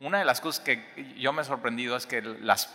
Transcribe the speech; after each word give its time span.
Una 0.00 0.18
de 0.18 0.24
las 0.24 0.40
cosas 0.40 0.64
que 0.64 1.14
yo 1.18 1.30
me 1.34 1.42
he 1.42 1.44
sorprendido 1.44 1.94
es 1.94 2.06
que 2.06 2.22
las 2.22 2.74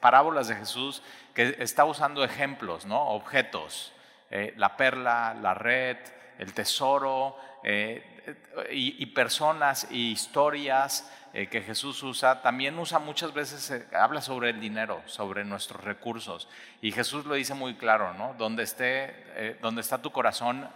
parábolas 0.00 0.48
de 0.48 0.54
Jesús, 0.54 1.02
que 1.34 1.56
está 1.58 1.84
usando 1.84 2.24
ejemplos, 2.24 2.86
¿no? 2.86 3.02
objetos, 3.08 3.92
eh, 4.30 4.54
la 4.56 4.74
perla, 4.74 5.34
la 5.34 5.52
red, 5.52 5.98
el 6.38 6.54
tesoro, 6.54 7.36
eh, 7.62 8.02
y, 8.72 9.04
personas 9.06 9.88
y 9.90 10.12
historias 10.12 11.12
eh, 11.34 11.48
que 11.48 11.60
Jesús 11.60 12.02
usa, 12.02 12.40
también 12.40 12.78
usa 12.78 12.98
muchas 12.98 13.34
veces, 13.34 13.86
habla 13.92 14.22
sobre 14.22 14.48
el 14.48 14.58
dinero, 14.58 15.02
sobre 15.04 15.44
nuestros 15.44 15.84
recursos. 15.84 16.48
Y 16.80 16.92
Jesús 16.92 17.26
lo 17.26 17.34
dice 17.34 17.52
muy 17.52 17.74
claro, 17.74 18.14
¿no? 18.14 18.34
Donde, 18.38 18.62
esté, 18.62 19.58
donde 19.60 19.82
está 19.82 20.00
tu 20.00 20.10
corazón, 20.12 20.66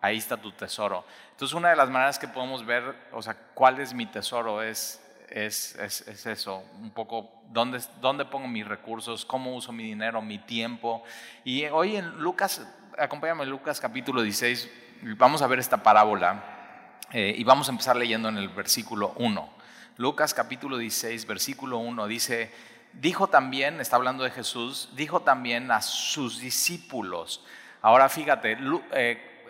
ahí 0.00 0.18
está 0.18 0.36
tu 0.36 0.52
tesoro. 0.52 1.04
Entonces 1.32 1.52
una 1.52 1.70
de 1.70 1.76
las 1.76 1.90
maneras 1.90 2.20
que 2.20 2.28
podemos 2.28 2.64
ver, 2.64 2.94
o 3.10 3.20
sea, 3.20 3.36
cuál 3.54 3.80
es 3.80 3.92
mi 3.92 4.06
tesoro 4.06 4.62
es 4.62 5.01
es, 5.34 5.74
es, 5.76 6.26
eso, 6.26 6.62
un 6.80 6.90
poco 6.90 7.30
dónde, 7.48 7.80
dónde 8.00 8.24
pongo 8.24 8.46
mis 8.48 8.66
recursos, 8.66 9.24
cómo 9.24 9.56
uso 9.56 9.72
mi 9.72 9.84
dinero, 9.84 10.20
mi 10.20 10.38
tiempo. 10.38 11.02
Y 11.44 11.64
hoy 11.66 11.96
en 11.96 12.18
Lucas, 12.18 12.66
acompáñame 12.98 13.44
en 13.44 13.50
Lucas 13.50 13.80
capítulo 13.80 14.22
16, 14.22 14.70
vamos 15.16 15.40
a 15.40 15.46
ver 15.46 15.58
esta 15.58 15.82
parábola 15.82 16.98
eh, 17.12 17.34
y 17.36 17.44
vamos 17.44 17.68
a 17.68 17.72
empezar 17.72 17.96
leyendo 17.96 18.28
en 18.28 18.36
el 18.36 18.50
versículo 18.50 19.14
1. 19.16 19.50
Lucas 19.96 20.34
capítulo 20.34 20.76
16, 20.76 21.26
versículo 21.26 21.78
1 21.78 22.06
dice, 22.06 22.50
dijo 22.92 23.28
también, 23.28 23.80
está 23.80 23.96
hablando 23.96 24.24
de 24.24 24.30
Jesús, 24.30 24.90
dijo 24.96 25.20
también 25.20 25.70
a 25.70 25.80
sus 25.80 26.40
discípulos. 26.40 27.42
Ahora 27.80 28.10
fíjate, 28.10 28.58
eh, 28.92 29.48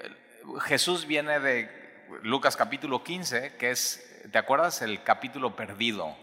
Jesús 0.63 1.07
viene 1.07 1.41
de 1.41 1.83
Lucas 2.23 2.57
capítulo 2.57 3.03
15, 3.03 3.57
que 3.57 3.71
es 3.71 4.12
¿te 4.31 4.39
acuerdas 4.39 4.83
el 4.83 5.03
capítulo 5.03 5.57
perdido? 5.57 6.17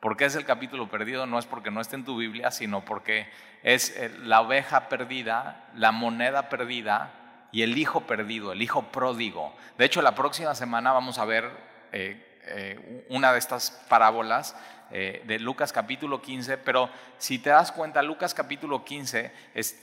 ¿Por 0.00 0.16
qué 0.16 0.24
es 0.24 0.34
el 0.34 0.44
capítulo 0.44 0.88
perdido? 0.88 1.26
No 1.26 1.38
es 1.38 1.46
porque 1.46 1.70
no 1.70 1.80
esté 1.80 1.96
en 1.96 2.04
tu 2.04 2.16
Biblia, 2.16 2.50
sino 2.50 2.84
porque 2.84 3.28
es 3.62 3.94
eh, 3.96 4.10
la 4.22 4.40
oveja 4.40 4.88
perdida, 4.88 5.68
la 5.74 5.92
moneda 5.92 6.48
perdida 6.48 7.12
y 7.52 7.62
el 7.62 7.76
hijo 7.76 8.02
perdido, 8.02 8.52
el 8.52 8.62
hijo 8.62 8.84
pródigo. 8.90 9.54
De 9.76 9.84
hecho, 9.84 10.00
la 10.00 10.14
próxima 10.14 10.54
semana 10.54 10.92
vamos 10.92 11.18
a 11.18 11.26
ver 11.26 11.50
eh, 11.92 12.40
eh, 12.46 13.06
una 13.10 13.32
de 13.32 13.38
estas 13.38 13.70
parábolas 13.88 14.56
de 14.90 15.38
Lucas 15.38 15.72
capítulo 15.72 16.20
15, 16.20 16.58
pero 16.58 16.90
si 17.16 17.38
te 17.38 17.50
das 17.50 17.70
cuenta, 17.70 18.02
Lucas 18.02 18.34
capítulo 18.34 18.84
15 18.84 19.32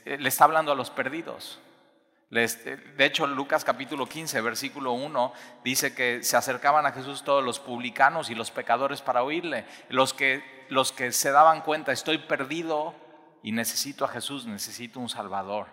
le 0.04 0.28
está 0.28 0.44
hablando 0.44 0.70
a 0.70 0.74
los 0.74 0.90
perdidos. 0.90 1.58
De 2.30 3.06
hecho, 3.06 3.26
Lucas 3.26 3.64
capítulo 3.64 4.06
15, 4.06 4.42
versículo 4.42 4.92
1, 4.92 5.32
dice 5.64 5.94
que 5.94 6.22
se 6.22 6.36
acercaban 6.36 6.84
a 6.84 6.92
Jesús 6.92 7.24
todos 7.24 7.42
los 7.42 7.58
publicanos 7.58 8.28
y 8.28 8.34
los 8.34 8.50
pecadores 8.50 9.00
para 9.00 9.22
oírle. 9.22 9.64
Los 9.88 10.12
que, 10.12 10.66
los 10.68 10.92
que 10.92 11.10
se 11.12 11.30
daban 11.30 11.62
cuenta, 11.62 11.90
estoy 11.90 12.18
perdido 12.18 12.94
y 13.42 13.52
necesito 13.52 14.04
a 14.04 14.08
Jesús, 14.08 14.44
necesito 14.44 15.00
un 15.00 15.08
Salvador. 15.08 15.68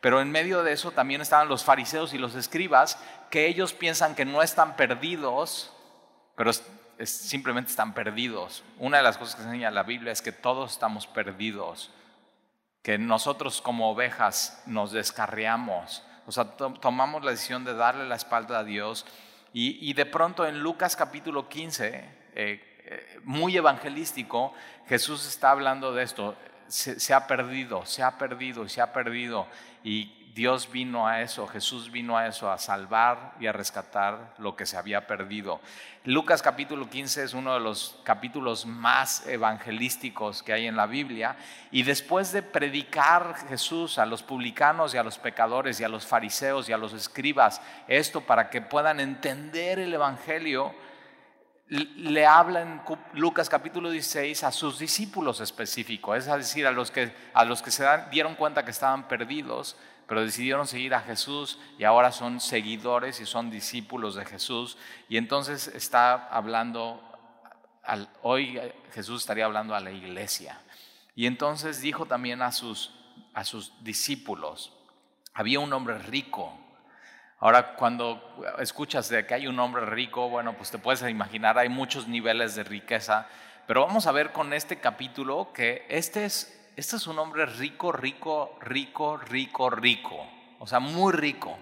Pero 0.00 0.22
en 0.22 0.30
medio 0.30 0.62
de 0.62 0.72
eso 0.72 0.90
también 0.90 1.20
estaban 1.20 1.48
los 1.48 1.64
fariseos 1.64 2.14
y 2.14 2.18
los 2.18 2.34
escribas, 2.34 2.98
que 3.30 3.46
ellos 3.46 3.74
piensan 3.74 4.14
que 4.14 4.24
no 4.24 4.40
están 4.40 4.76
perdidos, 4.76 5.70
pero 6.34 6.52
simplemente 7.02 7.70
están 7.70 7.92
perdidos. 7.92 8.64
Una 8.78 8.96
de 8.96 9.02
las 9.02 9.18
cosas 9.18 9.34
que 9.36 9.42
enseña 9.42 9.70
la 9.70 9.82
Biblia 9.82 10.12
es 10.12 10.22
que 10.22 10.32
todos 10.32 10.72
estamos 10.72 11.06
perdidos 11.06 11.90
que 12.84 12.98
nosotros 12.98 13.62
como 13.62 13.90
ovejas 13.90 14.62
nos 14.66 14.92
descarriamos, 14.92 16.04
o 16.26 16.32
sea, 16.32 16.44
tomamos 16.54 17.24
la 17.24 17.30
decisión 17.30 17.64
de 17.64 17.72
darle 17.72 18.06
la 18.06 18.14
espalda 18.14 18.58
a 18.58 18.64
Dios. 18.64 19.06
Y, 19.54 19.92
de 19.94 20.04
pronto 20.04 20.46
en 20.46 20.60
Lucas 20.60 20.94
capítulo 20.94 21.48
15, 21.48 21.86
eh, 21.94 22.04
eh, 22.34 23.20
muy 23.24 23.56
evangelístico, 23.56 24.52
Jesús 24.86 25.26
está 25.26 25.50
hablando 25.50 25.94
de 25.94 26.02
esto, 26.02 26.36
se, 26.66 27.00
se, 27.00 27.14
ha 27.14 27.26
perdido, 27.26 27.86
se 27.86 28.02
ha 28.02 28.18
perdido 28.18 28.64
y 28.64 28.68
se 28.68 28.82
ha 28.82 28.92
perdido. 28.92 29.46
Y 29.82 30.23
Dios 30.34 30.68
vino 30.72 31.06
a 31.06 31.22
eso, 31.22 31.46
Jesús 31.46 31.92
vino 31.92 32.18
a 32.18 32.26
eso, 32.26 32.50
a 32.50 32.58
salvar 32.58 33.34
y 33.38 33.46
a 33.46 33.52
rescatar 33.52 34.34
lo 34.38 34.56
que 34.56 34.66
se 34.66 34.76
había 34.76 35.06
perdido. 35.06 35.60
Lucas 36.02 36.42
capítulo 36.42 36.90
15 36.90 37.22
es 37.22 37.34
uno 37.34 37.54
de 37.54 37.60
los 37.60 38.00
capítulos 38.02 38.66
más 38.66 39.28
evangelísticos 39.28 40.42
que 40.42 40.52
hay 40.52 40.66
en 40.66 40.74
la 40.74 40.86
Biblia 40.86 41.36
y 41.70 41.84
después 41.84 42.32
de 42.32 42.42
predicar 42.42 43.46
Jesús 43.48 43.96
a 43.96 44.06
los 44.06 44.24
publicanos 44.24 44.92
y 44.92 44.98
a 44.98 45.04
los 45.04 45.18
pecadores 45.18 45.78
y 45.78 45.84
a 45.84 45.88
los 45.88 46.04
fariseos 46.04 46.68
y 46.68 46.72
a 46.72 46.78
los 46.78 46.94
escribas 46.94 47.62
esto 47.86 48.20
para 48.20 48.50
que 48.50 48.60
puedan 48.60 48.98
entender 48.98 49.78
el 49.78 49.94
Evangelio, 49.94 50.74
le 51.68 52.26
habla 52.26 52.62
en 52.62 52.80
Lucas 53.12 53.48
capítulo 53.48 53.88
16 53.88 54.42
a 54.42 54.50
sus 54.50 54.80
discípulos 54.80 55.40
específicos, 55.40 56.18
es 56.18 56.26
decir, 56.26 56.66
a 56.66 56.72
los 56.72 56.90
que, 56.90 57.14
a 57.32 57.44
los 57.44 57.62
que 57.62 57.70
se 57.70 57.86
dieron 58.10 58.34
cuenta 58.34 58.64
que 58.64 58.72
estaban 58.72 59.06
perdidos 59.06 59.76
pero 60.06 60.22
decidieron 60.22 60.66
seguir 60.66 60.94
a 60.94 61.00
Jesús 61.00 61.58
y 61.78 61.84
ahora 61.84 62.12
son 62.12 62.40
seguidores 62.40 63.20
y 63.20 63.26
son 63.26 63.50
discípulos 63.50 64.14
de 64.14 64.24
Jesús. 64.24 64.76
Y 65.08 65.16
entonces 65.16 65.68
está 65.68 66.28
hablando, 66.28 67.02
hoy 68.22 68.60
Jesús 68.92 69.22
estaría 69.22 69.46
hablando 69.46 69.74
a 69.74 69.80
la 69.80 69.90
iglesia. 69.90 70.60
Y 71.14 71.26
entonces 71.26 71.80
dijo 71.80 72.06
también 72.06 72.42
a 72.42 72.52
sus, 72.52 72.94
a 73.32 73.44
sus 73.44 73.72
discípulos, 73.82 74.72
había 75.32 75.60
un 75.60 75.72
hombre 75.72 75.98
rico. 75.98 76.52
Ahora, 77.38 77.74
cuando 77.76 78.42
escuchas 78.58 79.08
de 79.08 79.26
que 79.26 79.34
hay 79.34 79.46
un 79.46 79.58
hombre 79.58 79.84
rico, 79.86 80.28
bueno, 80.28 80.56
pues 80.56 80.70
te 80.70 80.78
puedes 80.78 81.02
imaginar, 81.08 81.58
hay 81.58 81.68
muchos 81.68 82.08
niveles 82.08 82.54
de 82.54 82.64
riqueza, 82.64 83.26
pero 83.66 83.86
vamos 83.86 84.06
a 84.06 84.12
ver 84.12 84.32
con 84.32 84.52
este 84.52 84.78
capítulo 84.78 85.52
que 85.52 85.86
este 85.88 86.24
es 86.24 86.63
este 86.76 86.96
es 86.96 87.06
un 87.06 87.18
hombre 87.18 87.46
rico, 87.46 87.92
rico, 87.92 88.58
rico, 88.60 89.16
rico, 89.16 89.70
rico. 89.70 90.26
O 90.58 90.66
sea, 90.66 90.80
muy 90.80 91.12
rico. 91.12 91.56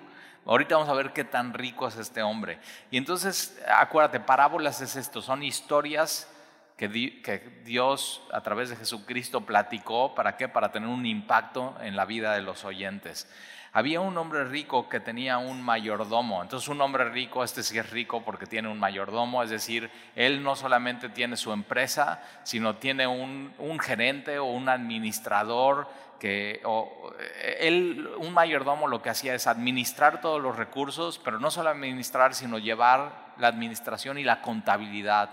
Ahorita 0.46 0.76
vamos 0.76 0.90
a 0.90 0.94
ver 0.94 1.12
qué 1.12 1.24
tan 1.24 1.54
rico 1.54 1.86
es 1.86 1.96
este 1.96 2.22
hombre. 2.22 2.58
Y 2.90 2.96
entonces, 2.96 3.60
acuérdate, 3.68 4.20
parábolas 4.20 4.80
es 4.80 4.96
esto, 4.96 5.22
son 5.22 5.42
historias 5.42 6.28
que, 6.76 6.88
que 7.22 7.60
Dios 7.64 8.22
a 8.32 8.40
través 8.40 8.70
de 8.70 8.76
Jesucristo 8.76 9.42
platicó. 9.42 10.14
¿Para 10.14 10.36
qué? 10.36 10.48
Para 10.48 10.72
tener 10.72 10.88
un 10.88 11.06
impacto 11.06 11.76
en 11.80 11.94
la 11.94 12.06
vida 12.06 12.34
de 12.34 12.42
los 12.42 12.64
oyentes. 12.64 13.28
Había 13.74 14.00
un 14.00 14.18
hombre 14.18 14.44
rico 14.44 14.86
que 14.86 15.00
tenía 15.00 15.38
un 15.38 15.62
mayordomo. 15.62 16.42
Entonces 16.42 16.68
un 16.68 16.80
hombre 16.82 17.08
rico, 17.08 17.42
este 17.42 17.62
sí 17.62 17.78
es 17.78 17.88
rico 17.88 18.22
porque 18.22 18.46
tiene 18.46 18.68
un 18.68 18.78
mayordomo, 18.78 19.42
es 19.42 19.48
decir, 19.48 19.90
él 20.14 20.42
no 20.42 20.56
solamente 20.56 21.08
tiene 21.08 21.38
su 21.38 21.52
empresa, 21.52 22.22
sino 22.42 22.76
tiene 22.76 23.06
un, 23.06 23.54
gerente 23.80 24.38
o 24.38 24.44
un 24.44 24.68
administrador 24.68 25.88
que 26.20 26.60
él, 27.60 28.10
un 28.18 28.34
mayordomo 28.34 28.88
lo 28.88 29.00
que 29.00 29.08
hacía 29.08 29.34
es 29.34 29.46
administrar 29.46 30.20
todos 30.20 30.40
los 30.40 30.54
recursos, 30.56 31.18
pero 31.18 31.40
no 31.40 31.50
solo 31.50 31.70
administrar, 31.70 32.34
sino 32.34 32.58
llevar 32.58 33.32
la 33.38 33.48
administración 33.48 34.18
y 34.18 34.22
la 34.22 34.42
contabilidad 34.42 35.30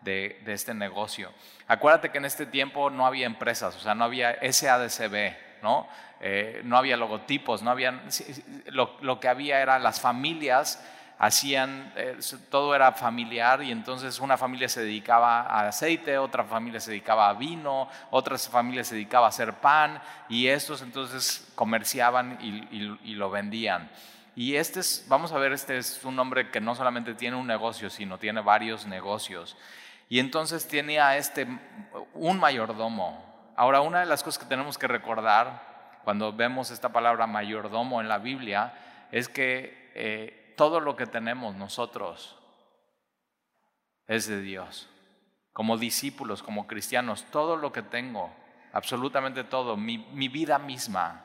de, 0.00 0.40
de 0.46 0.54
este 0.54 0.72
negocio. 0.72 1.30
Acuérdate 1.68 2.10
que 2.10 2.18
en 2.18 2.24
este 2.24 2.46
tiempo 2.46 2.88
no 2.88 3.06
había 3.06 3.26
empresas, 3.26 3.76
o 3.76 3.80
sea, 3.80 3.94
no 3.94 4.04
había 4.04 4.38
SADCB, 4.40 5.51
¿no? 5.62 5.88
Eh, 6.20 6.62
no 6.64 6.76
había 6.76 6.96
logotipos, 6.96 7.62
no 7.62 7.70
había, 7.70 8.00
lo, 8.66 9.20
que 9.20 9.28
había 9.28 9.60
era 9.60 9.78
las 9.78 10.00
familias 10.00 10.82
hacían, 11.18 11.92
eh, 11.96 12.16
todo 12.50 12.74
era 12.74 12.92
familiar 12.92 13.62
y 13.62 13.70
entonces 13.70 14.18
una 14.18 14.36
familia 14.36 14.68
se 14.68 14.82
dedicaba 14.82 15.42
a 15.42 15.68
aceite, 15.68 16.18
otra 16.18 16.44
familia 16.44 16.80
se 16.80 16.90
dedicaba 16.90 17.28
a 17.28 17.34
vino, 17.34 17.88
otra 18.10 18.36
familia 18.38 18.82
se 18.82 18.96
dedicaba 18.96 19.26
a 19.26 19.28
hacer 19.28 19.54
pan 19.54 20.02
y 20.28 20.48
estos 20.48 20.82
entonces 20.82 21.48
comerciaban 21.54 22.38
y, 22.40 23.14
lo 23.14 23.30
vendían. 23.30 23.88
Y 24.34 24.56
este 24.56 24.80
es, 24.80 25.04
vamos 25.08 25.32
a 25.32 25.38
ver, 25.38 25.52
este 25.52 25.76
es 25.76 26.04
un 26.04 26.18
hombre 26.18 26.50
que 26.50 26.60
no 26.60 26.74
solamente 26.74 27.14
tiene 27.14 27.36
un 27.36 27.46
negocio, 27.46 27.90
sino 27.90 28.18
tiene 28.18 28.40
varios 28.40 28.86
negocios. 28.86 29.56
Y 30.08 30.18
entonces 30.18 30.66
tenía 30.66 31.16
este, 31.16 31.46
un 32.14 32.38
mayordomo. 32.38 33.31
Ahora, 33.56 33.80
una 33.80 34.00
de 34.00 34.06
las 34.06 34.22
cosas 34.22 34.42
que 34.42 34.48
tenemos 34.48 34.78
que 34.78 34.88
recordar 34.88 35.72
cuando 36.04 36.32
vemos 36.32 36.70
esta 36.70 36.90
palabra 36.90 37.26
mayordomo 37.26 38.00
en 38.00 38.08
la 38.08 38.18
Biblia, 38.18 38.74
es 39.10 39.28
que 39.28 39.92
eh, 39.94 40.54
todo 40.56 40.80
lo 40.80 40.96
que 40.96 41.06
tenemos 41.06 41.54
nosotros 41.54 42.38
es 44.06 44.26
de 44.26 44.40
Dios. 44.40 44.88
Como 45.52 45.76
discípulos, 45.76 46.42
como 46.42 46.66
cristianos, 46.66 47.24
todo 47.30 47.56
lo 47.56 47.72
que 47.72 47.82
tengo, 47.82 48.32
absolutamente 48.72 49.44
todo, 49.44 49.76
mi, 49.76 49.98
vida 50.28 50.58
misma, 50.58 51.24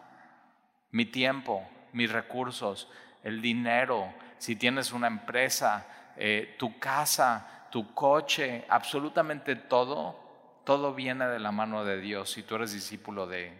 mi 0.91 1.06
tiempo, 1.06 1.68
mis 1.94 2.12
recursos, 2.12 2.89
el 3.24 3.41
dinero, 3.41 4.13
si 4.38 4.56
tienes 4.56 4.91
una 4.91 5.07
empresa, 5.07 5.88
eh, 6.18 6.56
tu 6.59 6.77
casa, 6.77 7.68
tu 7.71 7.94
coche, 7.94 8.65
absolutamente 8.69 9.56
todo, 9.56 10.26
todo 10.68 10.94
viene 10.94 11.25
de 11.28 11.40
la 11.40 11.54
mano 11.54 11.86
de 11.86 11.98
Dios 11.98 12.31
si 12.31 12.44
tú 12.44 12.56
eres 12.56 12.74
discípulo 12.74 13.25
de, 13.25 13.54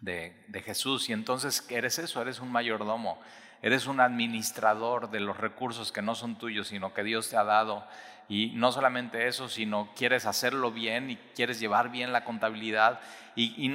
de, 0.00 0.62
Jesús. 0.64 1.08
Y 1.08 1.12
entonces 1.12 1.64
eres 1.70 2.00
eso, 2.00 2.20
eres 2.20 2.40
un 2.40 2.50
mayordomo. 2.50 3.20
Eres 3.62 3.86
un 3.86 4.00
administrador 4.00 5.12
de 5.12 5.20
los 5.20 5.36
recursos 5.36 5.92
que 5.92 6.02
no 6.02 6.16
son 6.16 6.36
tuyos, 6.36 6.66
sino 6.66 6.92
que 6.92 7.04
Dios 7.04 7.28
te 7.28 7.36
ha 7.36 7.44
dado. 7.44 7.86
Y 8.28 8.48
no 8.56 8.72
solamente 8.72 9.28
eso, 9.28 9.48
sino 9.48 9.90
quieres 9.94 10.26
hacerlo 10.26 10.72
bien 10.72 11.10
y 11.10 11.16
quieres 11.36 11.60
llevar 11.60 11.92
bien 11.92 12.12
la 12.12 12.24
contabilidad 12.24 12.98
y, 13.36 13.70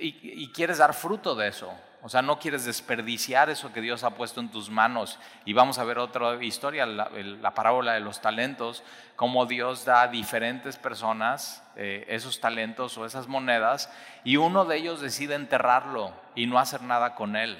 y, 0.00 0.48
quieres 0.52 0.78
dar 0.78 0.92
fruto 0.92 1.36
de 1.36 1.46
eso. 1.46 1.72
O 2.02 2.08
sea, 2.08 2.22
no 2.22 2.38
quieres 2.38 2.64
desperdiciar 2.64 3.50
eso 3.50 3.72
que 3.72 3.82
Dios 3.82 4.04
ha 4.04 4.14
puesto 4.14 4.40
en 4.40 4.50
tus 4.50 4.70
manos. 4.70 5.18
Y 5.44 5.52
vamos 5.52 5.78
a 5.78 5.84
ver 5.84 5.98
otra 5.98 6.42
historia, 6.42 6.86
la, 6.86 7.54
parábola 7.54 7.92
de 7.92 8.00
los 8.00 8.22
talentos, 8.22 8.82
cómo 9.16 9.44
Dios 9.44 9.84
da 9.84 10.02
a 10.02 10.08
diferentes 10.08 10.78
personas 10.78 11.62
eh, 11.76 12.06
esos 12.08 12.40
talentos 12.40 12.96
o 12.96 13.04
esas 13.04 13.28
monedas 13.28 13.92
y 14.24 14.36
uno 14.36 14.64
de 14.64 14.76
ellos 14.76 15.00
decide 15.00 15.34
enterrarlo 15.34 16.12
y 16.34 16.46
no 16.46 16.58
hacer 16.58 16.82
nada 16.82 17.14
con 17.14 17.36
él. 17.36 17.58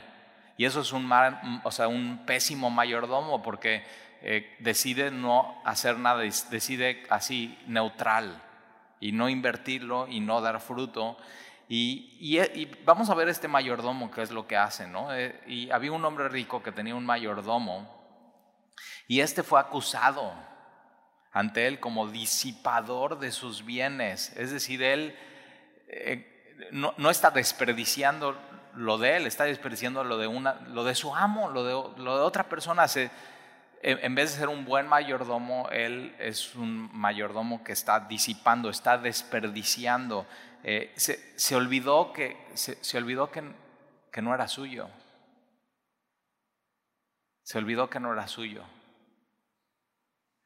Y 0.57 0.65
eso 0.65 0.81
es 0.81 0.93
un, 0.93 1.11
o 1.63 1.71
sea, 1.71 1.89
un 1.89 2.23
pésimo 2.25 2.71
mayordomo 2.71 3.43
porque 3.43 3.85
eh, 4.23 4.57
decide 4.59 5.11
no 5.11 5.61
hacer 5.65 5.99
nada, 5.99 6.21
decide 6.21 7.03
así 7.11 7.59
neutral 7.67 8.43
y 9.01 9.13
no 9.13 9.29
invertirlo 9.29 10.07
y 10.09 10.21
no 10.21 10.41
dar 10.41 10.61
fruto. 10.61 11.17
Y, 11.73 12.69
vamos 12.85 13.11
a 13.11 13.15
ver 13.15 13.29
este 13.29 13.47
mayordomo, 13.47 14.11
qué 14.11 14.23
es 14.23 14.33
lo 14.33 14.45
que 14.49 14.57
hace, 14.57 14.89
¿no? 14.89 15.15
Eh, 15.15 15.41
y 15.47 15.71
había 15.71 15.93
un 15.93 16.05
hombre 16.05 16.29
rico 16.29 16.65
que 16.65 16.73
tenía 16.73 16.97
un 16.97 17.07
mayordomo 17.07 17.89
y 19.07 19.21
este 19.21 19.45
fue 19.45 19.61
acusado 19.61 20.33
ante 21.33 21.69
él 21.69 21.79
como 21.79 22.09
disipador 22.09 23.21
de 23.21 23.31
sus 23.31 23.65
bienes. 23.65 24.37
Es 24.37 24.51
decir, 24.51 24.83
él 24.83 25.17
eh, 25.87 26.69
no, 26.73 27.09
está 27.09 27.31
desperdiciando 27.31 28.37
lo 28.75 28.99
de 28.99 29.19
él, 29.19 29.29
está 29.29 29.45
desperdiciando 29.45 30.03
lo 30.03 30.19
de, 30.19 30.27
una, 30.27 30.55
lo 30.55 30.83
de 30.83 30.97
su 30.97 31.15
amo, 31.15 31.51
lo 31.51 31.63
de, 31.63 32.03
lo 32.03 32.17
de 32.17 32.23
otra 32.25 32.49
persona. 32.49 32.87
En 33.83 34.15
vez 34.17 34.33
de 34.33 34.39
ser 34.41 34.49
un 34.49 34.65
buen 34.65 34.89
mayordomo, 34.89 35.69
él 35.71 36.17
es 36.19 36.57
un 36.57 36.91
mayordomo 36.93 37.63
que 37.63 37.73
está 37.73 38.01
disipando, 38.01 38.71
está 38.71 38.99
desperdiciando 38.99 40.27
eh, 40.63 40.93
se, 40.97 41.57
olvidó, 41.57 42.13
que, 42.13 42.37
se, 42.55 42.99
olvidó 42.99 43.31
que, 43.31 43.43
que 44.13 44.23
no 44.23 44.35
era 44.35 44.49
suyo. 44.49 44.89
Se 47.43 47.59
olvidó 47.59 47.89
que 47.89 48.01
no 48.01 48.13
era 48.13 48.29
suyo. 48.29 48.65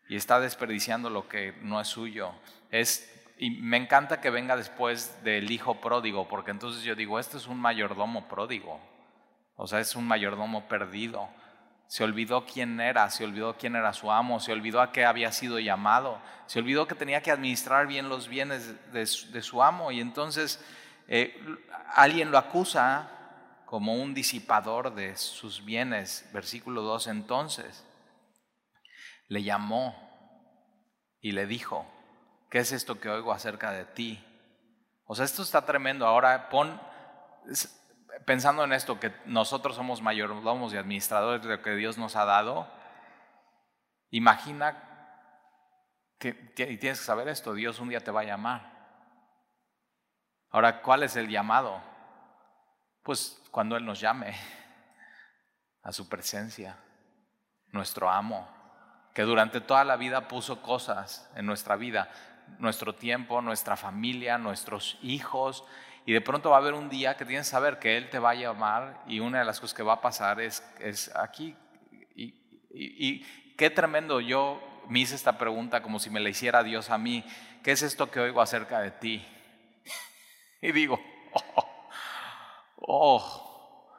Y 0.09 0.17
está 0.17 0.41
desperdiciando 0.41 1.11
lo 1.11 1.29
que 1.29 1.53
no 1.63 1.81
es 1.81 1.89
suyo. 1.89 2.33
Es, 2.71 3.11
y 3.39 3.51
me 3.51 3.77
encanta 3.77 4.21
que 4.21 4.31
venga 4.31 4.57
después 4.57 5.23
del 5.25 5.51
hijo 5.51 5.81
pródigo, 5.81 6.29
porque 6.29 6.51
entonces 6.51 6.83
yo 6.83 6.95
digo, 6.95 7.19
este 7.19 7.37
es 7.37 7.47
un 7.47 7.61
mayordomo 7.61 8.29
pródigo. 8.29 8.81
O 9.57 9.67
sea, 9.67 9.81
es 9.81 9.97
un 9.97 10.07
mayordomo 10.07 10.69
perdido. 10.69 11.29
Se 11.95 12.03
olvidó 12.03 12.45
quién 12.45 12.81
era, 12.81 13.09
se 13.09 13.23
olvidó 13.23 13.57
quién 13.57 13.77
era 13.77 13.93
su 13.93 14.11
amo, 14.11 14.41
se 14.41 14.51
olvidó 14.51 14.81
a 14.81 14.91
qué 14.91 15.05
había 15.05 15.31
sido 15.31 15.61
llamado, 15.61 16.21
se 16.47 16.59
olvidó 16.59 16.89
que 16.89 16.97
tenía 16.97 17.23
que 17.23 17.31
administrar 17.31 17.87
bien 17.87 18.09
los 18.09 18.27
bienes 18.27 18.75
de, 18.93 19.07
su 19.07 19.63
amo 19.63 19.93
y 19.93 20.01
entonces 20.01 20.59
eh, 21.07 21.41
alguien 21.95 22.33
lo 22.33 22.39
acusa 22.39 23.09
como 23.65 23.95
un 23.95 24.13
disipador 24.13 24.93
de 24.93 25.17
sus 25.17 25.65
bienes. 25.65 26.29
Versículo 26.33 26.83
2 26.83 27.07
entonces 27.07 27.87
le 29.29 29.45
llamó 29.45 29.95
y 31.21 31.31
le 31.31 31.47
dijo, 31.47 31.87
¿qué 32.51 32.59
es 32.59 32.73
esto 32.73 32.99
que 32.99 33.09
oigo 33.09 33.33
acerca 33.33 33.71
de 33.71 33.85
ti? 33.85 34.21
O 35.05 35.15
sea, 35.15 35.25
esto 35.25 35.43
está 35.43 35.65
tremendo. 35.65 36.09
Ahora 36.09 36.49
pon, 36.49 36.77
pensando 38.25 38.65
en 38.65 38.73
esto, 38.73 39.01
que 39.01 39.13
nosotros 39.27 39.77
somos 39.77 40.03
mayordomos 40.03 40.73
y 40.73 40.77
administradores 40.77 41.43
de 41.43 41.57
lo 41.57 41.63
que 41.63 41.75
Dios 41.75 41.99
nos 41.99 42.17
ha 42.17 42.25
dado, 42.25 42.69
imagina 44.11 44.95
que, 46.19 46.55
y 46.57 46.77
tienes 46.79 47.01
que 47.01 47.05
saber 47.05 47.29
esto, 47.29 47.55
Dios 47.55 47.81
un 47.81 47.89
día 47.89 48.01
te 48.01 48.11
va 48.11 48.23
a 48.23 48.25
llamar. 48.25 48.73
Ahora, 50.51 50.83
¿cuál 50.83 51.03
es 51.03 51.17
el 51.17 51.29
llamado? 51.29 51.83
Pues 53.03 53.43
cuando 53.51 53.77
Él 53.77 53.85
nos 53.85 54.01
llame 54.01 54.35
a 55.83 55.93
su 55.93 56.09
presencia, 56.09 56.79
nuestro 57.73 58.11
amo, 58.11 58.49
que 59.13 59.23
durante 59.23 59.61
toda 59.61 59.85
la 59.85 59.97
vida 59.97 60.29
puso 60.29 60.63
cosas 60.63 61.31
en 61.35 61.47
nuestra 61.47 61.77
vida, 61.77 62.09
nuestro 62.59 62.95
tiempo, 62.95 63.43
nuestra 63.43 63.77
familia, 63.77 64.39
nuestros 64.39 64.99
hijos, 65.03 65.65
y 66.07 66.13
de 66.13 66.21
pronto 66.21 66.51
va 66.51 66.57
a 66.57 66.61
haber 66.61 66.75
un 66.75 66.91
día 66.91 67.17
que 67.17 67.25
tienes 67.25 67.47
que 67.47 67.51
saber 67.53 67.79
que 67.79 67.97
Él 67.97 68.11
te 68.11 68.19
va 68.19 68.31
a 68.31 68.35
llamar 68.35 69.03
y 69.07 69.21
una 69.21 69.39
de 69.39 69.45
las 69.45 69.59
cosas 69.59 69.75
que 69.75 69.83
va 69.83 69.95
a 69.95 70.01
pasar 70.01 70.41
es, 70.41 70.63
es 70.79 71.15
aquí. 71.17 71.57
Y, 72.77 73.25
qué 73.57 73.71
tremendo, 73.71 74.21
yo 74.21 74.61
me 74.89 74.99
hice 74.99 75.15
esta 75.15 75.39
pregunta 75.39 75.81
como 75.81 75.99
si 75.99 76.11
me 76.11 76.21
la 76.21 76.29
hiciera 76.29 76.63
Dios 76.63 76.91
a 76.91 76.99
mí. 76.99 77.25
¿Qué 77.63 77.73
es 77.73 77.83
esto 77.83 78.11
que 78.11 78.21
oigo 78.21 78.41
acerca 78.41 78.81
de 78.81 78.91
ti? 78.91 79.27
Y 80.61 80.73
digo, 80.73 80.99
oh, 81.33 81.89
oh. 82.79 83.91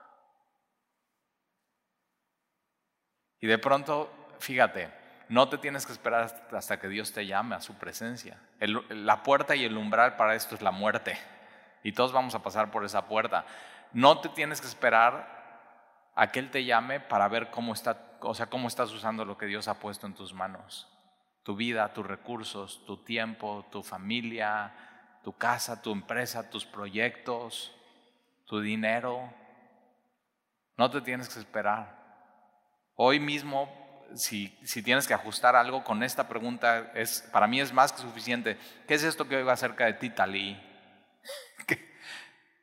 Y 3.40 3.46
de 3.46 3.60
pronto, 3.60 4.12
fíjate, 4.40 4.90
no 5.30 5.48
te 5.48 5.60
tienes 5.60 5.86
que 5.86 5.92
esperar 5.92 6.50
hasta 6.52 6.80
que 6.80 6.88
Dios 6.88 7.14
te 7.14 7.28
llame 7.28 7.56
a 7.56 7.62
su 7.62 7.76
presencia. 7.76 8.40
la 8.60 9.22
puerta 9.22 9.56
y 9.56 9.64
el 9.64 9.78
umbral 9.78 10.16
para 10.16 10.34
esto 10.34 10.56
es 10.56 10.62
la 10.62 10.72
muerte 10.72 11.18
y 11.86 11.92
todos 11.92 12.12
vamos 12.12 12.34
a 12.34 12.42
pasar 12.42 12.72
por 12.72 12.84
esa 12.84 13.06
puerta. 13.06 13.46
No 13.94 14.20
te 14.20 14.30
tienes 14.30 14.60
que 14.60 14.66
esperar 14.66 16.10
a 16.16 16.32
que 16.32 16.40
Él 16.40 16.50
te 16.50 16.66
llame 16.66 17.00
para 17.00 17.28
ver 17.28 17.52
cómo, 17.52 17.74
está, 17.74 18.18
o 18.22 18.34
sea, 18.34 18.48
cómo 18.48 18.68
estás 18.68 18.92
usando 18.92 19.24
lo 19.24 19.38
que 19.38 19.46
Dios 19.46 19.68
ha 19.68 19.80
puesto 19.80 20.08
en 20.08 20.16
tus 20.16 20.34
manos. 20.34 20.88
Tu 21.44 21.56
vida, 21.56 21.94
tus 21.94 22.04
recursos, 22.04 22.84
tu 22.88 22.98
tiempo, 22.98 23.68
tu 23.70 23.84
familia, 23.84 24.74
tu 25.24 25.38
casa, 25.38 25.80
tu 25.84 25.92
empresa, 25.92 26.50
tus 26.50 26.66
proyectos, 26.66 27.72
tu 28.48 28.62
dinero. 28.62 29.32
No 30.78 30.90
te 30.90 31.02
tienes 31.02 31.30
que 31.30 31.40
esperar. 31.40 32.04
Hoy 32.96 33.20
mismo, 33.20 33.70
si, 34.16 34.58
si, 34.64 34.82
tienes 34.82 35.08
que 35.08 35.14
ajustar 35.14 35.56
algo 35.56 35.84
con 35.84 36.02
esta 36.02 36.28
pregunta, 36.28 36.92
es, 36.96 37.22
para 37.32 37.46
mí 37.46 37.62
es 37.62 37.72
más 37.72 37.94
que 37.94 38.02
suficiente. 38.02 38.58
¿Qué 38.88 38.96
es 38.96 39.04
esto 39.04 39.28
que 39.28 39.36
oigo 39.36 39.52
acerca 39.52 39.86
de 39.86 39.94
ti, 39.94 40.10
Talí? 40.10 40.60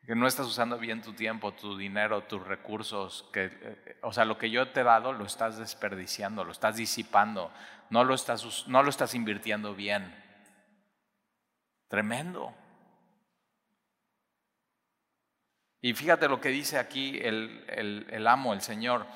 Que, 0.07 0.15
no 0.15 0.27
estás 0.27 0.47
usando 0.47 0.79
bien 0.79 1.03
tu 1.03 1.13
tiempo, 1.13 1.53
tu 1.53 1.77
dinero, 1.77 2.23
tus 2.23 2.47
recursos, 2.47 3.29
que, 3.33 3.47
eh, 3.47 3.99
o 4.03 4.13
sea, 4.13 4.25
lo 4.25 4.39
que 4.39 4.51
yo 4.51 4.69
te 4.69 4.81
he 4.81 4.85
dado 4.85 5.13
lo 5.13 5.25
estás 5.25 5.59
desperdiciando, 5.59 6.45
lo 6.45 6.53
estás 6.53 6.77
disipando, 6.77 7.51
no 7.91 8.05
lo 8.05 8.15
estás, 8.15 8.67
no 8.69 8.83
lo 8.83 8.91
estás 8.91 9.15
invirtiendo 9.15 9.75
bien. 9.75 10.15
Tremendo. 11.89 12.55
Y 15.81 15.95
fíjate 15.95 16.29
lo 16.29 16.41
que 16.41 16.49
dice 16.49 16.79
aquí 16.79 17.19
el, 17.19 17.65
el 17.69 18.27
amo, 18.27 18.53
el 18.55 18.61
Señor, 18.61 19.07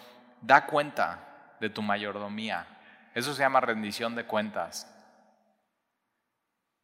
da 0.41 0.67
cuenta 0.67 1.57
de 1.61 1.71
tu 1.71 1.83
mayordomía. 1.83 2.67
Eso 3.15 3.35
se 3.35 3.43
llama 3.43 3.61
rendición 3.61 4.15
de 4.15 4.25
cuentas. 4.25 4.93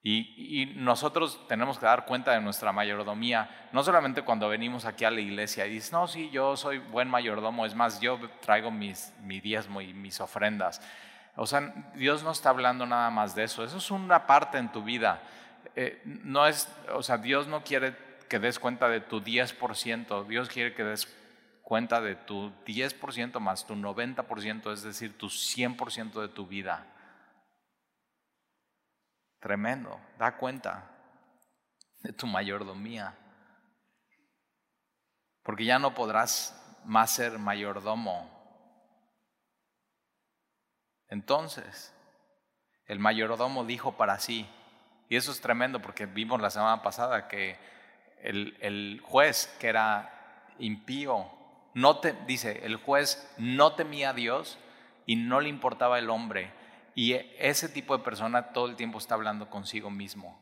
Y, 0.04 0.72
nosotros 0.76 1.46
tenemos 1.46 1.78
que 1.78 1.86
dar 1.86 2.06
cuenta 2.06 2.32
de 2.32 2.40
nuestra 2.40 2.72
mayordomía, 2.72 3.68
no 3.72 3.84
solamente 3.84 4.22
cuando 4.22 4.48
venimos 4.48 4.84
aquí 4.84 5.04
a 5.04 5.12
la 5.12 5.20
iglesia 5.20 5.66
y 5.66 5.74
dices, 5.74 5.92
no, 5.92 6.08
sí, 6.08 6.28
yo 6.30 6.56
soy 6.56 6.78
buen 6.78 7.08
mayordomo, 7.08 7.64
es 7.64 7.74
más, 7.74 8.00
yo 8.00 8.18
traigo 8.40 8.72
mis, 8.72 9.12
mi 9.22 9.40
diezmo 9.40 9.80
y 9.80 9.94
mis 9.94 10.20
ofrendas. 10.20 10.82
O 11.36 11.46
sea, 11.46 11.72
Dios 11.94 12.24
no 12.24 12.32
está 12.32 12.50
hablando 12.50 12.84
nada 12.84 13.10
más 13.10 13.36
de 13.36 13.44
eso, 13.44 13.64
eso 13.64 13.78
es 13.78 13.90
una 13.92 14.26
parte 14.26 14.58
en 14.58 14.72
tu 14.72 14.82
vida. 14.82 15.22
Eh, 15.76 16.02
no 16.04 16.46
es, 16.46 16.68
o 16.92 17.02
sea, 17.02 17.16
Dios 17.18 17.46
no 17.46 17.62
quiere 17.62 17.96
que 18.28 18.40
des 18.40 18.58
cuenta 18.58 18.88
de 18.88 19.00
tu 19.00 19.20
10%, 19.20 20.26
Dios 20.26 20.48
quiere 20.48 20.74
que 20.74 20.82
des 20.82 21.06
cuenta 21.62 22.00
de 22.00 22.16
tu 22.16 22.50
10% 22.66 23.38
más 23.38 23.66
tu 23.66 23.74
90%, 23.74 24.72
es 24.72 24.82
decir, 24.82 25.16
tu 25.16 25.28
100% 25.28 26.20
de 26.20 26.28
tu 26.28 26.46
vida. 26.46 26.86
Tremendo, 29.42 30.00
da 30.18 30.36
cuenta 30.36 30.88
de 31.98 32.12
tu 32.12 32.28
mayordomía. 32.28 33.12
Porque 35.42 35.64
ya 35.64 35.80
no 35.80 35.94
podrás 35.94 36.56
más 36.84 37.10
ser 37.10 37.40
mayordomo. 37.40 38.30
Entonces, 41.08 41.92
el 42.86 43.00
mayordomo 43.00 43.64
dijo 43.64 43.96
para 43.96 44.20
sí, 44.20 44.48
y 45.08 45.16
eso 45.16 45.32
es 45.32 45.40
tremendo 45.40 45.82
porque 45.82 46.06
vimos 46.06 46.40
la 46.40 46.50
semana 46.50 46.80
pasada 46.80 47.26
que 47.26 47.58
el, 48.22 48.56
el 48.60 49.02
juez 49.04 49.48
que 49.58 49.66
era 49.66 50.46
impío, 50.60 51.28
no 51.74 51.98
te, 51.98 52.12
dice, 52.28 52.64
el 52.64 52.76
juez 52.76 53.28
no 53.38 53.74
temía 53.74 54.10
a 54.10 54.14
Dios 54.14 54.56
y 55.04 55.16
no 55.16 55.40
le 55.40 55.48
importaba 55.48 55.98
el 55.98 56.10
hombre 56.10 56.61
y 56.94 57.14
ese 57.38 57.68
tipo 57.68 57.96
de 57.96 58.04
persona 58.04 58.52
todo 58.52 58.66
el 58.66 58.76
tiempo 58.76 58.98
está 58.98 59.14
hablando 59.14 59.48
consigo 59.48 59.90
mismo. 59.90 60.38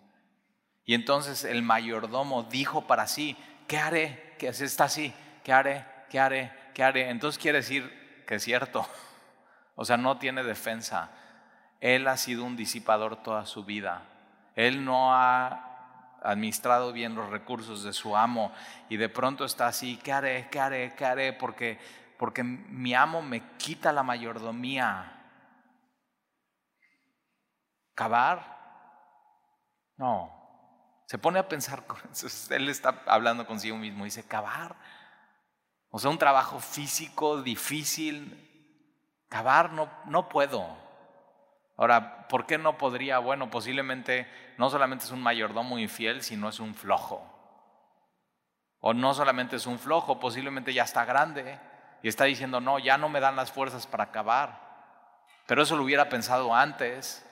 Y 0.85 0.95
entonces 0.95 1.45
el 1.45 1.63
mayordomo 1.63 2.45
dijo 2.45 2.87
para 2.87 3.07
sí, 3.07 3.37
¿qué 3.69 3.79
haré? 3.79 4.35
Que 4.39 4.49
está 4.49 4.85
así, 4.85 5.13
¿qué 5.45 5.53
haré? 5.53 5.85
¿Qué 6.09 6.19
haré? 6.19 6.53
¿Qué 6.75 6.83
haré? 6.83 7.11
Entonces 7.11 7.41
quiere 7.41 7.59
decir, 7.59 8.25
que 8.27 8.37
es 8.37 8.43
cierto. 8.43 8.87
O 9.77 9.85
sea, 9.87 9.97
no 9.97 10.19
tiene 10.19 10.43
defensa. 10.43 11.11
Él 11.81 12.07
ha 12.07 12.19
sido 12.19 12.45
un 12.45 12.55
disipador 12.55 13.23
toda 13.23 13.47
su 13.47 13.65
vida. 13.65 14.03
Él 14.55 14.85
no 14.85 15.15
ha 15.15 16.19
administrado 16.23 16.93
bien 16.93 17.15
los 17.15 17.31
recursos 17.31 17.83
de 17.83 17.95
su 17.95 18.15
amo 18.15 18.53
y 18.91 18.99
de 18.99 19.09
pronto 19.09 19.47
está 19.47 19.69
así, 19.69 19.97
¿qué 19.97 20.13
haré? 20.13 20.49
¿Qué 20.51 20.61
haré? 20.61 20.95
¿Qué 20.95 21.05
haré? 21.07 21.33
Porque, 21.33 21.79
porque 22.19 22.43
mi 22.43 22.93
amo 22.93 23.23
me 23.23 23.43
quita 23.57 23.91
la 23.91 24.03
mayordomía. 24.03 25.20
¿Cavar? 27.95 28.59
No. 29.97 30.41
Se 31.07 31.19
pone 31.19 31.39
a 31.39 31.49
pensar, 31.49 31.85
él 32.51 32.69
está 32.69 33.03
hablando 33.07 33.47
consigo 33.47 33.77
mismo, 33.77 34.05
dice, 34.05 34.27
cavar. 34.27 34.77
O 35.91 35.99
sea, 35.99 36.11
un 36.11 36.19
trabajo 36.19 36.61
físico 36.61 37.43
difícil. 37.43 38.47
Cavar 39.29 39.73
no, 39.73 39.91
no 40.07 40.29
puedo. 40.29 40.65
Ahora, 41.77 42.29
¿por 42.29 42.47
qué 42.47 42.59
no 42.59 42.77
podría? 42.77 43.19
Bueno, 43.19 43.51
posiblemente 43.51 44.29
no 44.59 44.69
solamente 44.71 45.07
es 45.07 45.11
un 45.11 45.23
mayordomo 45.23 45.79
infiel, 45.79 46.23
sino 46.23 46.49
es 46.49 46.61
un 46.61 46.75
flojo. 46.75 47.27
O 48.81 48.95
no 48.95 49.15
solamente 49.15 49.57
es 49.57 49.67
un 49.67 49.79
flojo, 49.79 50.21
posiblemente 50.21 50.73
ya 50.73 50.85
está 50.85 51.05
grande 51.05 51.59
y 52.03 52.09
está 52.09 52.25
diciendo, 52.25 52.61
no, 52.61 52.79
ya 52.79 52.99
no 52.99 53.09
me 53.09 53.21
dan 53.21 53.37
las 53.37 53.51
fuerzas 53.53 53.87
para 53.87 54.05
acabar. 54.05 54.61
Pero 55.47 55.63
eso 55.63 55.77
lo 55.77 55.85
hubiera 55.85 56.09
pensado 56.09 56.55
antes, 56.55 57.27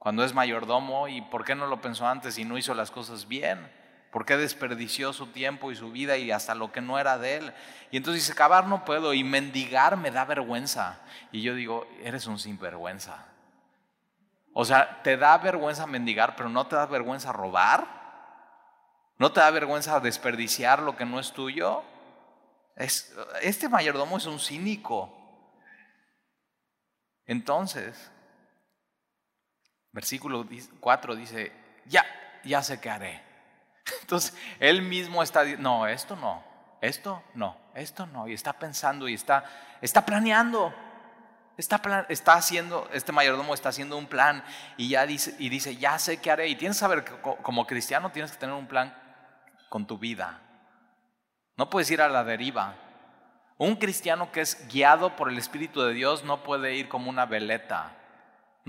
cuando 0.00 0.24
es 0.24 0.32
mayordomo, 0.32 1.08
y 1.08 1.20
¿por 1.20 1.44
qué 1.44 1.54
no 1.54 1.66
lo 1.66 1.82
pensó 1.82 2.08
antes 2.08 2.38
y 2.38 2.46
no 2.46 2.56
hizo 2.56 2.72
las 2.72 2.90
cosas 2.90 3.28
bien? 3.28 3.70
¿Por 4.10 4.24
qué 4.24 4.38
desperdició 4.38 5.12
su 5.12 5.26
tiempo 5.26 5.70
y 5.70 5.76
su 5.76 5.92
vida 5.92 6.16
y 6.16 6.30
hasta 6.30 6.54
lo 6.54 6.72
que 6.72 6.80
no 6.80 6.98
era 6.98 7.18
de 7.18 7.36
él? 7.36 7.52
Y 7.90 7.98
entonces 7.98 8.22
dice, 8.22 8.32
acabar 8.32 8.66
no 8.66 8.86
puedo 8.86 9.12
y 9.12 9.22
mendigar 9.22 9.98
me 9.98 10.10
da 10.10 10.24
vergüenza. 10.24 11.00
Y 11.32 11.42
yo 11.42 11.54
digo, 11.54 11.86
eres 12.02 12.26
un 12.26 12.38
sinvergüenza. 12.38 13.26
O 14.54 14.64
sea, 14.64 15.02
¿te 15.02 15.18
da 15.18 15.36
vergüenza 15.36 15.86
mendigar, 15.86 16.34
pero 16.34 16.48
no 16.48 16.66
te 16.66 16.76
da 16.76 16.86
vergüenza 16.86 17.30
robar? 17.30 17.86
¿No 19.18 19.30
te 19.32 19.40
da 19.40 19.50
vergüenza 19.50 20.00
desperdiciar 20.00 20.80
lo 20.80 20.96
que 20.96 21.04
no 21.04 21.20
es 21.20 21.32
tuyo? 21.32 21.84
este 23.42 23.68
mayordomo 23.68 24.16
es 24.16 24.24
un 24.24 24.40
cínico. 24.40 25.14
Entonces, 27.26 28.10
versículo 29.92 30.46
4 30.80 31.16
dice, 31.16 31.52
ya, 31.86 32.04
ya 32.44 32.62
sé 32.62 32.80
qué 32.80 32.90
haré. 32.90 33.22
Entonces, 34.00 34.36
él 34.58 34.82
mismo 34.82 35.22
está 35.22 35.44
no, 35.44 35.86
esto 35.86 36.16
no, 36.16 36.44
esto 36.80 37.22
no, 37.34 37.56
esto 37.74 38.06
no. 38.06 38.28
Y 38.28 38.34
está 38.34 38.52
pensando 38.52 39.08
y 39.08 39.14
está, 39.14 39.44
está 39.80 40.04
planeando. 40.04 40.74
Está, 41.56 42.06
está, 42.08 42.34
haciendo, 42.34 42.88
este 42.90 43.12
mayordomo 43.12 43.52
está 43.52 43.68
haciendo 43.68 43.98
un 43.98 44.06
plan 44.06 44.42
y 44.78 44.88
ya 44.88 45.04
dice, 45.04 45.34
y 45.38 45.50
dice, 45.50 45.76
ya 45.76 45.98
sé 45.98 46.18
qué 46.18 46.30
haré. 46.30 46.48
Y 46.48 46.56
tienes 46.56 46.78
que 46.78 46.80
saber 46.80 47.04
como 47.42 47.66
cristiano 47.66 48.10
tienes 48.10 48.32
que 48.32 48.38
tener 48.38 48.54
un 48.54 48.66
plan 48.66 48.96
con 49.68 49.86
tu 49.86 49.98
vida. 49.98 50.40
No 51.58 51.68
puedes 51.68 51.90
ir 51.90 52.00
a 52.00 52.08
la 52.08 52.24
deriva. 52.24 52.76
Un 53.58 53.76
cristiano 53.76 54.32
que 54.32 54.40
es 54.40 54.66
guiado 54.68 55.16
por 55.16 55.28
el 55.28 55.36
Espíritu 55.36 55.82
de 55.82 55.92
Dios 55.92 56.24
no 56.24 56.42
puede 56.42 56.76
ir 56.76 56.88
como 56.88 57.10
una 57.10 57.26
veleta. 57.26 57.92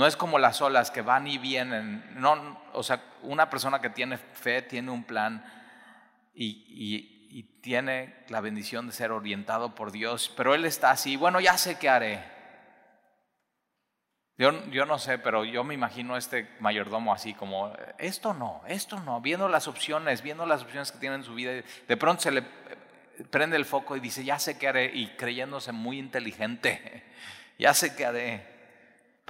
No 0.01 0.07
es 0.07 0.17
como 0.17 0.39
las 0.39 0.63
olas 0.63 0.89
que 0.89 1.03
van 1.03 1.27
y 1.27 1.37
vienen. 1.37 2.03
No, 2.19 2.59
o 2.73 2.81
sea, 2.81 3.03
una 3.21 3.51
persona 3.51 3.81
que 3.81 3.91
tiene 3.91 4.17
fe 4.17 4.63
tiene 4.63 4.89
un 4.89 5.03
plan 5.03 5.45
y, 6.33 7.51
tiene 7.61 8.15
la 8.29 8.41
bendición 8.41 8.87
de 8.87 8.93
ser 8.93 9.11
orientado 9.11 9.75
por 9.75 9.91
Dios. 9.91 10.33
Pero 10.35 10.55
él 10.55 10.65
está 10.65 10.89
así, 10.89 11.17
bueno, 11.17 11.39
ya 11.39 11.55
sé 11.55 11.77
qué 11.77 11.87
haré. 11.87 12.23
Yo, 14.39 14.51
no 14.87 14.97
sé, 14.97 15.19
pero 15.19 15.45
yo 15.45 15.63
me 15.63 15.75
imagino 15.75 16.17
este 16.17 16.49
mayordomo 16.59 17.13
así 17.13 17.35
como, 17.35 17.71
esto 17.99 18.33
no, 18.33 18.63
esto 18.67 18.99
no, 19.01 19.21
viendo 19.21 19.47
las 19.49 19.67
opciones, 19.67 20.23
viendo 20.23 20.47
las 20.47 20.63
opciones 20.63 20.91
que 20.91 20.97
tiene 20.97 21.17
en 21.17 21.23
su 21.23 21.35
vida, 21.35 21.51
de 21.87 21.97
pronto 21.97 22.23
se 22.23 22.31
le 22.31 22.41
prende 23.29 23.55
el 23.55 23.65
foco 23.65 23.95
y 23.95 23.99
dice, 23.99 24.23
ya 24.23 24.39
sé 24.39 24.57
qué 24.57 24.67
haré, 24.67 24.85
y 24.95 25.09
creyéndose 25.09 25.71
muy 25.71 25.99
inteligente, 25.99 27.03
ya 27.59 27.75
sé 27.75 27.95
qué 27.95 28.07
haré, 28.07 28.50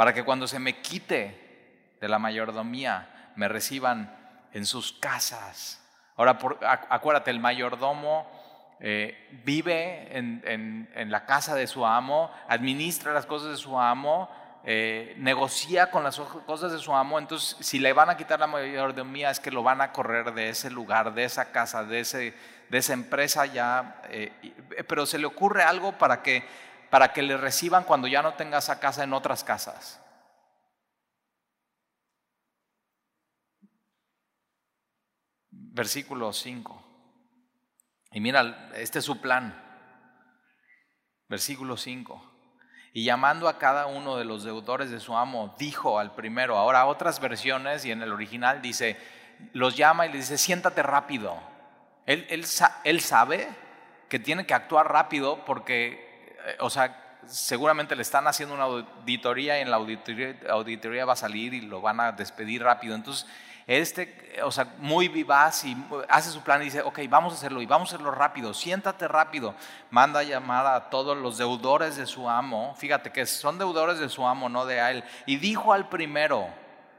para 0.02 0.16
que 0.16 0.24
cuando 0.24 0.48
se 0.48 0.58
me 0.58 0.82
quite 0.82 1.94
de 2.02 2.10
la 2.10 2.18
mayordomía, 2.18 3.30
me 3.36 3.48
reciban 3.48 4.12
en 4.52 4.66
sus 4.66 4.94
casas. 4.94 5.80
Ahora, 6.16 6.40
acuérdate, 6.90 7.30
el 7.30 7.40
mayordomo 7.40 8.28
eh, 8.80 9.30
vive 9.46 10.18
en, 10.18 11.12
la 11.12 11.28
casa 11.28 11.54
de 11.54 11.68
su 11.68 11.86
amo, 11.86 12.32
administra 12.48 13.14
las 13.14 13.28
cosas 13.28 13.52
de 13.52 13.58
su 13.58 13.80
amo, 13.80 14.28
eh, 14.64 15.14
negocia 15.20 15.92
con 15.92 16.04
las 16.04 16.20
cosas 16.20 16.72
de 16.72 16.80
su 16.80 16.96
amo, 16.96 17.20
entonces 17.20 17.56
si 17.60 17.78
le 17.78 17.94
van 17.94 18.10
a 18.10 18.18
quitar 18.18 18.40
la 18.40 18.48
mayordomía 18.48 19.30
es 19.30 19.40
que 19.40 19.52
lo 19.52 19.62
van 19.62 19.82
a 19.82 19.92
correr 19.92 20.34
de 20.34 20.50
ese 20.50 20.72
lugar, 20.72 21.14
de 21.14 21.26
esa 21.26 21.52
casa, 21.52 21.84
de, 21.84 22.00
ese, 22.00 22.34
esa 22.72 22.94
empresa 22.94 23.46
ya, 23.46 24.02
eh, 24.10 24.32
pero 24.88 25.06
se 25.06 25.20
le 25.20 25.28
ocurre 25.28 25.62
algo 25.62 25.92
para 25.92 26.24
que, 26.24 26.44
para 26.92 27.12
que 27.14 27.24
le 27.24 27.38
reciban 27.38 27.84
cuando 27.84 28.08
ya 28.08 28.22
no 28.22 28.36
tenga 28.36 28.60
esa 28.60 28.80
casa 28.80 29.04
en 29.04 29.14
otras 29.14 29.44
casas. 29.44 30.00
Versículo 35.50 36.32
5. 36.32 36.84
Y 38.12 38.20
mira, 38.20 38.70
este 38.76 39.00
es 39.00 39.06
su 39.06 39.20
plan. 39.20 39.60
Versículo 41.28 41.76
5 41.76 42.28
y 42.94 43.06
llamando 43.06 43.48
a 43.48 43.58
cada 43.58 43.86
uno 43.86 44.18
de 44.18 44.26
los 44.26 44.44
deudores 44.44 44.92
de 44.92 45.00
su 45.00 45.16
amo, 45.16 45.56
dijo 45.58 45.98
al 45.98 46.14
primero, 46.14 46.58
ahora 46.58 46.86
otras 46.86 47.20
versiones 47.20 47.86
y 47.86 47.92
en 47.92 48.02
el 48.02 48.12
original 48.12 48.62
dice, 48.62 48.98
los 49.54 49.78
llama 49.78 50.06
y 50.06 50.12
le 50.12 50.18
dice, 50.18 50.38
siéntate 50.38 50.84
rápido. 50.84 51.38
Él, 52.06 52.28
él, 52.84 53.00
sabe 53.02 53.48
que 54.10 54.20
tiene 54.20 54.46
que 54.46 54.54
actuar 54.54 54.92
rápido 54.92 55.46
porque, 55.46 56.11
o 56.60 56.70
sea, 56.70 57.20
seguramente 57.26 57.96
le 57.96 58.02
están 58.02 58.28
haciendo 58.28 58.56
una 58.56 58.64
auditoría 58.64 59.58
y 59.58 59.62
en 59.62 59.72
la 59.72 59.78
auditoría, 59.78 60.36
auditoría 60.50 61.06
va 61.06 61.14
a 61.14 61.18
salir 61.18 61.54
y 61.54 61.62
lo 61.62 61.82
van 61.82 62.00
a 62.00 62.12
despedir 62.12 62.64
rápido. 62.64 62.96
Entonces, 62.96 63.28
este, 63.68 64.40
o 64.44 64.52
sea, 64.52 64.74
muy 64.80 65.08
vivaz 65.08 65.64
y 65.66 65.78
hace 66.10 66.30
su 66.30 66.42
plan 66.42 66.62
y 66.62 66.66
dice, 66.66 66.82
ok, 66.82 67.00
vamos 67.08 67.34
a 67.34 67.36
hacerlo 67.38 67.62
y 67.62 67.66
vamos 67.66 67.92
a 67.92 67.96
hacerlo 67.96 68.12
rápido, 68.12 68.54
siéntate 68.54 69.08
rápido. 69.08 69.56
Manda 69.90 70.24
llamada 70.24 70.76
a 70.76 70.90
todos 70.90 71.18
los 71.18 71.38
deudores 71.38 71.96
de 71.96 72.06
su 72.06 72.30
amo, 72.30 72.76
fíjate 72.78 73.12
que 73.12 73.26
son 73.26 73.58
deudores 73.58 74.00
de 74.00 74.10
su 74.10 74.26
amo, 74.26 74.50
no 74.50 74.66
de 74.66 74.80
él. 74.80 75.04
Y 75.26 75.38
dijo 75.38 75.74
al 75.74 75.90
primero, 75.90 76.48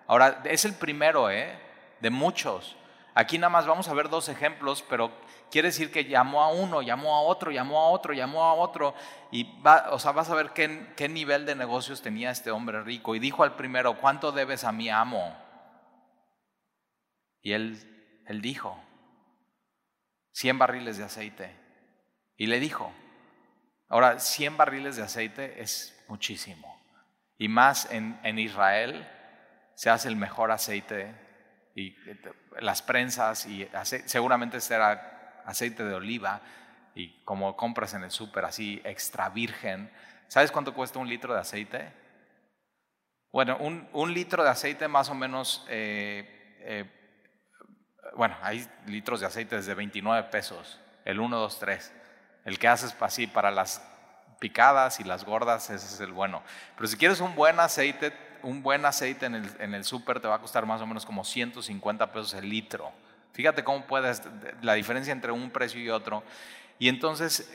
ahora 0.07 0.41
es 0.45 0.65
el 0.65 0.75
primero, 0.75 1.31
¿eh? 1.31 1.59
De 2.01 2.11
muchos. 2.11 2.77
Aquí 3.15 3.39
nada 3.39 3.51
más 3.51 3.67
vamos 3.67 3.89
a 3.89 3.95
ver 3.95 4.09
dos 4.09 4.29
ejemplos, 4.29 4.85
pero 4.89 5.11
quiere 5.53 5.69
decir 5.69 5.93
que 5.93 6.07
llamó 6.07 6.43
a 6.43 6.49
uno, 6.49 6.81
llamó 6.81 7.15
a 7.15 7.21
otro, 7.21 7.51
llamó 7.51 7.79
a 7.79 7.91
otro, 7.91 8.15
llamó 8.15 8.43
a 8.43 8.55
otro, 8.55 8.95
y 9.31 9.45
va, 9.61 9.91
o 9.91 9.99
sea, 9.99 10.13
vas 10.13 10.31
a 10.31 10.35
ver 10.35 10.51
qué, 10.55 10.95
qué 10.97 11.11
nivel 11.11 11.45
de 11.45 11.55
negocios 11.55 12.01
tenía 12.01 12.31
este 12.31 12.51
hombre 12.51 12.83
rico. 12.83 13.15
Y 13.15 13.19
dijo 13.19 13.45
al 13.45 13.55
primero, 13.55 14.01
¿cuánto 14.01 14.33
debes 14.33 14.65
a 14.65 14.73
mi 14.73 14.89
amo? 14.89 15.37
Y 17.43 17.53
él, 17.53 18.23
él 18.27 18.41
dijo, 18.41 18.83
100 20.33 20.59
barriles 20.59 20.97
de 20.97 21.05
aceite. 21.05 21.55
Y 22.37 22.47
le 22.47 22.59
dijo, 22.59 22.91
ahora 23.89 24.19
100 24.19 24.57
barriles 24.57 24.97
de 24.97 25.03
aceite 25.03 25.61
es 25.61 26.03
muchísimo. 26.09 26.83
Y 27.37 27.49
más 27.49 27.91
en, 27.91 28.19
en 28.23 28.39
Israel 28.39 29.07
se 29.75 29.91
hace 29.91 30.09
el 30.09 30.17
mejor 30.17 30.51
aceite 30.51 31.15
y 31.75 31.95
las 32.61 32.81
prensas 32.83 33.47
y 33.47 33.69
seguramente 34.07 34.61
será 34.61 35.13
aceite 35.45 35.85
de 35.85 35.95
oliva 35.95 36.41
y 36.95 37.23
como 37.25 37.57
compras 37.57 37.95
en 37.95 38.05
el 38.05 38.11
súper 38.11 38.45
así 38.45 38.81
extra 38.85 39.29
virgen. 39.29 39.91
¿Sabes 40.29 40.51
cuánto 40.53 40.75
cuesta 40.75 40.99
un 40.99 41.09
litro 41.09 41.35
de 41.35 41.41
aceite? 41.41 41.93
Bueno, 43.33 43.57
un, 43.59 44.15
litro 44.15 44.45
de 44.45 44.51
aceite 44.51 44.89
más 44.89 45.09
o 45.09 45.15
menos 45.15 45.65
eh, 45.69 46.59
eh, 46.61 47.03
bueno, 48.17 48.37
hay 48.43 48.67
litros 48.87 49.21
de 49.21 49.27
aceite 49.27 49.57
desde 49.57 49.75
29 49.75 50.29
pesos, 50.31 50.79
el 51.05 51.21
1, 51.21 51.37
2, 51.37 51.59
3. 51.59 51.93
El 52.45 52.59
que 52.59 52.69
haces 52.69 52.95
así 53.01 53.27
para 53.27 53.51
las 53.51 53.83
picadas 54.39 55.01
y 55.01 55.05
las 55.05 55.25
gordas, 55.25 55.71
ese 55.71 55.87
es 55.87 56.01
el 56.01 56.13
bueno. 56.13 56.43
Pero 56.77 56.89
si 56.89 56.97
quieres 56.97 57.21
un 57.21 57.35
buen 57.35 57.61
aceite, 57.61 58.13
un 58.43 58.63
buen 58.63 58.85
aceite 58.85 59.27
en 59.27 59.37
el, 59.37 59.51
en 59.61 59.75
el 59.75 59.85
te 59.85 60.29
va 60.29 60.35
a 60.35 60.41
costar 60.41 60.67
más 60.67 60.81
o 60.81 60.87
menos 60.87 61.07
como 61.07 61.25
150 61.25 62.13
pesos 62.13 62.35
el 62.35 62.49
litro. 62.49 62.93
Fíjate 63.33 63.65
cómo 63.65 63.87
puedes, 63.87 64.23
la 64.61 64.75
diferencia 64.75 65.13
entre 65.13 65.33
un 65.33 65.51
precio 65.51 65.81
y 65.81 65.89
otro. 65.91 66.23
Y 66.79 66.89
entonces, 66.89 67.51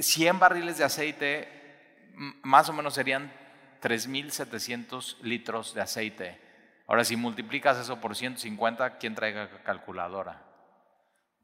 100 0.00 0.36
eh, 0.36 0.38
barriles 0.38 0.78
de 0.78 0.84
aceite, 0.84 1.48
más 2.42 2.68
o 2.68 2.72
menos 2.72 2.94
serían 2.94 3.32
3.700 3.80 5.20
litros 5.22 5.74
de 5.74 5.80
aceite. 5.80 6.40
Ahora, 6.86 7.04
si 7.04 7.16
multiplicas 7.16 7.78
eso 7.78 8.00
por 8.00 8.16
150, 8.16 8.98
¿quién 8.98 9.14
traiga 9.14 9.62
calculadora? 9.62 10.42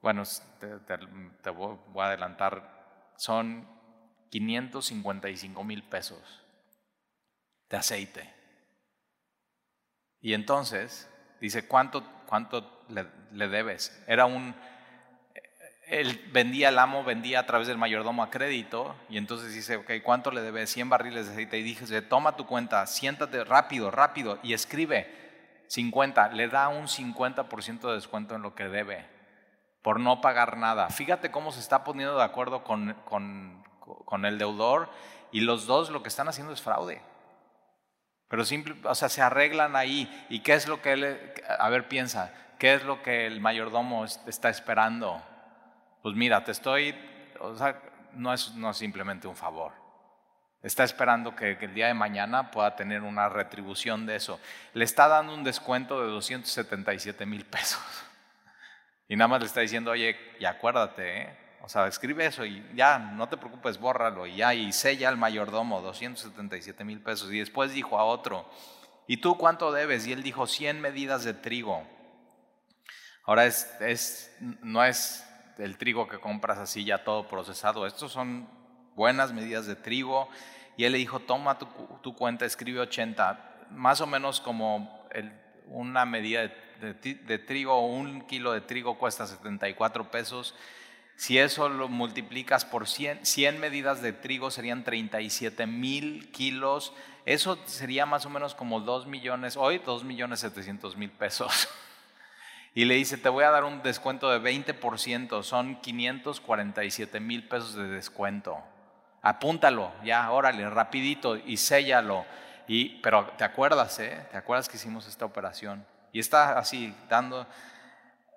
Bueno, 0.00 0.22
te, 0.58 1.50
voy 1.50 1.78
a 1.98 2.06
adelantar, 2.06 3.12
son 3.16 3.66
555 4.30 5.64
mil 5.64 5.82
pesos 5.82 6.44
de 7.70 7.76
aceite. 7.76 8.34
Y 10.20 10.34
entonces 10.34 11.08
dice, 11.40 11.66
¿cuánto, 11.66 12.02
cuánto 12.34 12.68
le, 12.88 13.46
debes? 13.46 13.96
Era 14.08 14.26
un, 14.26 14.56
él 15.86 16.20
vendía, 16.32 16.70
el 16.70 16.80
amo 16.80 17.04
vendía 17.04 17.38
a 17.38 17.46
través 17.46 17.68
del 17.68 17.78
mayordomo 17.78 18.24
a 18.24 18.30
crédito 18.30 18.96
y 19.08 19.18
entonces 19.18 19.54
dice, 19.54 19.76
ok, 19.76 19.92
¿cuánto 20.02 20.32
le 20.32 20.40
debes? 20.40 20.68
100 20.70 20.88
barriles 20.88 21.26
de 21.26 21.32
aceite. 21.32 21.58
Y 21.58 21.62
dije, 21.62 22.02
toma 22.02 22.34
tu 22.34 22.44
cuenta, 22.44 22.84
siéntate 22.88 23.44
rápido, 23.44 23.92
rápido 23.92 24.40
y 24.42 24.52
escribe 24.52 25.06
50. 25.68 26.30
Le 26.30 26.48
da 26.48 26.66
un 26.70 26.88
50% 26.88 27.88
de 27.88 27.94
descuento 27.94 28.34
en 28.34 28.42
lo 28.42 28.56
que 28.56 28.64
debe 28.64 29.06
por 29.82 30.00
no 30.00 30.20
pagar 30.20 30.56
nada. 30.56 30.88
Fíjate 30.88 31.30
cómo 31.30 31.52
se 31.52 31.60
está 31.60 31.84
poniendo 31.84 32.16
de 32.16 32.24
acuerdo 32.24 32.64
con, 32.64 32.96
con, 33.04 34.24
el 34.24 34.38
deudor 34.38 34.90
y 35.30 35.42
los 35.42 35.66
dos 35.66 35.90
lo 35.90 36.02
que 36.02 36.08
están 36.08 36.26
haciendo 36.26 36.52
es 36.52 36.60
fraude. 36.60 37.00
Pero 38.28 38.44
simple, 38.44 38.74
o 38.84 38.94
sea, 38.94 39.08
se 39.08 39.22
arreglan 39.22 39.76
ahí. 39.76 40.26
¿Y 40.28 40.40
qué 40.40 40.54
es 40.54 40.66
lo 40.66 40.82
que 40.82 40.92
él, 40.92 41.32
a 41.58 41.68
ver, 41.68 41.88
piensa, 41.88 42.32
qué 42.58 42.74
es 42.74 42.84
lo 42.84 43.02
que 43.02 43.26
el 43.26 43.40
mayordomo 43.40 44.04
está 44.04 44.48
esperando? 44.48 45.22
Pues 46.02 46.14
mira, 46.16 46.44
te 46.44 46.52
estoy, 46.52 46.94
o 47.40 47.56
sea, 47.56 47.80
no 48.12 48.32
es, 48.32 48.54
no 48.54 48.72
simplemente 48.74 49.26
un 49.26 49.36
favor. 49.36 49.72
Está 50.62 50.82
esperando 50.82 51.36
que, 51.36 51.58
el 51.60 51.74
día 51.74 51.88
de 51.88 51.94
mañana 51.94 52.50
pueda 52.50 52.74
tener 52.74 53.02
una 53.02 53.28
retribución 53.28 54.06
de 54.06 54.16
eso. 54.16 54.40
Le 54.72 54.84
está 54.84 55.08
dando 55.08 55.34
un 55.34 55.44
descuento 55.44 56.00
de 56.00 56.08
277 56.08 57.26
mil 57.26 57.44
pesos. 57.44 57.80
Y 59.06 59.16
nada 59.16 59.28
más 59.28 59.40
le 59.40 59.46
está 59.46 59.60
diciendo, 59.60 59.90
oye, 59.90 60.18
y 60.40 60.46
acuérdate, 60.46 61.20
¿eh? 61.20 61.43
O 61.64 61.68
sea, 61.70 61.86
escribe 61.86 62.26
eso 62.26 62.44
y 62.44 62.62
ya, 62.74 62.98
no 62.98 63.26
te 63.26 63.38
preocupes, 63.38 63.78
bórralo 63.78 64.26
y 64.26 64.36
ya, 64.36 64.52
y 64.52 64.70
sella 64.70 65.08
al 65.08 65.16
mayordomo, 65.16 65.80
277 65.80 66.84
mil 66.84 67.00
pesos. 67.00 67.32
Y 67.32 67.38
después 67.38 67.72
dijo 67.72 67.98
a 67.98 68.04
otro, 68.04 68.46
¿y 69.06 69.16
tú 69.16 69.38
cuánto 69.38 69.72
debes? 69.72 70.06
Y 70.06 70.12
él 70.12 70.22
dijo, 70.22 70.46
100 70.46 70.82
medidas 70.82 71.24
de 71.24 71.32
trigo. 71.32 71.82
Ahora 73.24 73.46
es, 73.46 73.74
es, 73.80 74.36
no 74.40 74.84
es 74.84 75.26
el 75.56 75.78
trigo 75.78 76.06
que 76.06 76.18
compras 76.18 76.58
así 76.58 76.84
ya 76.84 77.02
todo 77.02 77.28
procesado. 77.28 77.86
Estos 77.86 78.12
son 78.12 78.46
buenas 78.94 79.32
medidas 79.32 79.64
de 79.64 79.74
trigo. 79.74 80.28
Y 80.76 80.84
él 80.84 80.92
le 80.92 80.98
dijo, 80.98 81.20
toma 81.20 81.58
tu, 81.58 82.14
cuenta, 82.14 82.44
escribe 82.44 82.80
80, 82.80 83.68
más 83.70 84.02
o 84.02 84.06
menos 84.06 84.38
como 84.38 85.08
una 85.68 86.04
medida 86.04 86.52
de, 86.82 87.38
trigo 87.38 87.72
o 87.72 87.86
un 87.86 88.20
kilo 88.26 88.52
de 88.52 88.60
trigo 88.60 88.98
cuesta 88.98 89.26
74 89.26 90.10
pesos. 90.10 90.54
Si 91.16 91.38
eso 91.38 91.68
lo 91.68 91.88
multiplicas 91.88 92.64
por 92.64 92.88
100, 92.88 93.24
100 93.24 93.60
medidas 93.60 94.02
de 94.02 94.12
trigo 94.12 94.50
serían 94.50 94.82
37 94.82 95.66
mil 95.66 96.30
kilos. 96.32 96.92
Eso 97.24 97.58
sería 97.66 98.04
más 98.04 98.26
o 98.26 98.30
menos 98.30 98.54
como 98.54 98.80
2 98.80 99.06
millones, 99.06 99.56
hoy 99.56 99.78
2 99.78 100.04
millones 100.04 100.40
700 100.40 100.96
mil 100.96 101.10
pesos. 101.10 101.68
y 102.74 102.84
le 102.84 102.94
dice, 102.94 103.16
te 103.16 103.28
voy 103.28 103.44
a 103.44 103.50
dar 103.50 103.64
un 103.64 103.82
descuento 103.82 104.28
de 104.30 104.40
20%, 104.40 105.42
son 105.44 105.76
547 105.80 107.20
mil 107.20 107.46
pesos 107.46 107.74
de 107.74 107.88
descuento. 107.88 108.58
Apúntalo, 109.22 109.92
ya, 110.04 110.30
órale, 110.30 110.68
rapidito 110.68 111.36
y 111.36 111.56
séllalo. 111.56 112.26
Y, 112.66 113.00
pero 113.00 113.26
te 113.38 113.44
acuerdas, 113.44 113.98
¿eh? 114.00 114.26
¿Te 114.30 114.36
acuerdas 114.36 114.68
que 114.68 114.76
hicimos 114.76 115.06
esta 115.06 115.24
operación? 115.24 115.86
Y 116.12 116.18
está 116.18 116.58
así, 116.58 116.94
dando... 117.08 117.46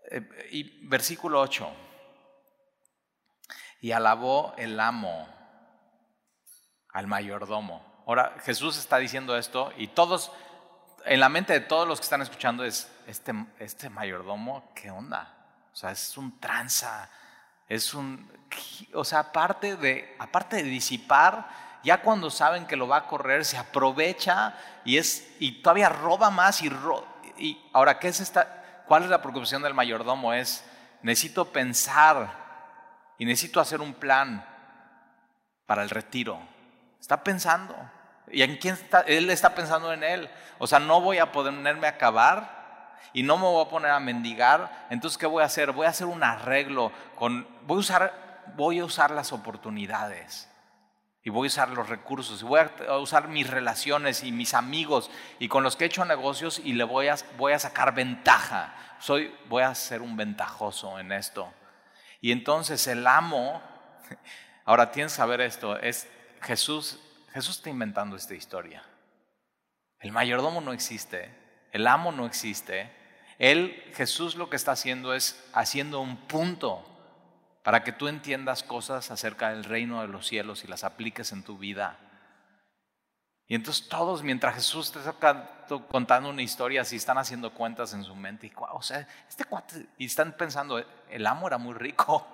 Eh, 0.09 0.21
y 0.51 0.87
versículo 0.87 1.41
8. 1.41 1.86
Y 3.81 3.91
alabó 3.91 4.53
el 4.57 4.79
amo 4.79 5.27
al 6.91 7.07
mayordomo. 7.07 8.03
Ahora 8.07 8.35
Jesús 8.43 8.77
está 8.77 8.97
diciendo 8.97 9.37
esto 9.37 9.71
y 9.77 9.87
todos 9.87 10.31
en 11.07 11.19
la 11.19 11.29
mente 11.29 11.53
de 11.53 11.61
todos 11.61 11.87
los 11.87 11.99
que 11.99 12.03
están 12.03 12.21
escuchando 12.21 12.63
es, 12.63 12.91
este, 13.07 13.33
este 13.59 13.89
mayordomo, 13.89 14.71
¿qué 14.75 14.91
onda? 14.91 15.33
O 15.71 15.75
sea, 15.75 15.91
es 15.91 16.17
un 16.17 16.39
tranza, 16.39 17.09
es 17.67 17.93
un, 17.93 18.29
o 18.93 19.03
sea, 19.03 19.19
aparte 19.19 19.75
de, 19.77 20.15
aparte 20.19 20.57
de 20.57 20.63
disipar, 20.63 21.47
ya 21.83 22.01
cuando 22.01 22.29
saben 22.29 22.65
que 22.65 22.75
lo 22.75 22.87
va 22.87 22.97
a 22.97 23.07
correr, 23.07 23.45
se 23.45 23.57
aprovecha 23.57 24.55
y, 24.83 24.97
es, 24.97 25.35
y 25.39 25.61
todavía 25.61 25.89
roba 25.89 26.29
más 26.29 26.61
y, 26.61 26.71
y 27.37 27.69
ahora, 27.73 27.99
¿qué 27.99 28.09
es 28.09 28.19
esta? 28.19 28.83
¿Cuál 28.87 29.03
es 29.03 29.09
la 29.09 29.21
preocupación 29.21 29.61
del 29.61 29.73
mayordomo? 29.73 30.33
Es, 30.33 30.65
necesito 31.01 31.51
pensar 31.51 32.46
y 33.17 33.25
necesito 33.25 33.59
hacer 33.59 33.81
un 33.81 33.93
plan 33.93 34.45
para 35.65 35.83
el 35.83 35.89
retiro. 35.89 36.39
Está 36.99 37.23
pensando. 37.23 37.75
¿Y 38.31 38.41
en 38.41 38.57
quién 38.57 38.73
está? 38.73 39.01
Él 39.01 39.29
está 39.29 39.55
pensando 39.55 39.93
en 39.93 40.03
él. 40.03 40.29
O 40.57 40.67
sea, 40.67 40.79
no 40.79 41.01
voy 41.01 41.19
a 41.19 41.31
ponerme 41.31 41.87
a 41.87 41.91
acabar 41.91 42.97
y 43.13 43.23
no 43.23 43.37
me 43.37 43.43
voy 43.43 43.65
a 43.65 43.69
poner 43.69 43.91
a 43.91 43.99
mendigar. 43.99 44.87
Entonces, 44.89 45.17
¿qué 45.17 45.25
voy 45.25 45.43
a 45.43 45.45
hacer? 45.45 45.71
Voy 45.71 45.85
a 45.85 45.89
hacer 45.89 46.07
un 46.07 46.23
arreglo 46.23 46.91
con, 47.15 47.47
voy 47.65 47.77
a 48.79 48.85
usar, 48.85 49.11
las 49.11 49.31
oportunidades 49.31 50.49
y 51.23 51.29
voy 51.29 51.47
a 51.47 51.49
usar 51.49 51.69
los 51.69 51.89
recursos 51.89 52.41
voy 52.43 52.61
a 52.87 52.97
usar 52.97 53.27
mis 53.27 53.49
relaciones 53.49 54.23
y 54.23 54.31
mis 54.31 54.53
amigos 54.53 55.11
y 55.39 55.49
con 55.49 55.61
los 55.61 55.75
que 55.75 55.83
he 55.83 55.87
hecho 55.87 56.05
negocios 56.05 56.61
y 56.63 56.73
le 56.73 56.85
voy 56.85 57.09
a, 57.09 57.15
voy 57.37 57.53
a 57.53 57.59
sacar 57.59 57.93
ventaja. 57.93 58.73
Soy, 58.99 59.35
voy 59.49 59.63
a 59.63 59.75
ser 59.75 60.01
un 60.01 60.15
ventajoso 60.15 60.97
en 60.99 61.11
esto. 61.11 61.51
Y 62.21 62.31
entonces 62.31 62.87
el 62.87 63.05
amo, 63.07 63.61
ahora 64.65 64.91
tienes 64.91 65.13
que 65.13 65.17
saber 65.17 65.41
esto, 65.41 65.77
es 65.77 66.07
Jesús 66.41 66.99
Jesús 67.37 67.57
está 67.57 67.69
inventando 67.69 68.15
esta 68.15 68.33
historia. 68.33 68.83
El 69.99 70.11
mayordomo 70.11 70.59
no 70.59 70.73
existe, 70.73 71.29
el 71.71 71.85
amo 71.85 72.11
no 72.11 72.25
existe. 72.25 72.91
Él, 73.37 73.91
Jesús 73.93 74.33
lo 74.33 74.49
que 74.49 74.55
está 74.55 74.71
haciendo 74.71 75.13
es 75.13 75.47
haciendo 75.53 75.99
un 75.99 76.17
punto 76.17 76.83
para 77.61 77.83
que 77.83 77.91
tú 77.91 78.07
entiendas 78.07 78.63
cosas 78.63 79.11
acerca 79.11 79.51
del 79.51 79.65
reino 79.65 80.01
de 80.01 80.07
los 80.07 80.25
cielos 80.25 80.63
y 80.63 80.67
las 80.67 80.83
apliques 80.83 81.31
en 81.31 81.43
tu 81.43 81.59
vida. 81.59 81.99
Y 83.47 83.55
entonces 83.55 83.87
todos, 83.87 84.23
mientras 84.23 84.55
Jesús 84.55 84.91
te 84.91 84.99
está 84.99 85.13
contando 85.87 86.29
una 86.29 86.41
historia, 86.41 86.83
si 86.83 86.97
están 86.97 87.17
haciendo 87.17 87.53
cuentas 87.53 87.93
en 87.93 88.03
su 88.03 88.13
mente, 88.13 88.47
y, 88.47 88.53
o 88.57 88.81
sea, 88.81 89.07
este 89.29 89.45
cuate, 89.45 89.87
y 89.97 90.05
están 90.05 90.33
pensando, 90.33 90.83
el 91.09 91.25
amo 91.25 91.47
era 91.47 91.57
muy 91.57 91.73
rico 91.73 92.27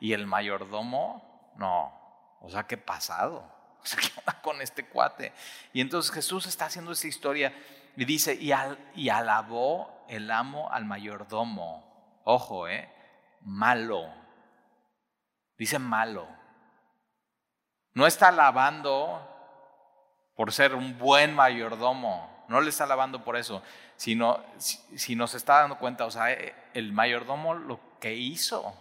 y 0.00 0.12
el 0.12 0.26
mayordomo, 0.26 1.52
no, 1.56 1.92
o 2.40 2.48
sea, 2.50 2.66
¿qué 2.66 2.76
pasado? 2.76 3.52
con 4.42 4.62
este 4.62 4.86
cuate? 4.86 5.32
Y 5.72 5.80
entonces 5.80 6.12
Jesús 6.12 6.46
está 6.46 6.66
haciendo 6.66 6.92
esta 6.92 7.08
historia 7.08 7.52
y 7.96 8.04
dice, 8.04 8.34
y, 8.34 8.52
y 8.94 9.08
alabó 9.08 10.04
el 10.08 10.30
amo 10.30 10.70
al 10.70 10.84
mayordomo. 10.84 12.20
Ojo, 12.24 12.68
¿eh? 12.68 12.90
Malo. 13.40 14.12
Dice 15.58 15.78
malo. 15.78 16.26
No 17.92 18.06
está 18.06 18.28
alabando 18.28 19.33
por 20.34 20.52
ser 20.52 20.74
un 20.74 20.98
buen 20.98 21.34
mayordomo. 21.34 22.44
No 22.48 22.60
le 22.60 22.70
está 22.70 22.84
alabando 22.84 23.24
por 23.24 23.36
eso, 23.36 23.62
sino 23.96 24.44
si, 24.58 25.16
nos 25.16 25.34
está 25.34 25.60
dando 25.60 25.78
cuenta, 25.78 26.04
o 26.04 26.10
sea, 26.10 26.32
eh, 26.32 26.54
el 26.74 26.92
mayordomo 26.92 27.54
lo 27.54 27.80
que 28.00 28.14
hizo 28.14 28.74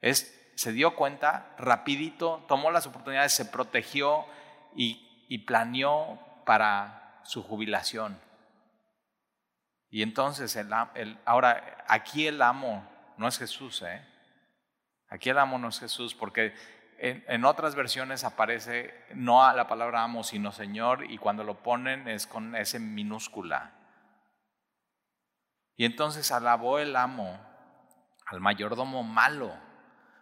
es 0.00 0.32
se 0.56 0.72
dio 0.72 0.96
cuenta, 0.96 1.54
rapidito, 1.58 2.42
tomó 2.48 2.70
las 2.70 2.86
oportunidades, 2.86 3.32
se 3.32 3.44
protegió 3.44 4.24
y, 4.74 5.02
planeó 5.46 6.18
para 6.46 7.20
su 7.24 7.42
jubilación. 7.42 8.18
Y 9.90 10.02
entonces, 10.02 10.56
el, 10.56 10.72
ahora, 11.24 11.84
aquí 11.88 12.26
el 12.26 12.40
amo 12.40 12.88
no 13.18 13.28
es 13.28 13.38
Jesús, 13.38 13.82
¿eh? 13.82 14.02
Aquí 15.08 15.28
el 15.30 15.38
amo 15.38 15.58
no 15.58 15.68
es 15.68 15.78
Jesús, 15.78 16.14
porque 16.14 16.54
en, 16.98 17.44
otras 17.44 17.74
versiones 17.74 18.24
aparece 18.24 18.94
no 19.14 19.44
a 19.44 19.54
la 19.54 19.66
palabra 19.66 20.02
amo, 20.02 20.24
sino 20.24 20.52
Señor, 20.52 21.10
y 21.10 21.18
cuando 21.18 21.44
lo 21.44 21.62
ponen 21.62 22.08
es 22.08 22.26
con 22.26 22.56
ese 22.56 22.78
minúscula. 22.78 23.72
Y 25.76 25.84
entonces 25.84 26.32
alabó 26.32 26.78
el 26.78 26.96
amo 26.96 27.38
al 28.26 28.40
mayordomo 28.40 29.02
malo 29.02 29.54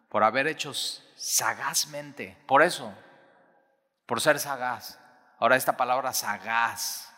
por 0.09 0.25
haber 0.25 0.47
hecho 0.47 0.75
sagazmente. 0.75 2.37
Por 2.47 2.63
eso, 2.63 2.93
por 4.07 4.21
ser 4.21 4.39
sagaz. 4.39 5.01
Ahora 5.39 5.57
esta 5.57 5.77
palabra 5.77 6.13
sagaz 6.13 7.13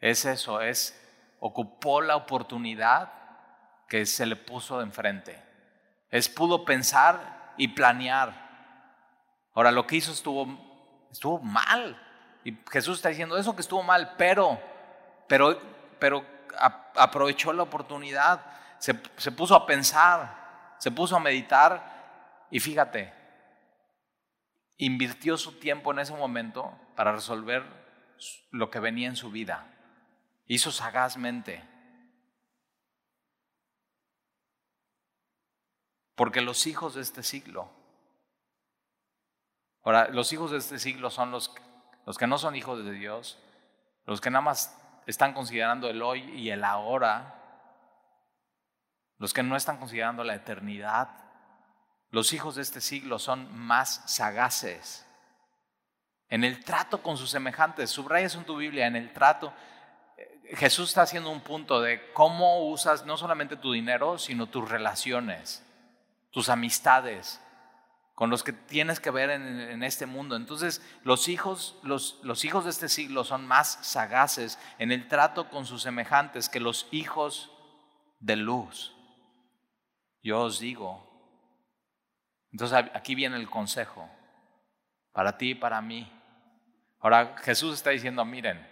es 0.00 0.24
eso, 0.24 0.60
es 0.60 1.02
ocupó 1.40 2.00
la 2.00 2.16
oportunidad 2.16 3.12
que 3.88 4.06
se 4.06 4.26
le 4.26 4.36
puso 4.36 4.78
de 4.78 4.84
enfrente. 4.84 5.42
Es 6.10 6.28
pudo 6.28 6.64
pensar 6.64 7.54
y 7.56 7.68
planear. 7.68 8.45
Ahora 9.56 9.72
lo 9.72 9.86
que 9.86 9.96
hizo 9.96 10.12
estuvo, 10.12 10.46
estuvo 11.10 11.40
mal. 11.40 12.00
Y 12.44 12.56
Jesús 12.70 12.98
está 12.98 13.08
diciendo 13.08 13.38
eso 13.38 13.56
que 13.56 13.62
estuvo 13.62 13.82
mal, 13.82 14.14
pero, 14.18 14.60
pero, 15.26 15.58
pero 15.98 16.24
aprovechó 16.94 17.54
la 17.54 17.62
oportunidad, 17.62 18.44
se, 18.78 19.00
se 19.16 19.32
puso 19.32 19.56
a 19.56 19.66
pensar, 19.66 20.76
se 20.78 20.90
puso 20.90 21.16
a 21.16 21.20
meditar 21.20 22.46
y 22.50 22.60
fíjate, 22.60 23.14
invirtió 24.76 25.38
su 25.38 25.58
tiempo 25.58 25.90
en 25.90 26.00
ese 26.00 26.12
momento 26.12 26.78
para 26.94 27.12
resolver 27.12 27.64
lo 28.50 28.70
que 28.70 28.78
venía 28.78 29.08
en 29.08 29.16
su 29.16 29.30
vida. 29.30 29.66
Hizo 30.46 30.70
sagazmente. 30.70 31.64
Porque 36.14 36.42
los 36.42 36.66
hijos 36.66 36.94
de 36.94 37.00
este 37.00 37.22
siglo, 37.22 37.70
ahora, 39.86 40.08
los 40.08 40.32
hijos 40.32 40.50
de 40.50 40.58
este 40.58 40.78
siglo 40.78 41.10
son 41.10 41.30
los, 41.30 41.54
los 42.04 42.18
que 42.18 42.26
no 42.26 42.36
son 42.36 42.56
hijos 42.56 42.84
de 42.84 42.92
Dios, 42.92 43.38
los 44.04 44.20
que 44.20 44.30
nada 44.30 44.42
más 44.42 44.78
están 45.06 45.32
considerando 45.32 45.88
el 45.88 46.02
hoy 46.02 46.20
y 46.32 46.50
el 46.50 46.64
ahora, 46.64 47.34
los 49.18 49.32
que 49.32 49.42
no 49.42 49.56
están 49.56 49.78
considerando 49.78 50.24
la 50.24 50.34
eternidad. 50.34 51.08
Los 52.10 52.32
hijos 52.32 52.56
de 52.56 52.62
este 52.62 52.80
siglo 52.80 53.18
son 53.18 53.56
más 53.56 54.02
sagaces 54.06 55.06
en 56.28 56.44
el 56.44 56.64
trato 56.64 57.02
con 57.02 57.16
sus 57.16 57.30
semejantes. 57.30 57.90
Subrayas 57.90 58.34
en 58.34 58.44
tu 58.44 58.56
Biblia, 58.56 58.86
en 58.86 58.96
el 58.96 59.12
trato. 59.12 59.52
Jesús 60.54 60.90
está 60.90 61.02
haciendo 61.02 61.30
un 61.30 61.40
punto 61.40 61.80
de 61.80 62.12
cómo 62.12 62.68
usas 62.68 63.04
no 63.04 63.16
solamente 63.16 63.56
tu 63.56 63.72
dinero, 63.72 64.18
sino 64.18 64.46
tus 64.46 64.68
relaciones, 64.68 65.64
tus 66.30 66.48
amistades, 66.48 67.40
con 68.16 68.30
los 68.30 68.42
que 68.42 68.54
tienes 68.54 68.98
que 68.98 69.10
ver 69.10 69.28
en, 69.28 69.82
este 69.82 70.06
mundo. 70.06 70.36
Entonces, 70.36 70.80
los 71.04 71.28
hijos, 71.28 71.78
los, 71.82 72.18
los 72.22 72.46
hijos 72.46 72.64
de 72.64 72.70
este 72.70 72.88
siglo 72.88 73.24
son 73.24 73.46
más 73.46 73.78
sagaces 73.82 74.58
en 74.78 74.90
el 74.90 75.06
trato 75.06 75.50
con 75.50 75.66
sus 75.66 75.82
semejantes 75.82 76.48
que 76.48 76.58
los 76.58 76.88
hijos 76.92 77.50
de 78.18 78.36
luz. 78.36 78.96
Yo 80.22 80.40
os 80.40 80.58
digo. 80.58 81.04
Entonces, 82.52 82.90
aquí 82.94 83.14
viene 83.14 83.36
el 83.36 83.50
consejo, 83.50 84.08
para 85.12 85.36
ti 85.36 85.50
y 85.50 85.54
para 85.54 85.82
mí. 85.82 86.10
Ahora, 87.00 87.36
Jesús 87.42 87.74
está 87.74 87.90
diciendo, 87.90 88.24
miren, 88.24 88.66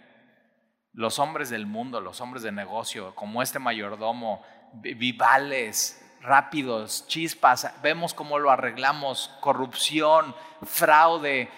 los 0.91 1.19
hombres 1.19 1.51
del 1.51 1.67
mundo, 1.67 2.01
los 2.01 2.19
hombres 2.19 2.41
de 2.41 2.51
negocio, 2.51 3.13
como 3.13 3.43
este 3.43 3.59
mayordomo, 3.59 4.43
vivales, 4.73 6.01
rápidos, 6.25 7.05
chispas, 7.07 7.71
vemos 7.81 8.13
cómo 8.13 8.39
lo 8.39 8.51
arreglamos, 8.51 9.31
corrupción, 9.39 10.35
fraude, 10.63 11.49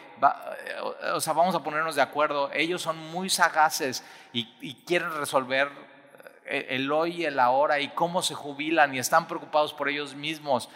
o 1.13 1.19
sea, 1.19 1.33
vamos 1.33 1.55
a 1.55 1.63
ponernos 1.63 1.95
de 1.95 2.01
acuerdo, 2.01 2.51
ellos 2.53 2.81
son 2.81 2.97
muy 3.11 3.29
sagaces 3.29 4.03
y, 4.33 4.75
quieren 4.85 5.11
resolver 5.13 5.71
eh, 6.45 6.67
el 6.69 6.91
hoy 6.91 7.21
y 7.21 7.25
el 7.25 7.39
ahora 7.39 7.79
y 7.79 7.89
cómo 7.89 8.21
se 8.21 8.35
jubilan 8.35 8.93
y 8.93 8.99
están 8.99 9.27
preocupados 9.27 9.73
por 9.73 9.89
ellos 9.89 10.15
mismos, 10.15 10.69